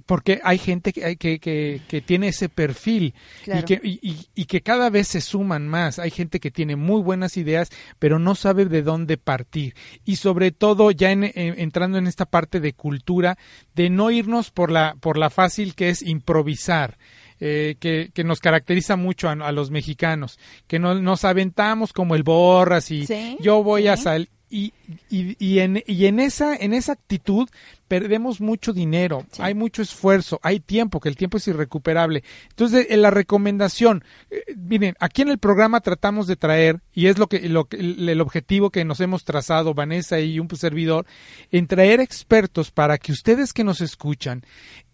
Porque 0.04 0.40
hay 0.44 0.58
gente 0.58 0.92
que, 0.92 1.16
que, 1.16 1.40
que, 1.40 1.80
que 1.88 2.00
tiene 2.00 2.28
ese 2.28 2.48
perfil 2.48 3.14
y, 3.46 3.62
que, 3.64 3.80
y, 3.82 3.98
y- 4.02 4.28
y 4.36 4.44
que 4.44 4.60
cada 4.60 4.88
vez 4.88 5.08
se 5.08 5.20
suman 5.20 5.66
más. 5.66 5.98
Hay 5.98 6.10
gente 6.12 6.38
que 6.38 6.52
tiene 6.52 6.76
muy 6.76 7.02
buenas 7.02 7.36
ideas, 7.36 7.70
pero 7.98 8.20
no 8.20 8.36
sabe 8.36 8.66
de 8.66 8.82
dónde 8.82 9.16
partir. 9.16 9.74
Y 10.04 10.16
sobre 10.16 10.52
todo, 10.52 10.92
ya 10.92 11.10
en- 11.10 11.24
en- 11.24 11.58
entrando 11.58 11.98
en 11.98 12.06
esta 12.06 12.26
parte 12.26 12.60
de 12.60 12.72
cultura, 12.74 13.36
de 13.74 13.90
no 13.90 14.12
irnos 14.12 14.52
por 14.52 14.70
la, 14.70 14.94
por 15.00 15.16
la 15.18 15.28
fácil 15.30 15.74
que 15.74 15.88
es 15.88 16.02
improvisar. 16.02 16.98
Eh, 17.40 17.76
que, 17.80 18.10
que 18.14 18.24
nos 18.24 18.40
caracteriza 18.40 18.96
mucho 18.96 19.28
a, 19.28 19.32
a 19.32 19.52
los 19.52 19.70
mexicanos, 19.70 20.38
que 20.66 20.78
no, 20.78 20.94
nos 20.94 21.24
aventamos 21.24 21.92
como 21.92 22.14
el 22.14 22.22
borras 22.22 22.90
y 22.90 23.06
Sí, 23.06 23.36
yo 23.40 23.62
voy 23.62 23.88
a 23.88 23.96
salir 23.96 24.28
y, 24.48 24.72
y, 25.10 25.36
y 25.44 25.58
en, 25.58 25.82
y 25.88 26.06
en 26.06 26.20
esa 26.20 26.54
en 26.54 26.72
esa 26.72 26.92
actitud 26.92 27.48
perdemos 27.88 28.40
mucho 28.40 28.72
dinero, 28.72 29.26
Sí. 29.32 29.42
hay 29.42 29.54
mucho 29.54 29.82
esfuerzo, 29.82 30.38
hay 30.42 30.60
tiempo, 30.60 31.00
que 31.00 31.08
el 31.08 31.16
tiempo 31.16 31.36
es 31.36 31.48
irrecuperable. 31.48 32.22
Entonces, 32.50 32.86
en 32.90 33.02
la 33.02 33.10
recomendación, 33.10 34.04
eh, 34.30 34.42
miren, 34.56 34.94
aquí 35.00 35.22
en 35.22 35.30
el 35.30 35.38
programa 35.38 35.80
tratamos 35.80 36.26
de 36.28 36.36
traer, 36.36 36.80
y 36.92 37.06
es 37.06 37.18
lo 37.18 37.26
que, 37.28 37.48
lo 37.48 37.66
el, 37.72 38.08
el 38.08 38.20
objetivo 38.20 38.70
que 38.70 38.84
nos 38.84 39.00
hemos 39.00 39.24
trazado, 39.24 39.74
Vanessa 39.74 40.20
y 40.20 40.38
un 40.38 40.48
servidor, 40.56 41.06
en 41.50 41.66
traer 41.66 42.00
expertos 42.00 42.70
para 42.70 42.98
que 42.98 43.12
ustedes 43.12 43.52
que 43.52 43.64
nos 43.64 43.80
escuchan, 43.80 44.42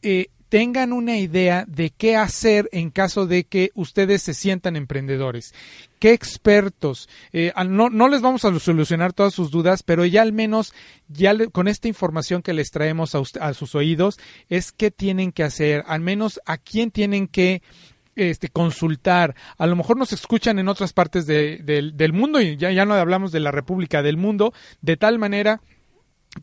eh, 0.02 0.28
tengan 0.52 0.92
una 0.92 1.16
idea 1.16 1.64
de 1.66 1.88
qué 1.88 2.14
hacer 2.14 2.68
en 2.72 2.90
caso 2.90 3.26
de 3.26 3.44
que 3.44 3.70
ustedes 3.74 4.20
se 4.20 4.34
sientan 4.34 4.76
emprendedores. 4.76 5.54
¿Qué 5.98 6.12
expertos? 6.12 7.08
Eh, 7.32 7.54
no, 7.68 7.88
no 7.88 8.08
les 8.10 8.20
vamos 8.20 8.44
a 8.44 8.58
solucionar 8.60 9.14
todas 9.14 9.32
sus 9.32 9.50
dudas, 9.50 9.82
pero 9.82 10.04
ya 10.04 10.20
al 10.20 10.34
menos, 10.34 10.74
ya 11.08 11.34
con 11.52 11.68
esta 11.68 11.88
información 11.88 12.42
que 12.42 12.52
les 12.52 12.70
traemos 12.70 13.14
a, 13.14 13.20
ust- 13.20 13.40
a 13.40 13.54
sus 13.54 13.74
oídos, 13.74 14.18
es 14.50 14.72
qué 14.72 14.90
tienen 14.90 15.32
que 15.32 15.42
hacer, 15.42 15.84
al 15.86 16.02
menos 16.02 16.38
a 16.44 16.58
quién 16.58 16.90
tienen 16.90 17.28
que 17.28 17.62
este, 18.14 18.50
consultar. 18.50 19.34
A 19.56 19.66
lo 19.66 19.74
mejor 19.74 19.96
nos 19.96 20.12
escuchan 20.12 20.58
en 20.58 20.68
otras 20.68 20.92
partes 20.92 21.24
de- 21.24 21.60
del- 21.64 21.96
del 21.96 22.12
mundo 22.12 22.42
y 22.42 22.58
ya, 22.58 22.70
ya 22.72 22.84
no 22.84 22.92
hablamos 22.92 23.32
de 23.32 23.40
la 23.40 23.52
República 23.52 24.02
del 24.02 24.18
mundo, 24.18 24.52
de 24.82 24.98
tal 24.98 25.18
manera 25.18 25.62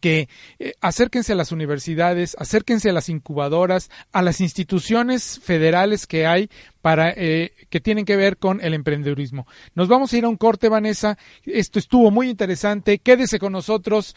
que 0.02 0.30
eh, 0.60 0.74
acérquense 0.82 1.34
a 1.34 1.36
las 1.36 1.52
universidades, 1.52 2.36
acérquense 2.40 2.90
a 2.90 2.94
las 2.94 3.10
incubadoras, 3.10 3.90
a 4.12 4.22
las 4.22 4.40
instituciones 4.42 5.40
federales 5.44 6.06
que 6.06 6.28
hay 6.28 6.50
para 6.82 7.10
eh, 7.10 7.54
que 7.70 7.80
tienen 7.80 8.06
que 8.06 8.16
ver 8.16 8.38
con 8.38 8.62
el 8.62 8.74
emprendedurismo. 8.74 9.48
Nos 9.76 9.88
vamos 9.88 10.14
a 10.14 10.18
ir 10.18 10.26
a 10.26 10.30
un 10.30 10.38
corte, 10.38 10.70
Vanessa. 10.70 11.18
Esto 11.44 11.80
estuvo 11.80 12.12
muy 12.12 12.30
interesante. 12.30 13.00
Quédese 13.00 13.40
con 13.40 13.54
nosotros. 13.54 14.16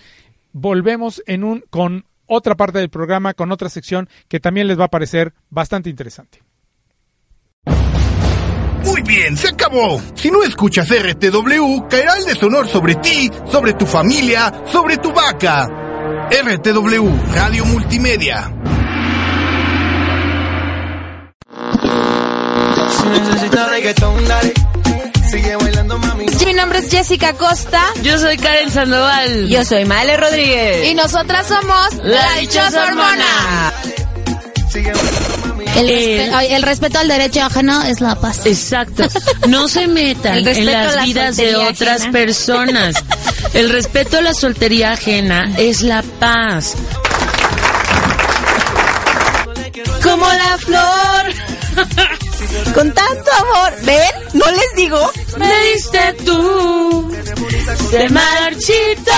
Volvemos 0.52 1.22
en 1.26 1.44
un 1.44 1.64
con 1.70 2.04
otra 2.26 2.56
parte 2.56 2.78
del 2.78 2.90
programa, 2.90 3.34
con 3.34 3.50
otra 3.52 3.68
sección 3.68 4.08
que 4.28 4.40
también 4.40 4.68
les 4.68 4.78
va 4.78 4.84
a 4.84 4.90
parecer 4.90 5.32
bastante 5.50 5.90
interesante. 5.90 6.42
Muy 8.84 9.02
bien, 9.02 9.36
se 9.36 9.48
acabó. 9.48 10.00
Si 10.14 10.30
no 10.30 10.42
escuchas 10.42 10.88
RTW, 10.88 11.88
caerá 11.88 12.16
el 12.16 12.24
deshonor 12.24 12.68
sobre 12.68 12.96
ti, 12.96 13.30
sobre 13.50 13.74
tu 13.74 13.86
familia, 13.86 14.52
sobre 14.70 14.96
tu 14.98 15.12
vaca. 15.12 15.68
RTW, 16.30 17.34
Radio 17.34 17.64
Multimedia. 17.66 18.50
Mi 26.44 26.52
nombre 26.54 26.78
es 26.78 26.90
Jessica 26.90 27.32
Costa. 27.34 27.82
Yo 28.02 28.18
soy 28.18 28.36
Karen 28.36 28.70
Sandoval. 28.70 29.48
Yo 29.48 29.64
soy 29.64 29.84
Male 29.84 30.16
Rodríguez. 30.16 30.88
Y 30.88 30.94
nosotras 30.94 31.46
somos 31.46 31.94
La 32.02 32.34
Dichosa 32.40 32.84
Hormona. 32.84 33.72
El, 35.76 35.86
respe- 35.88 36.62
respeto 36.62 36.98
al 36.98 37.08
derecho 37.08 37.42
ajeno 37.42 37.82
es 37.82 38.00
la 38.00 38.14
paz. 38.20 38.40
Exacto. 38.44 39.04
No 39.48 39.68
se 39.68 39.86
metan 39.88 40.46
en 40.46 40.66
las 40.66 40.94
la 40.96 41.02
vidas 41.04 41.36
de 41.36 41.56
otras 41.56 42.00
ajena. 42.02 42.12
personas. 42.12 42.94
El 43.54 43.70
respeto 43.70 44.18
a 44.18 44.20
la 44.22 44.34
soltería 44.34 44.92
ajena 44.92 45.52
es 45.58 45.82
la 45.82 46.02
paz. 46.18 46.74
Como 50.02 50.26
la 50.26 50.58
flor. 50.58 51.32
Con 52.74 52.92
tanto 52.92 53.30
amor. 53.40 53.72
¿Ven? 53.82 54.10
No 54.32 54.50
les 54.50 54.74
digo. 54.76 55.10
Me 55.38 55.58
diste 55.66 56.12
tú. 56.24 57.14
Se 57.90 58.08
marchito. 58.08 59.12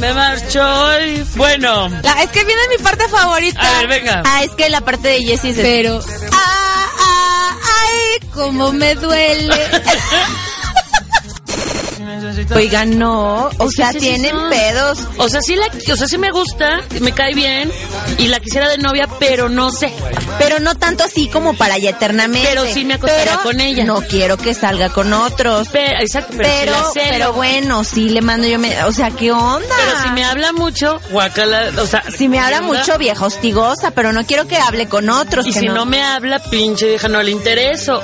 Me 0.00 0.12
marchó 0.12 0.60
hoy. 0.62 1.24
Bueno. 1.36 1.88
La- 2.02 2.22
es 2.22 2.30
que 2.30 2.44
viene 2.44 2.62
mi 2.76 2.82
parte 2.82 3.08
favorita. 3.08 3.60
A 3.60 3.78
ver, 3.78 3.88
venga. 3.88 4.22
Ah, 4.24 4.42
es 4.42 4.50
que 4.52 4.68
la 4.68 4.80
parte 4.80 5.08
de 5.08 5.22
Jessie 5.22 5.50
es 5.50 5.56
Pero, 5.56 6.00
ah, 6.32 6.86
ah, 6.98 7.56
ay, 7.80 8.28
cómo 8.34 8.72
me 8.72 8.94
duele. 8.96 9.54
Oigan, 12.54 12.98
no. 12.98 13.50
O, 13.58 13.70
sea, 13.70 13.92
sí, 13.92 14.00
sí 14.00 14.06
tienen 14.06 14.36
pedos. 14.50 14.98
O 15.18 15.28
sea, 15.28 15.40
sí 15.40 15.56
la, 15.56 15.66
o 15.92 15.96
sea, 15.96 16.06
sí 16.06 16.18
me 16.18 16.30
gusta, 16.30 16.82
me 17.00 17.12
cae 17.12 17.34
bien 17.34 17.70
y 18.18 18.28
la 18.28 18.40
quisiera 18.40 18.68
de 18.68 18.78
novia, 18.78 19.08
pero 19.18 19.48
no 19.48 19.70
sé. 19.70 19.92
Pero 20.38 20.58
no 20.60 20.74
tanto 20.74 21.04
así 21.04 21.28
como 21.28 21.54
para 21.54 21.78
ya 21.78 21.90
eternamente. 21.90 22.48
Pero 22.48 22.64
sí 22.66 22.84
me 22.84 22.94
acostaría 22.94 23.36
con 23.38 23.60
ella. 23.60 23.84
No 23.84 24.00
quiero 24.02 24.36
que 24.36 24.54
salga 24.54 24.88
con 24.90 25.12
otros. 25.12 25.68
Pero, 25.72 26.00
exacto, 26.00 26.34
pero, 26.36 26.48
Pero, 26.48 26.72
si 26.72 26.78
la 26.98 27.04
celo. 27.04 27.06
pero 27.10 27.32
bueno, 27.32 27.84
sí 27.84 28.08
le 28.08 28.22
mando 28.22 28.46
yo. 28.46 28.58
Me, 28.58 28.82
o 28.84 28.92
sea, 28.92 29.10
¿qué 29.10 29.32
onda? 29.32 29.66
Pero 29.76 30.02
si 30.02 30.10
me 30.10 30.24
habla 30.24 30.52
mucho, 30.52 31.00
guacala, 31.10 31.70
o 31.78 31.86
sea, 31.86 32.02
Si 32.10 32.28
me 32.28 32.38
habla 32.38 32.60
mucho, 32.62 32.98
vieja 32.98 33.26
hostigosa, 33.26 33.90
pero 33.90 34.12
no 34.12 34.24
quiero 34.24 34.46
que 34.46 34.56
hable 34.56 34.88
con 34.88 35.08
otros. 35.10 35.46
Y 35.46 35.52
que 35.52 35.60
si 35.60 35.66
no. 35.66 35.86
me 35.86 36.02
habla, 36.02 36.38
pinche 36.38 36.88
vieja, 36.88 37.08
no 37.08 37.22
le 37.22 37.30
intereso. 37.30 38.02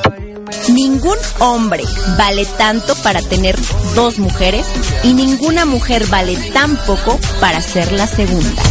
Ningún 0.68 1.18
hombre 1.38 1.84
vale 2.16 2.46
tanto 2.59 2.94
para 2.96 3.20
tener 3.22 3.57
dos 3.94 4.18
mujeres 4.18 4.66
y 5.03 5.12
ninguna 5.12 5.64
mujer 5.64 6.07
vale 6.07 6.36
tan 6.53 6.76
poco 6.86 7.18
para 7.40 7.61
ser 7.61 7.92
la 7.92 8.07
segunda. 8.07 8.62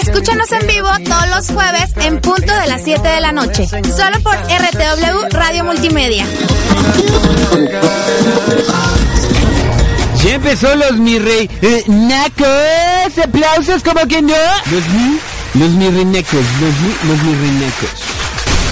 Escúchanos 0.00 0.50
en 0.52 0.66
vivo 0.66 0.88
todos 1.04 1.28
los 1.28 1.46
jueves 1.50 1.90
en 1.96 2.20
punto 2.20 2.54
de 2.54 2.66
las 2.66 2.82
7 2.82 3.06
de 3.06 3.20
la 3.20 3.32
noche. 3.32 3.66
Solo 3.66 4.20
por 4.22 4.34
RTW 4.34 5.28
Radio 5.30 5.64
Multimedia. 5.64 6.26
Ya 10.24 10.34
empezó 10.34 10.74
los 10.76 10.92
mi 10.98 11.18
rey 11.18 11.50
eh, 11.62 11.84
nacos, 11.88 13.18
aplausos 13.24 13.82
como 13.82 14.06
que 14.06 14.22
no. 14.22 14.34
Los 14.70 14.88
mi, 14.88 15.18
los 15.54 15.70
mi 15.70 15.88
rey 15.88 16.04
nacos, 16.04 16.46
los 16.60 16.74
mi, 16.80 17.08
los 17.08 17.22
mi 17.22 17.34
rey 17.34 17.50
nacos. 17.60 17.90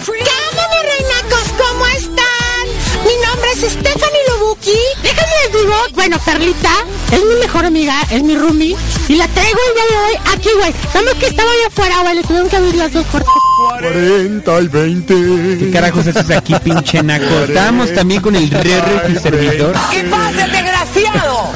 ¿Qué 0.06 0.34
onda, 0.48 0.64
mis 0.72 0.82
reinacos? 0.90 1.46
¿Cómo 1.58 1.86
están? 1.86 2.66
Mi 3.04 3.26
nombre 3.26 3.50
es 3.52 3.72
Stephanie 3.72 4.24
Lobuki. 4.28 4.78
Déjenme 5.02 5.58
digo, 5.58 5.74
bueno, 5.94 6.18
Perlita 6.24 6.72
es 7.12 7.22
mi 7.22 7.34
mejor 7.40 7.66
amiga, 7.66 8.00
es 8.10 8.22
mi 8.22 8.36
roomie. 8.36 8.76
Y 9.08 9.16
la 9.16 9.28
traigo 9.28 9.58
el 9.68 9.74
día 9.74 9.84
de 9.84 10.04
hoy 10.04 10.34
aquí, 10.34 10.48
güey. 10.56 10.74
Nada 10.94 11.18
que 11.18 11.26
estaba 11.26 11.50
allá 11.50 11.66
afuera, 11.68 12.02
güey. 12.02 12.14
Le 12.14 12.22
tuvieron 12.22 12.48
que 12.48 12.56
abrir 12.56 12.74
las 12.76 12.92
dos 12.92 13.04
puertas. 13.06 13.49
40 13.68 14.60
y 14.60 14.68
20. 14.68 15.14
¿Qué 15.58 15.70
carajos 15.72 16.06
haces 16.06 16.30
aquí, 16.30 16.54
pinche 16.64 17.02
naco? 17.02 17.24
Estábamos 17.46 17.92
también 17.92 18.20
con 18.22 18.34
el 18.36 18.50
re 18.50 18.80
tu 19.12 19.20
servidor. 19.20 19.74
¿Qué 19.90 20.04
pasa, 20.04 20.46
desgraciado? 20.48 21.52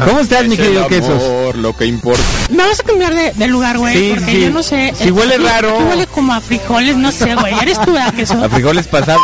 ¿Cómo 0.06 0.20
estás, 0.20 0.46
mi 0.46 0.56
querido 0.56 0.86
Quesos? 0.86 1.22
Por 1.22 1.56
lo 1.58 1.76
que 1.76 1.86
importa. 1.86 2.22
Me 2.50 2.58
vas 2.66 2.80
a 2.80 2.82
cambiar 2.84 3.14
de, 3.14 3.32
de 3.32 3.46
lugar, 3.48 3.78
güey. 3.78 3.94
Sí, 3.94 4.14
porque 4.16 4.32
sí. 4.32 4.40
yo 4.42 4.50
no 4.50 4.62
sé. 4.62 4.92
Si 4.96 5.10
huele 5.10 5.34
Aquí- 5.34 5.44
raro. 5.44 5.74
aquí 5.74 5.84
huele 5.84 6.06
como 6.06 6.32
a 6.32 6.40
frijoles, 6.40 6.96
no 6.96 7.10
sé, 7.10 7.34
güey. 7.34 7.54
Eres 7.60 7.80
tú, 7.80 7.92
¿verdad, 7.92 8.14
queso? 8.14 8.42
A 8.44 8.48
frijoles 8.48 8.86
pasados. 8.86 9.22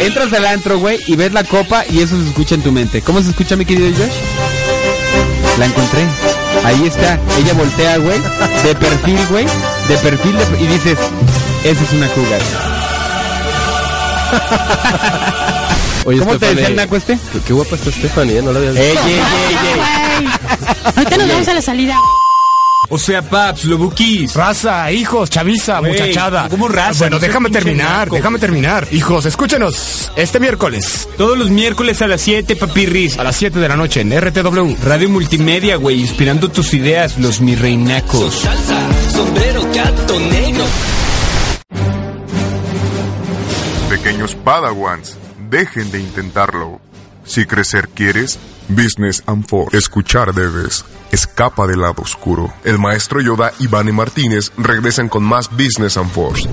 Entras 0.00 0.32
al 0.32 0.46
antro, 0.46 0.78
güey, 0.78 0.98
y 1.06 1.16
ves 1.16 1.32
la 1.32 1.44
copa 1.44 1.84
y 1.88 2.00
eso 2.00 2.16
se 2.20 2.28
escucha 2.28 2.54
en 2.54 2.62
tu 2.62 2.72
mente. 2.72 3.02
¿Cómo 3.02 3.20
se 3.22 3.30
escucha, 3.30 3.56
mi 3.56 3.64
querido 3.64 3.88
Josh? 3.90 5.58
La 5.58 5.66
encontré. 5.66 6.00
Ahí 6.64 6.86
está. 6.86 7.18
Ella 7.38 7.52
voltea, 7.54 7.96
güey, 7.98 8.18
de 8.64 8.74
perfil, 8.74 9.18
güey, 9.30 9.46
de 9.90 9.96
perfil 9.98 10.36
de- 10.38 10.62
y 10.62 10.66
dices, 10.68 10.98
esa 11.64 11.82
es 11.84 11.92
una 11.92 12.08
cougar. 12.08 12.40
Oye, 16.06 16.18
¿Cómo 16.20 16.38
te 16.38 16.46
decía 16.54 16.68
el 16.68 16.76
naco 16.76 16.96
este? 16.96 17.18
Qué, 17.32 17.40
qué 17.40 17.52
guapa 17.52 17.74
está 17.76 17.90
Stephanie, 17.90 18.38
¿eh? 18.38 18.42
No 18.42 18.52
la 18.52 18.58
había 18.60 18.70
visto. 18.70 18.86
Ey, 18.86 18.96
ey, 18.96 19.14
ey, 19.14 19.20
ey. 20.20 20.26
Ahorita 20.96 21.16
nos 21.18 21.28
vamos 21.28 21.48
a 21.48 21.54
la 21.54 21.62
salida. 21.62 21.96
O 22.92 22.98
sea, 22.98 23.22
paps, 23.22 23.64
lobukis. 23.66 24.34
Raza, 24.34 24.90
hijos, 24.90 25.30
chaviza, 25.30 25.80
muchachada. 25.80 26.48
¿cómo 26.48 26.66
raza? 26.66 27.04
Bueno, 27.04 27.16
No 27.16 27.20
déjame 27.20 27.48
terminar, 27.50 28.10
déjame 28.10 28.38
terminar. 28.40 28.88
Hijos, 28.90 29.26
escúchenos 29.26 30.10
este 30.16 30.40
miércoles 30.40 31.08
Todos 31.16 31.38
los 31.38 31.50
miércoles 31.50 32.02
a 32.02 32.08
las 32.08 32.20
7, 32.20 32.56
papirris. 32.56 33.16
a 33.18 33.24
las 33.24 33.36
7 33.36 33.60
de 33.60 33.68
la 33.68 33.76
noche 33.76 34.00
en 34.00 34.12
RTW. 34.20 34.74
Radio 34.82 35.08
Multimedia, 35.08 35.76
güey, 35.76 36.00
inspirando 36.00 36.48
tus 36.50 36.74
ideas, 36.74 37.16
los 37.18 37.40
mi 37.40 37.54
reinacos. 37.54 38.44
Pequeños 43.88 44.34
Padawans, 44.34 45.16
dejen 45.50 45.90
de 45.90 46.00
intentarlo. 46.00 46.80
Si 47.30 47.46
crecer 47.46 47.88
quieres, 47.90 48.40
Business 48.68 49.22
and 49.24 49.46
Force. 49.46 49.78
Escuchar 49.78 50.34
debes. 50.34 50.84
Escapa 51.12 51.68
del 51.68 51.80
lado 51.80 52.02
oscuro. 52.02 52.52
El 52.64 52.80
maestro 52.80 53.20
Yoda 53.20 53.52
y 53.60 53.68
Vane 53.68 53.92
Martínez 53.92 54.50
regresan 54.58 55.08
con 55.08 55.22
más 55.22 55.48
Business 55.48 55.96
and 55.96 56.10
Force. 56.10 56.48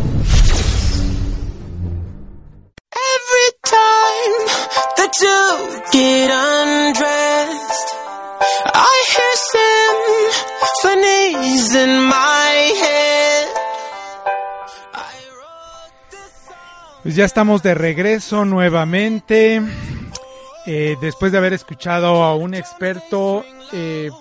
Every 2.92 3.50
time 3.64 4.46
that 4.98 5.12
you 5.20 5.82
get 5.92 6.30
undressed, 6.30 7.90
I 8.76 9.04
hear 9.16 9.36
symphonies 10.84 11.74
in 11.74 12.06
my 12.06 12.74
head. 12.84 13.48
Pues 17.02 17.16
ya 17.16 17.26
estamos 17.26 17.64
de 17.64 17.74
regreso 17.74 18.46
nuevamente. 18.46 19.64
Eh, 20.68 20.96
después 21.02 21.32
de 21.32 21.40
haber 21.40 21.54
escuchado 21.54 22.22
a 22.24 22.36
un 22.36 22.54
experto 22.54 23.44
eh, 23.74 24.12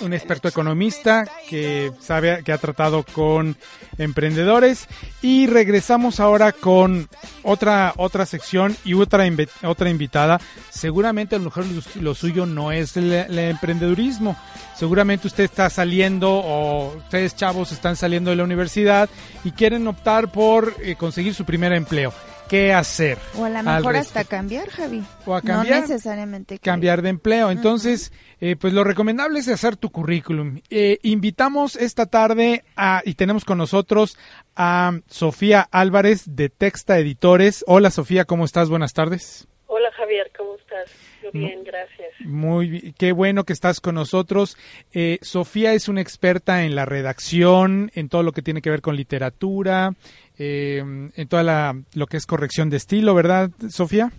un 0.00 0.12
experto 0.12 0.48
economista 0.48 1.24
que 1.48 1.92
sabe 2.00 2.42
que 2.42 2.50
ha 2.50 2.58
tratado 2.58 3.04
con 3.04 3.56
emprendedores 3.96 4.88
y 5.22 5.46
regresamos 5.46 6.18
ahora 6.18 6.50
con 6.50 7.08
otra 7.44 7.92
otra 7.96 8.26
sección 8.26 8.76
y 8.84 8.94
otra 8.94 9.24
otra 9.62 9.90
invitada. 9.90 10.40
Seguramente 10.70 11.36
a 11.36 11.38
lo 11.38 11.44
mejor 11.44 11.64
lo- 12.00 12.14
suyo 12.16 12.44
no 12.44 12.72
es 12.72 12.96
el, 12.96 13.12
el 13.12 13.38
emprendedurismo. 13.38 14.36
Seguramente 14.76 15.28
usted 15.28 15.44
está 15.44 15.70
saliendo 15.70 16.28
o 16.28 16.96
ustedes 16.96 17.36
chavos 17.36 17.70
están 17.70 17.94
saliendo 17.94 18.30
de 18.30 18.36
la 18.36 18.44
universidad 18.44 19.08
y 19.44 19.52
quieren 19.52 19.86
optar 19.86 20.32
por 20.32 20.74
eh, 20.82 20.96
conseguir 20.96 21.34
su 21.34 21.44
primer 21.44 21.72
empleo. 21.72 22.12
¿Qué 22.48 22.72
hacer? 22.74 23.18
O 23.36 23.44
a 23.46 23.48
lo 23.50 23.62
mejor 23.62 23.96
hasta 23.96 24.22
cambiar, 24.24 24.68
Javi. 24.68 25.02
O 25.24 25.34
a 25.34 25.40
cambiar. 25.40 25.76
No 25.76 25.80
necesariamente. 25.88 26.54
que- 26.56 26.60
cambiar 26.60 27.00
de 27.02 27.08
empleo. 27.08 27.50
Entonces, 27.50 28.12
eh, 28.40 28.54
pues 28.56 28.72
lo 28.74 28.84
recomendable 28.84 29.38
es 29.40 29.48
hacer 29.48 29.76
tu 29.76 29.90
currículum. 29.90 30.60
Eh, 30.70 30.98
invitamos 31.02 31.74
esta 31.74 32.06
tarde 32.06 32.62
a, 32.76 33.02
y 33.04 33.14
tenemos 33.14 33.44
con 33.44 33.58
nosotros 33.58 34.18
a 34.56 34.92
Sofía 35.08 35.66
Álvarez 35.72 36.36
de 36.36 36.50
Texta 36.50 36.98
Editores. 36.98 37.64
Hola 37.66 37.90
Sofía, 37.90 38.24
¿cómo 38.26 38.44
estás? 38.44 38.68
Buenas 38.68 38.92
tardes. 38.92 39.48
Hola 39.66 39.90
Javier, 39.96 40.30
¿cómo 40.38 40.54
estás? 40.54 40.88
Yo 41.22 41.32
bien, 41.32 41.64
gracias. 41.64 42.10
Muy 42.20 42.68
bi- 42.68 42.92
qué 42.96 43.10
bueno 43.12 43.42
que 43.44 43.52
estás 43.54 43.80
con 43.80 43.96
nosotros. 43.96 44.56
Eh, 44.92 45.18
Sofía 45.22 45.72
es 45.72 45.88
una 45.88 46.00
experta 46.02 46.62
en 46.64 46.76
la 46.76 46.84
redacción, 46.84 47.90
en 47.94 48.08
todo 48.08 48.22
lo 48.22 48.30
que 48.32 48.42
tiene 48.42 48.62
que 48.62 48.70
ver 48.70 48.82
con 48.82 48.94
literatura, 48.94 49.94
eh, 50.38 50.78
en 50.78 51.28
toda 51.28 51.42
la, 51.42 51.74
lo 51.94 52.06
que 52.06 52.16
es 52.16 52.26
corrección 52.26 52.70
de 52.70 52.76
estilo, 52.78 53.14
¿verdad, 53.14 53.50
Sofía? 53.70 54.10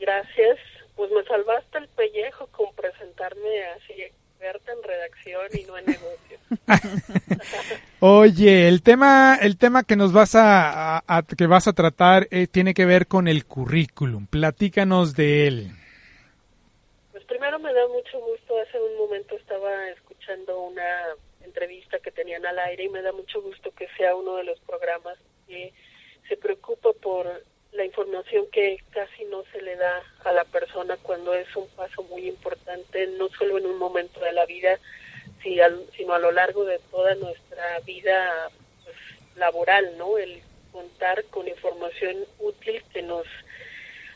Gracias. 0.00 0.58
Pues 0.96 1.10
me 1.10 1.24
salvaste 1.24 1.78
el 1.78 1.88
pellejo 1.88 2.46
con 2.48 2.72
presentarme 2.76 3.64
así 3.76 3.94
experta 4.00 4.72
en 4.72 4.82
redacción 4.82 5.46
y 5.52 5.64
no 5.64 5.76
en 5.78 5.86
negocio. 5.86 6.38
Oye, 8.00 8.68
el 8.68 8.82
tema, 8.82 9.36
el 9.40 9.56
tema 9.58 9.82
que 9.82 9.96
nos 9.96 10.12
vas 10.12 10.34
a, 10.34 10.98
a- 10.98 11.04
a- 11.06 11.22
que 11.22 11.46
vas 11.46 11.66
a 11.66 11.72
tratar 11.72 12.28
eh, 12.30 12.46
tiene 12.46 12.74
que 12.74 12.84
ver 12.84 13.06
con 13.06 13.26
el 13.28 13.44
currículum. 13.46 14.26
Platícanos 14.26 15.14
de 15.16 15.46
él. 15.48 15.70
Pues 17.12 17.24
primero 17.24 17.58
me 17.58 17.72
da 17.72 17.88
mucho 17.88 18.20
gusto, 18.20 18.54
hace 18.60 18.78
un 18.80 18.96
momento 18.98 19.34
estaba 19.36 19.88
escuchando 19.90 20.60
una 20.60 20.82
entrevista 21.64 21.98
que 21.98 22.10
tenían 22.10 22.44
al 22.44 22.58
aire 22.58 22.84
y 22.84 22.88
me 22.88 23.02
da 23.02 23.12
mucho 23.12 23.40
gusto 23.40 23.70
que 23.72 23.88
sea 23.96 24.14
uno 24.14 24.36
de 24.36 24.44
los 24.44 24.60
programas 24.60 25.16
que 25.46 25.72
se 26.28 26.36
preocupa 26.36 26.92
por 26.92 27.42
la 27.72 27.84
información 27.84 28.46
que 28.52 28.78
casi 28.90 29.24
no 29.24 29.44
se 29.50 29.62
le 29.62 29.76
da 29.76 30.02
a 30.24 30.32
la 30.32 30.44
persona 30.44 30.96
cuando 31.02 31.34
es 31.34 31.54
un 31.56 31.66
paso 31.68 32.02
muy 32.04 32.28
importante, 32.28 33.06
no 33.18 33.28
solo 33.30 33.58
en 33.58 33.66
un 33.66 33.78
momento 33.78 34.20
de 34.20 34.32
la 34.32 34.46
vida, 34.46 34.78
sino 35.42 36.14
a 36.14 36.18
lo 36.18 36.32
largo 36.32 36.64
de 36.64 36.78
toda 36.90 37.14
nuestra 37.14 37.80
vida 37.80 38.50
pues, 38.84 38.96
laboral, 39.36 39.96
¿no? 39.98 40.18
El 40.18 40.42
contar 40.70 41.24
con 41.30 41.48
información 41.48 42.16
útil 42.38 42.82
que 42.92 43.02
nos 43.02 43.26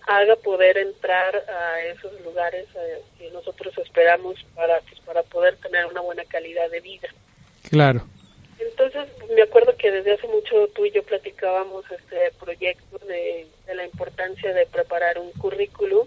haga 0.07 0.37
poder 0.37 0.79
entrar 0.79 1.37
a 1.49 1.83
esos 1.83 2.21
lugares 2.23 2.67
eh, 2.75 3.03
que 3.19 3.31
nosotros 3.31 3.77
esperamos 3.79 4.37
para 4.55 4.81
pues, 4.81 5.01
para 5.01 5.23
poder 5.23 5.57
tener 5.57 5.87
una 5.87 6.01
buena 6.01 6.25
calidad 6.25 6.71
de 6.71 6.81
vida. 6.81 7.09
Claro. 7.71 8.03
Entonces, 8.59 9.09
me 9.35 9.43
acuerdo 9.43 9.77
que 9.77 9.91
desde 9.91 10.15
hace 10.15 10.27
mucho 10.29 10.69
tú 10.75 10.87
y 10.87 10.91
yo 10.91 11.03
platicábamos 11.03 11.85
este 11.91 12.33
proyecto 12.39 12.99
de, 13.07 13.47
de 13.67 13.75
la 13.75 13.85
importancia 13.85 14.53
de 14.53 14.67
preparar 14.67 15.19
un 15.19 15.33
currículum 15.33 16.07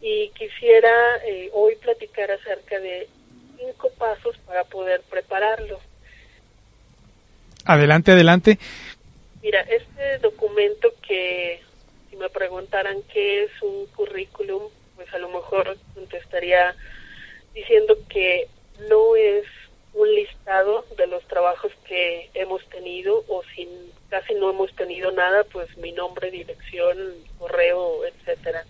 y 0.00 0.30
quisiera 0.30 0.90
eh, 1.24 1.50
hoy 1.52 1.76
platicar 1.76 2.30
acerca 2.30 2.78
de 2.80 3.08
cinco 3.56 3.90
pasos 3.96 4.36
para 4.46 4.64
poder 4.64 5.00
prepararlo. 5.08 5.80
Adelante, 7.64 8.10
adelante. 8.10 8.58
Mira, 9.42 9.60
este 9.60 10.18
documento 10.18 10.92
que 11.06 11.60
si 12.10 12.16
me 12.16 12.28
preguntaran 12.28 13.02
qué 13.12 13.44
es 13.44 13.50
un 13.62 13.86
currículum, 13.86 14.62
pues 14.96 15.12
a 15.14 15.18
lo 15.18 15.28
mejor 15.28 15.76
contestaría 15.94 16.74
diciendo 17.54 17.96
que 18.08 18.48
no 18.88 19.14
es 19.16 19.44
un 19.94 20.14
listado 20.14 20.84
de 20.96 21.06
los 21.06 21.22
trabajos 21.24 21.72
que 21.86 22.30
hemos 22.34 22.64
tenido 22.70 23.24
o 23.28 23.42
si 23.54 23.68
casi 24.08 24.34
no 24.34 24.50
hemos 24.50 24.74
tenido 24.74 25.10
nada, 25.12 25.44
pues 25.44 25.76
mi 25.76 25.92
nombre, 25.92 26.30
dirección, 26.30 26.96
correo, 27.38 28.04
etcétera. 28.06 28.64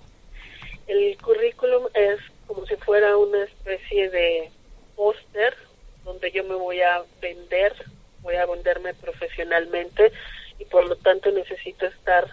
El 0.87 1.17
currículum 1.19 1.87
es 1.95 2.19
como 2.47 2.67
si 2.67 2.77
fuera 2.77 3.17
una 3.17 3.45
especie 3.45 4.11
de 4.11 4.51
póster 4.97 5.57
donde 6.05 6.31
yo 6.33 6.45
me 6.45 6.55
voy 6.55 6.81
a 6.81 7.03
vender, 7.21 7.73
voy 8.21 8.35
a 8.35 8.47
venderme 8.47 8.95
profesionalmente 8.95 10.13
y 10.59 10.65
por 10.65 10.87
lo 10.87 10.97
tanto 10.97 11.31
necesito 11.31 11.87
estar 11.87 12.29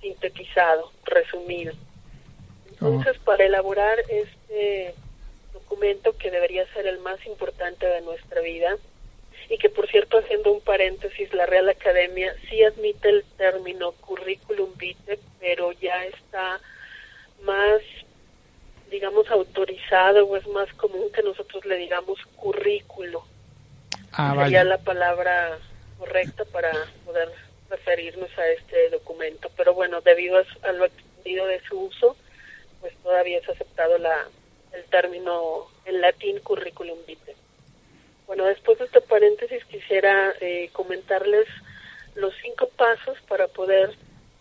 sintetizado, 0.00 0.92
resumido. 1.04 1.72
Entonces, 2.70 3.18
para 3.24 3.44
elaborar 3.44 3.98
este 4.08 4.94
documento 5.58 6.16
que 6.16 6.30
debería 6.30 6.66
ser 6.72 6.86
el 6.86 6.98
más 6.98 7.24
importante 7.26 7.86
de 7.86 8.00
nuestra 8.02 8.40
vida 8.40 8.76
y 9.50 9.58
que 9.58 9.68
por 9.70 9.88
cierto 9.88 10.18
haciendo 10.18 10.52
un 10.52 10.60
paréntesis 10.60 11.32
la 11.32 11.46
Real 11.46 11.68
Academia 11.68 12.34
sí 12.48 12.62
admite 12.62 13.08
el 13.08 13.24
término 13.36 13.92
currículum 13.92 14.70
vitae 14.76 15.18
pero 15.40 15.72
ya 15.72 16.04
está 16.06 16.60
más 17.42 17.80
digamos 18.90 19.28
autorizado 19.30 20.26
o 20.26 20.36
es 20.36 20.46
más 20.48 20.72
común 20.74 21.10
que 21.12 21.22
nosotros 21.22 21.64
le 21.66 21.76
digamos 21.76 22.18
currículo. 22.36 23.22
Ah, 24.12 24.34
sería 24.44 24.64
la 24.64 24.78
palabra 24.78 25.58
correcta 25.98 26.44
para 26.46 26.72
poder 27.04 27.28
referirnos 27.68 28.30
a 28.38 28.46
este 28.48 28.88
documento. 28.90 29.50
Pero 29.56 29.74
bueno 29.74 30.00
debido 30.00 30.38
a, 30.38 30.44
su- 30.44 30.58
a 30.62 30.72
lo 30.72 30.86
extendido 30.86 31.46
de 31.46 31.60
su 31.68 31.78
uso 31.78 32.16
pues 32.80 32.94
todavía 33.02 33.38
es 33.38 33.48
aceptado 33.48 33.98
la 33.98 34.28
el 34.72 34.84
término 34.84 35.66
en 35.84 36.00
latín 36.00 36.38
curriculum 36.40 36.98
vitae. 37.06 37.34
Bueno, 38.26 38.44
después 38.44 38.78
de 38.78 38.84
este 38.84 39.00
paréntesis 39.00 39.64
quisiera 39.64 40.34
eh, 40.40 40.68
comentarles 40.72 41.46
los 42.14 42.34
cinco 42.42 42.68
pasos 42.76 43.16
para 43.28 43.48
poder 43.48 43.94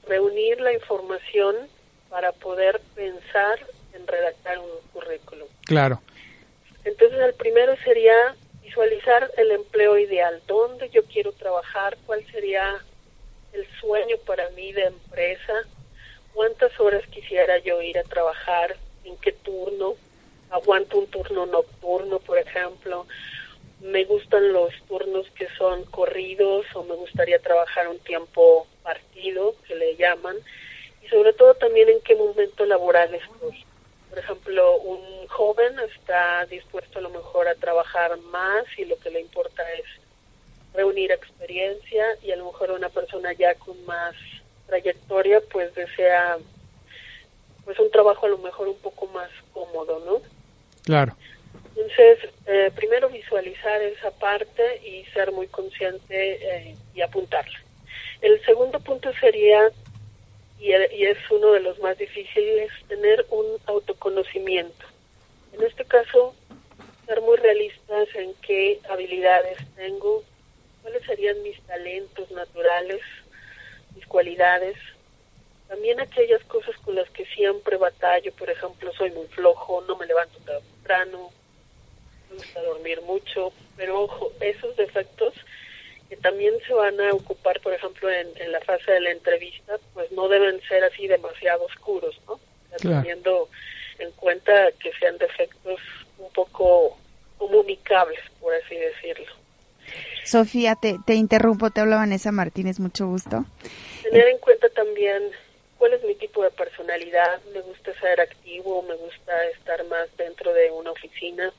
reunir 0.08 0.60
la 0.60 0.74
información 0.74 1.56
para 2.10 2.32
poder 2.32 2.80
pensar 2.96 3.60
en 3.94 4.08
redactar 4.08 4.60
un 4.60 4.70
currículum. 4.94 5.48
Claro. 5.66 6.02
Entonces, 6.84 7.20
el 7.20 7.34
primero 7.34 7.76
sería 7.84 8.36
visualizar 8.64 9.32
el 9.38 9.52
empleo 9.52 9.98
ideal, 9.98 10.42
dónde 10.48 10.90
yo 10.90 11.04
quiero 11.06 11.32
trabajar, 11.34 11.98
cuál 12.06 12.26
sería 12.32 12.78
el 13.54 13.68
sueño 13.80 14.18
para 14.26 14.50
mí 14.52 14.72
de 14.72 14.86
empresa, 14.86 15.54
cuántas 16.34 16.78
horas 16.80 17.06
quisiera 17.08 17.58
yo 17.60 17.82
ir 17.82 17.98
a 17.98 18.04
trabajar, 18.04 18.78
en 19.04 19.18
qué 19.18 19.32
turno, 19.32 19.96
aguanto 20.52 20.98
un 20.98 21.08
turno 21.08 21.46
nocturno, 21.46 22.20
por 22.20 22.38
ejemplo, 22.38 23.06
me 23.82 24.06
gustan 24.06 24.54
los 24.54 24.74
turnos 24.88 25.30
que 25.32 25.48
son 25.58 25.84
corridos 25.86 26.66
o 26.74 26.84
me 26.84 26.96
gustaría 26.96 27.40
trabajar 27.40 27.88
un 27.88 28.00
tiempo 28.00 28.68
partido, 28.84 29.56
que 29.68 29.76
le 29.76 29.96
llaman, 29.96 30.38
y 31.04 31.08
sobre 31.08 31.34
todo 31.34 31.54
también 31.56 31.90
en 31.90 32.02
qué 32.02 32.16
momento 32.16 32.66
laboral 32.66 33.14
estoy. 33.14 33.66
Por 34.10 34.20
ejemplo, 34.20 34.78
un 34.78 35.28
joven 35.28 35.78
está 35.80 36.46
dispuesto 36.46 37.00
a 37.00 37.02
lo 37.02 37.10
mejor 37.10 37.48
a 37.48 37.56
trabajar 37.56 38.18
más 38.18 38.66
y 38.78 38.86
lo 38.86 38.98
que 39.00 39.12
le 39.12 39.22
importa 39.22 39.64
es 39.74 39.86
reunir 40.74 41.12
experiencia 41.12 42.18
y 42.24 42.32
a 42.32 42.36
lo 42.36 42.46
mejor 42.46 42.72
una 42.72 42.90
persona 42.90 43.34
ya 43.34 43.56
con 43.56 43.84
más 43.86 44.16
trayectoria 44.68 45.42
pues 45.52 45.74
desea 45.76 46.38
pues 47.66 47.80
un 47.80 47.92
trabajo 47.92 48.26
a 48.26 48.30
lo 48.30 48.38
mejor 48.38 48.68
un 48.68 48.78
poco 48.78 49.08
más 49.08 49.30
cómodo, 49.54 50.00
¿no? 50.06 50.37
Claro. 50.88 51.18
Entonces, 51.76 52.30
eh, 52.46 52.72
primero 52.74 53.10
visualizar 53.10 53.82
esa 53.82 54.10
parte 54.12 54.82
y 54.88 55.04
ser 55.12 55.34
muy 55.34 55.48
consciente 55.48 56.16
eh, 56.42 56.76
y 56.96 57.02
apuntarla. 57.02 57.60
El 58.22 58.42
segundo 58.46 58.80
punto 58.80 59.12
sería, 59.20 59.70
y, 60.60 60.70
y 60.70 61.06
es 61.06 61.18
uno 61.30 61.52
de 61.52 61.60
los 61.60 61.78
más 61.80 61.98
difíciles, 61.98 62.72
tener 62.88 63.26
un 63.32 63.46
autoconocimiento. 63.66 64.86
En 65.52 65.62
este 65.62 65.84
caso, 65.84 66.34
ser 67.06 67.20
muy 67.20 67.36
realistas 67.36 68.08
en 68.16 68.34
qué 68.36 68.80
habilidades 68.90 69.58
tengo, 69.76 70.24
cuáles 70.84 71.04
serían 71.04 71.44
mis 71.44 71.62
talentos 71.64 72.32
naturales, 72.32 73.02
mis 73.94 74.06
cualidades, 74.08 74.78
también 75.68 76.00
aquellas 76.00 76.42
cosas 76.46 76.76
con 76.78 76.96
las 76.96 77.10
que 77.10 77.26
siempre 77.26 77.76
batallo, 77.76 78.32
por 78.34 78.50
ejemplo, 78.50 78.94
soy 78.94 79.12
muy 79.12 79.28
flojo, 79.28 79.84
no 79.86 79.98
me 79.98 80.06
levanto 80.06 80.40
temprano, 80.88 81.30
me 82.30 82.38
gusta 82.38 82.62
dormir 82.62 83.02
mucho, 83.02 83.52
pero 83.76 84.04
ojo, 84.04 84.32
esos 84.40 84.76
defectos 84.78 85.34
que 86.10 86.16
también 86.18 86.54
se 86.66 86.74
van 86.74 87.00
a 87.02 87.14
ocupar, 87.14 87.60
por 87.60 87.74
ejemplo, 87.74 88.10
en, 88.10 88.30
en 88.38 88.52
la 88.54 88.62
fase 88.62 88.92
de 88.92 89.02
la 89.02 89.12
entrevista, 89.12 89.78
pues 89.94 90.10
no 90.14 90.30
deben 90.30 90.62
ser 90.62 90.84
así 90.86 91.08
demasiado 91.08 91.66
oscuros, 91.66 92.18
¿no? 92.28 92.40
Claro. 92.80 93.02
Teniendo 93.02 93.50
en 94.00 94.12
cuenta 94.12 94.72
que 94.80 94.92
sean 95.00 95.18
defectos 95.18 95.80
un 96.18 96.32
poco 96.32 96.98
comunicables, 97.38 98.20
por 98.40 98.54
así 98.56 98.76
decirlo. 98.76 99.34
Sofía, 100.24 100.76
te, 100.76 100.98
te 101.06 101.16
interrumpo, 101.16 101.72
te 101.72 101.82
habla 101.82 101.98
Vanessa 101.98 102.32
Martínez, 102.32 102.80
mucho 102.80 103.08
gusto. 103.08 103.46
Tener 104.04 104.28
en 104.28 104.38
cuenta 104.40 104.70
también 104.70 105.24
cuál 105.78 105.94
es 105.94 106.04
mi 106.04 106.16
tipo 106.16 106.44
de 106.44 106.52
personalidad, 106.52 107.42
me 107.54 107.62
gusta 107.62 107.98
ser 108.00 108.20
activo, 108.22 108.82
me 108.84 108.96
gusta 108.96 109.46
estar 109.50 109.84
más 109.86 110.16
dentro 110.18 110.54
de 110.54 110.72
una 110.72 110.92
oficina, 110.92 111.54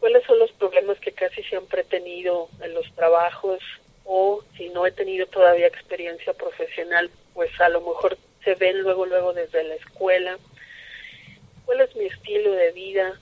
cuáles 0.00 0.24
son 0.24 0.38
los 0.38 0.50
problemas 0.52 0.98
que 0.98 1.12
casi 1.12 1.42
siempre 1.44 1.82
he 1.82 1.84
tenido 1.84 2.48
en 2.60 2.74
los 2.74 2.92
trabajos 2.94 3.60
o 4.04 4.42
si 4.56 4.68
no 4.70 4.86
he 4.86 4.92
tenido 4.92 5.26
todavía 5.26 5.66
experiencia 5.66 6.32
profesional, 6.32 7.10
pues 7.34 7.50
a 7.60 7.68
lo 7.68 7.80
mejor 7.80 8.18
se 8.44 8.54
ven 8.56 8.80
luego 8.80 9.06
luego 9.06 9.32
desde 9.32 9.62
la 9.62 9.74
escuela. 9.74 10.38
¿Cuál 11.64 11.82
es 11.82 11.94
mi 11.94 12.06
estilo 12.06 12.52
de 12.52 12.72
vida? 12.72 13.18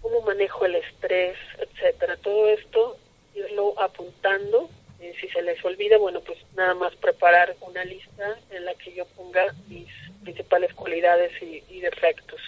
¿Cómo 0.00 0.22
manejo 0.22 0.64
el 0.64 0.76
estrés, 0.76 1.36
etcétera? 1.58 2.16
Todo 2.16 2.48
esto 2.48 2.96
irlo 3.34 3.78
apuntando. 3.78 4.68
Y 5.02 5.12
si 5.14 5.28
se 5.28 5.42
les 5.42 5.62
olvida, 5.64 5.98
bueno, 5.98 6.20
pues 6.20 6.38
nada 6.54 6.74
más 6.74 6.94
preparar 6.96 7.56
una 7.60 7.84
lista 7.84 8.38
en 8.50 8.64
la 8.64 8.74
que 8.74 8.94
yo 8.94 9.04
ponga 9.16 9.52
mis 9.68 9.88
principales 10.22 10.72
cualidades 10.74 11.32
y, 11.42 11.62
y 11.68 11.80
defectos. 11.80 12.40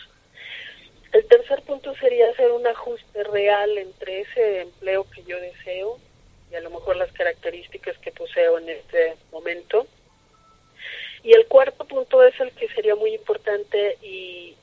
El 1.13 1.27
tercer 1.27 1.63
punto 1.63 1.95
sería 1.97 2.31
hacer 2.31 2.53
un 2.53 2.67
ajuste 2.67 3.25
real 3.25 3.77
entre 3.79 4.21
ese 4.21 4.61
empleo 4.63 5.07
que 5.11 5.25
yo 5.25 5.41
deseo 5.41 5.99
y 6.51 6.55
a 6.55 6.61
lo 6.61 6.71
mejor 6.71 6.97
las 6.97 7.11
características 7.13 7.99
que 7.99 8.13
poseo 8.13 8.59
en 8.59 8.69
este 8.69 9.15
momento. 9.33 9.87
Y 11.23 11.33
el 11.33 11.47
cuarto 11.47 11.85
punto 11.87 12.23
es 12.23 12.39
el 12.41 12.53
que 12.53 12.69
sería 12.69 12.95
muy 12.95 13.15
importante 13.15 13.97
y 14.03 14.57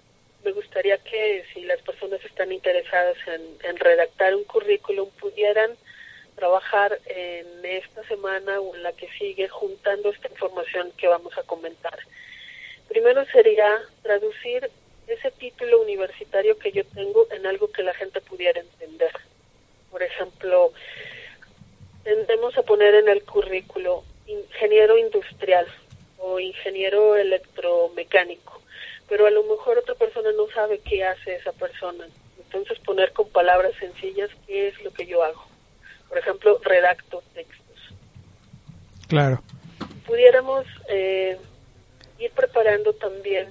me 0.46 0.52
gustaría 0.52 0.98
que 0.98 1.44
si 1.54 1.62
las 1.62 1.82
personas 1.82 2.24
están 2.24 2.52
interesadas 2.52 3.18
en, 3.28 3.42
en 3.70 3.78
redactar 3.78 4.36
un 4.36 4.44
currículum 4.44 5.10
pudieran 5.20 5.72
trabajar 6.42 7.00
en 7.06 7.64
esta 7.64 8.04
semana 8.08 8.60
o 8.60 8.76
en 8.76 8.82
la 8.82 8.94
que 8.94 9.08
sigue 9.20 9.48
juntando 9.48 10.10
esta 10.10 10.28
información 10.28 10.92
que 10.98 11.08
vamos 11.08 11.38
a 11.38 11.44
comentar. 11.44 12.00
Primero 12.88 13.24
sería 13.26 13.70
traducir 14.02 14.68
ese 15.06 15.30
título 15.30 15.84
universitario 15.84 16.58
que 16.58 16.72
yo 16.72 16.84
tengo 16.84 17.28
en 17.30 17.46
algo 17.46 17.72
que 17.72 17.84
la 17.84 17.94
gente 17.94 18.22
pudiera 18.22 18.60
entender. 18.60 19.12
Por 19.92 20.02
ejemplo, 20.02 20.74
tendemos 22.04 22.58
a 22.58 22.64
poner 22.64 22.96
en 22.96 23.10
el 23.10 23.24
currículo 23.24 24.04
ingeniero 24.26 24.98
industrial 24.98 25.68
o 26.18 26.40
ingeniero 26.40 27.18
electromecánico, 27.18 28.64
pero 29.08 29.28
a 29.28 29.30
lo 29.30 29.44
mejor 29.44 29.78
otra 29.78 29.94
persona 29.94 30.32
no 30.32 30.48
sabe 30.48 30.80
qué 30.80 31.04
hace 31.04 31.36
esa 31.36 31.52
persona. 31.54 32.08
Entonces 32.40 32.80
poner 32.80 33.14
con 33.14 33.30
palabras 33.30 33.74
sencillas 33.80 34.32
qué 34.48 34.70
es 34.70 34.84
lo 34.84 34.92
que 34.92 35.06
yo 35.06 35.24
hago. 35.24 35.51
Por 36.12 36.18
ejemplo, 36.20 36.60
redacto 36.62 37.24
textos. 37.34 37.80
Claro. 39.08 39.42
Pudiéramos 40.06 40.66
eh, 40.90 41.38
ir 42.20 42.32
preparando 42.32 42.92
también 42.92 43.48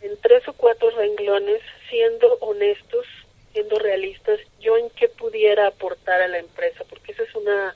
en 0.00 0.16
tres 0.20 0.46
o 0.46 0.52
cuatro 0.52 0.90
renglones, 0.90 1.60
siendo 1.88 2.34
honestos, 2.40 3.04
siendo 3.52 3.80
realistas, 3.80 4.38
yo 4.60 4.76
en 4.76 4.90
qué 4.90 5.08
pudiera 5.08 5.66
aportar 5.66 6.22
a 6.22 6.28
la 6.28 6.38
empresa, 6.38 6.84
porque 6.88 7.10
esa 7.10 7.24
es 7.24 7.34
una 7.34 7.74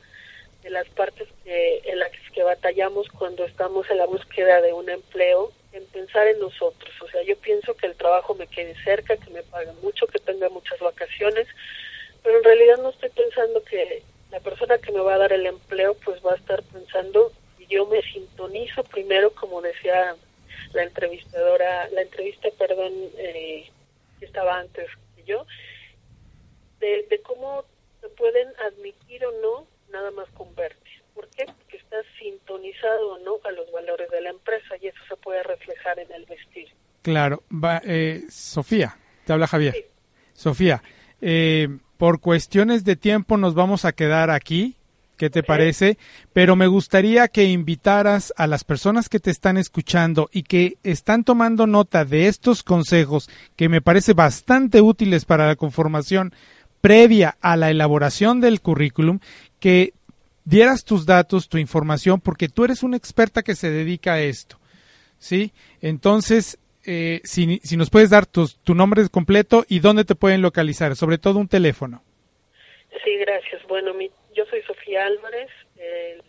de 0.63 0.71
las 0.71 0.89
partes 0.91 1.27
que, 1.43 1.83
en 1.85 1.99
las 1.99 2.13
que 2.33 2.45
batallamos 2.45 3.09
cuando 3.09 3.45
estamos 3.45 3.91
en 3.91 3.99
la 3.99 4.07
búsqueda 4.07 4.61
de 4.61 4.73
un 4.73 4.89
empleo, 4.89 5.51
en 5.73 5.85
pensar 5.87 6.29
en 6.29 6.39
nosotros. 6.39 6.95
O 7.03 7.09
sea, 7.09 7.25
yo 7.25 7.37
pienso 7.39 7.75
que 7.75 7.87
el 7.87 7.97
trabajo 7.97 8.37
me 8.37 8.47
quede 8.47 8.77
cerca, 8.85 9.17
que 9.17 9.31
me 9.31 9.43
paguen 9.43 9.75
mucho, 9.83 10.07
que 10.07 10.21
tenga 10.21 10.49
muchas 10.49 10.79
vacaciones, 10.79 11.49
pero 12.25 12.39
en 12.39 12.45
realidad 12.45 12.79
no 12.79 12.91
estoy 12.91 13.11
pensando 13.11 13.63
que 13.63 14.03
la 14.33 14.41
persona 14.41 14.79
que 14.79 14.91
me 14.91 15.01
va 15.01 15.15
a 15.15 15.19
dar 15.19 15.33
el 15.33 15.47
empleo 15.47 15.95
pues 16.05 16.21
va 16.25 16.33
a 16.33 16.37
estar 16.37 16.63
pensando 16.65 17.31
y 17.59 17.67
yo 17.67 17.87
me 17.87 18.03
sintonizo 18.03 18.83
primero, 18.83 19.33
como 19.35 19.63
decía 19.63 20.17
la 20.73 20.83
entrevistadora, 20.83 21.89
la 21.91 22.03
entrevista, 22.03 22.49
perdón, 22.59 22.93
eh, 23.19 23.71
que 24.19 24.25
estaba 24.25 24.59
antes 24.59 24.89
que 25.15 25.25
yo, 25.25 25.47
de, 26.81 27.07
de 27.09 27.21
cómo 27.21 27.65
te 28.01 28.09
pueden 28.09 28.49
admitir 28.67 29.25
o 29.27 29.33
no 29.41 29.67
nada 29.93 30.11
más 30.11 30.29
con 30.31 30.53
verte. 30.57 30.91
¿Por 31.15 31.29
qué? 31.29 31.45
Porque 31.45 31.77
estás 31.77 32.05
sintonizado 32.19 33.13
o 33.13 33.19
no 33.19 33.39
a 33.45 33.53
los 33.53 33.71
valores 33.71 34.11
de 34.11 34.21
la 34.23 34.31
empresa 34.31 34.75
y 34.81 34.89
eso 34.89 34.99
se 35.09 35.17
puede 35.17 35.43
reflejar 35.43 35.99
en 35.99 36.11
el 36.11 36.25
vestir. 36.25 36.69
Claro. 37.03 37.45
Va, 37.53 37.81
eh, 37.85 38.23
Sofía, 38.31 38.97
te 39.25 39.33
habla 39.33 39.47
Javier. 39.47 39.89
Sofía, 40.33 40.83
eh, 41.21 41.69
por 41.97 42.21
cuestiones 42.21 42.85
de 42.85 42.97
tiempo 42.97 43.37
nos 43.37 43.55
vamos 43.55 43.85
a 43.85 43.93
quedar 43.93 44.31
aquí. 44.31 44.77
¿Qué 45.17 45.31
te 45.31 45.45
parece? 45.45 45.97
Pero 46.33 46.57
me 46.57 46.67
gustaría 46.67 47.29
que 47.29 47.45
invitaras 47.45 48.35
a 48.37 48.49
las 48.49 48.65
personas 48.65 49.09
que 49.09 49.21
te 49.21 49.31
están 49.31 49.57
escuchando 49.57 50.29
y 50.33 50.43
que 50.43 50.77
están 50.83 51.23
tomando 51.23 51.69
nota 51.69 52.05
de 52.05 52.27
estos 52.27 52.65
consejos 52.65 53.31
que 53.55 53.69
me 53.69 53.81
parece 53.81 54.13
bastante 54.13 54.81
útiles 54.81 55.25
para 55.25 55.47
la 55.47 55.55
conformación 55.55 56.35
previa 56.81 57.37
a 57.41 57.57
la 57.57 57.71
elaboración 57.71 58.41
del 58.41 58.61
currículum, 58.61 59.21
que 59.61 59.95
dieras 60.45 60.85
tus 60.85 61.07
datos, 61.07 61.49
tu 61.49 61.59
información, 61.59 62.21
porque 62.21 62.49
tú 62.49 62.65
eres 62.65 62.83
una 62.83 62.97
experta 62.97 63.43
que 63.43 63.55
se 63.55 63.71
dedica 63.71 64.15
a 64.15 64.21
esto. 64.21 64.59
¿Sí? 65.19 65.53
Entonces, 65.81 66.59
eh, 66.87 67.21
si, 67.25 67.59
si, 67.59 67.77
nos 67.77 67.91
puedes 67.91 68.11
dar 68.11 68.27
tu, 68.27 68.47
tu 68.63 68.75
nombre 68.75 69.09
completo 69.11 69.65
y 69.69 69.81
dónde 69.81 70.05
te 70.05 70.15
pueden 70.15 70.43
localizar, 70.43 70.97
sobre 70.97 71.19
todo 71.19 71.39
un 71.39 71.49
teléfono. 71.49 72.03
Sí, 73.05 73.17
gracias. 73.19 73.63
Bueno, 73.67 73.95
mi, 73.95 74.11
yo 74.35 74.45
soy 74.47 74.63
Sofía 74.63 75.07
Álvarez, 75.07 75.51
el 75.77 76.23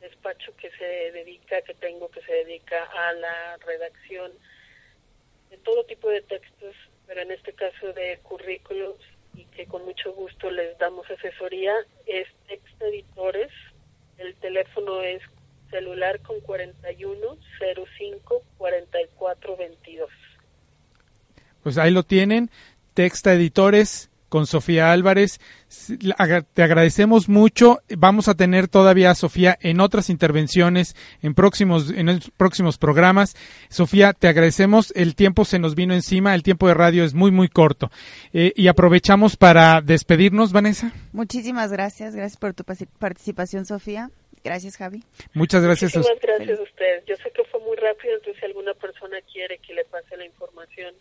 despacho 0.00 0.52
que 0.56 0.70
se 0.72 0.84
dedica, 1.12 1.60
que 1.62 1.74
tengo, 1.74 2.10
que 2.10 2.22
se 2.22 2.32
dedica 2.32 2.84
a 2.84 3.12
la 3.12 3.56
redacción 3.66 4.32
de 5.50 5.58
todo 5.58 5.84
tipo 5.84 6.08
de 6.08 6.22
textos, 6.22 6.74
pero 7.06 7.22
en 7.22 7.32
este 7.32 7.52
caso 7.52 7.92
de 7.92 8.18
currículos 8.22 8.96
y 9.34 9.44
que 9.46 9.66
con 9.66 9.84
mucho 9.84 10.12
gusto 10.12 10.50
les 10.50 10.76
damos 10.78 11.08
asesoría, 11.10 11.74
es 12.06 12.28
Texto 12.48 12.86
Editores. 12.86 13.50
El 14.18 14.34
teléfono 14.36 15.02
es 15.02 15.22
celular 15.70 16.20
con 16.20 16.40
41 16.40 17.38
05 17.98 18.42
44 18.58 19.56
22. 19.56 20.10
Pues 21.62 21.78
ahí 21.78 21.90
lo 21.90 22.02
tienen, 22.02 22.50
Texta 22.94 23.34
Editores 23.34 24.10
con 24.30 24.46
Sofía 24.46 24.92
Álvarez. 24.92 25.40
Te 26.54 26.62
agradecemos 26.62 27.28
mucho. 27.28 27.80
Vamos 27.98 28.28
a 28.28 28.34
tener 28.34 28.68
todavía 28.68 29.10
a 29.10 29.14
Sofía 29.14 29.58
en 29.60 29.80
otras 29.80 30.08
intervenciones, 30.08 30.96
en 31.20 31.34
próximos, 31.34 31.90
en 31.90 32.20
próximos 32.38 32.78
programas. 32.78 33.36
Sofía, 33.68 34.14
te 34.14 34.28
agradecemos. 34.28 34.92
El 34.96 35.14
tiempo 35.14 35.44
se 35.44 35.58
nos 35.58 35.74
vino 35.74 35.92
encima. 35.92 36.34
El 36.34 36.42
tiempo 36.42 36.68
de 36.68 36.74
radio 36.74 37.04
es 37.04 37.12
muy, 37.12 37.30
muy 37.30 37.48
corto. 37.48 37.90
Eh, 38.32 38.54
y 38.56 38.68
aprovechamos 38.68 39.36
para 39.36 39.82
despedirnos, 39.82 40.52
Vanessa. 40.52 40.92
Muchísimas 41.12 41.70
gracias. 41.70 42.14
Gracias 42.14 42.38
por 42.38 42.54
tu 42.54 42.64
participación, 42.98 43.66
Sofía. 43.66 44.10
Gracias, 44.42 44.76
Javi. 44.76 45.02
Muchas 45.34 45.62
gracias. 45.62 45.94
Muchísimas 45.94 46.20
gracias 46.20 46.58
a 46.58 46.62
ustedes. 46.62 47.04
Yo 47.06 47.16
sé 47.16 47.30
que 47.30 47.44
fue 47.44 47.60
muy 47.60 47.76
rápido, 47.76 48.14
entonces 48.14 48.40
si 48.40 48.46
alguna 48.46 48.74
persona 48.74 49.18
quiere 49.32 49.58
que 49.58 49.74
le 49.74 49.84
pase 49.84 50.16
la 50.16 50.24
información 50.24 50.94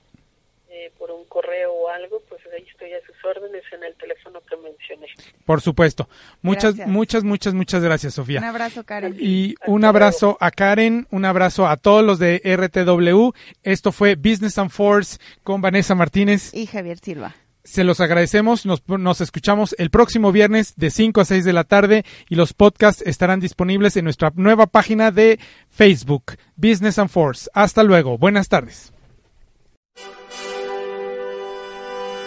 eh, 0.72 0.92
por 1.00 1.10
un 1.10 1.26
correo 1.26 1.74
o 1.74 1.90
algo, 1.90 2.22
pues 2.30 2.42
ahí 2.54 2.64
estoy 2.70 2.94
a 2.94 3.04
sus 3.04 3.16
órdenes 3.26 3.64
en 3.72 3.84
el 3.84 3.96
teléfono 3.96 4.40
que 4.42 4.56
mencioné. 4.58 5.08
Por 5.44 5.62
supuesto. 5.62 6.08
Muchas, 6.42 6.76
gracias. 6.76 6.88
muchas, 6.88 7.24
muchas, 7.24 7.54
muchas 7.56 7.84
gracias, 7.84 8.14
Sofía. 8.14 8.40
Un 8.40 8.46
abrazo, 8.46 8.84
Karen. 8.84 9.16
Y 9.20 9.56
un 9.66 9.84
abrazo 9.84 10.38
a 10.40 10.52
Karen, 10.52 11.08
un 11.10 11.26
abrazo 11.26 11.66
a 11.66 11.78
todos 11.78 12.04
los 12.04 12.20
de 12.20 12.40
RTW. 12.44 13.32
Esto 13.64 13.92
fue 13.92 14.16
Business 14.16 14.60
and 14.60 14.70
Force 14.70 15.18
con 15.44 15.60
Vanessa 15.62 15.96
Martínez 15.96 16.54
y 16.54 16.68
Javier 16.68 17.00
Silva. 17.00 17.36
Se 17.70 17.84
los 17.84 18.00
agradecemos, 18.00 18.66
nos, 18.66 19.22
escuchamos 19.22 19.76
el 19.78 19.92
próximo 19.92 20.32
viernes 20.32 20.74
de 20.76 20.90
5 20.90 21.22
a 21.22 21.26
6 21.26 21.46
de 21.46 21.54
la 21.54 21.66
tarde 21.66 22.04
y 22.28 22.34
los 22.34 22.54
podcasts 22.54 23.04
estarán 23.06 23.40
disponibles 23.40 23.96
en 23.96 24.06
nuestra 24.06 24.32
nueva 24.36 24.66
página 24.66 25.12
de 25.12 25.40
Facebook, 25.70 26.34
Business 26.56 26.98
and 26.98 27.12
Force. 27.12 27.48
Hasta 27.54 27.84
luego, 27.84 28.18
buenas 28.18 28.50
tardes. 28.50 28.92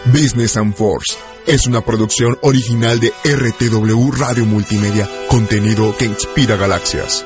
Business 0.05 0.55
and 0.55 0.73
Force 0.73 1.13
es 1.45 1.67
una 1.67 1.81
producción 1.81 2.37
original 2.41 3.01
de 3.01 3.11
RTW 3.25 4.11
Radio 4.11 4.45
Multimedia, 4.45 5.09
contenido 5.27 5.93
que 5.97 6.05
inspira 6.05 6.55
galaxias. 6.55 7.25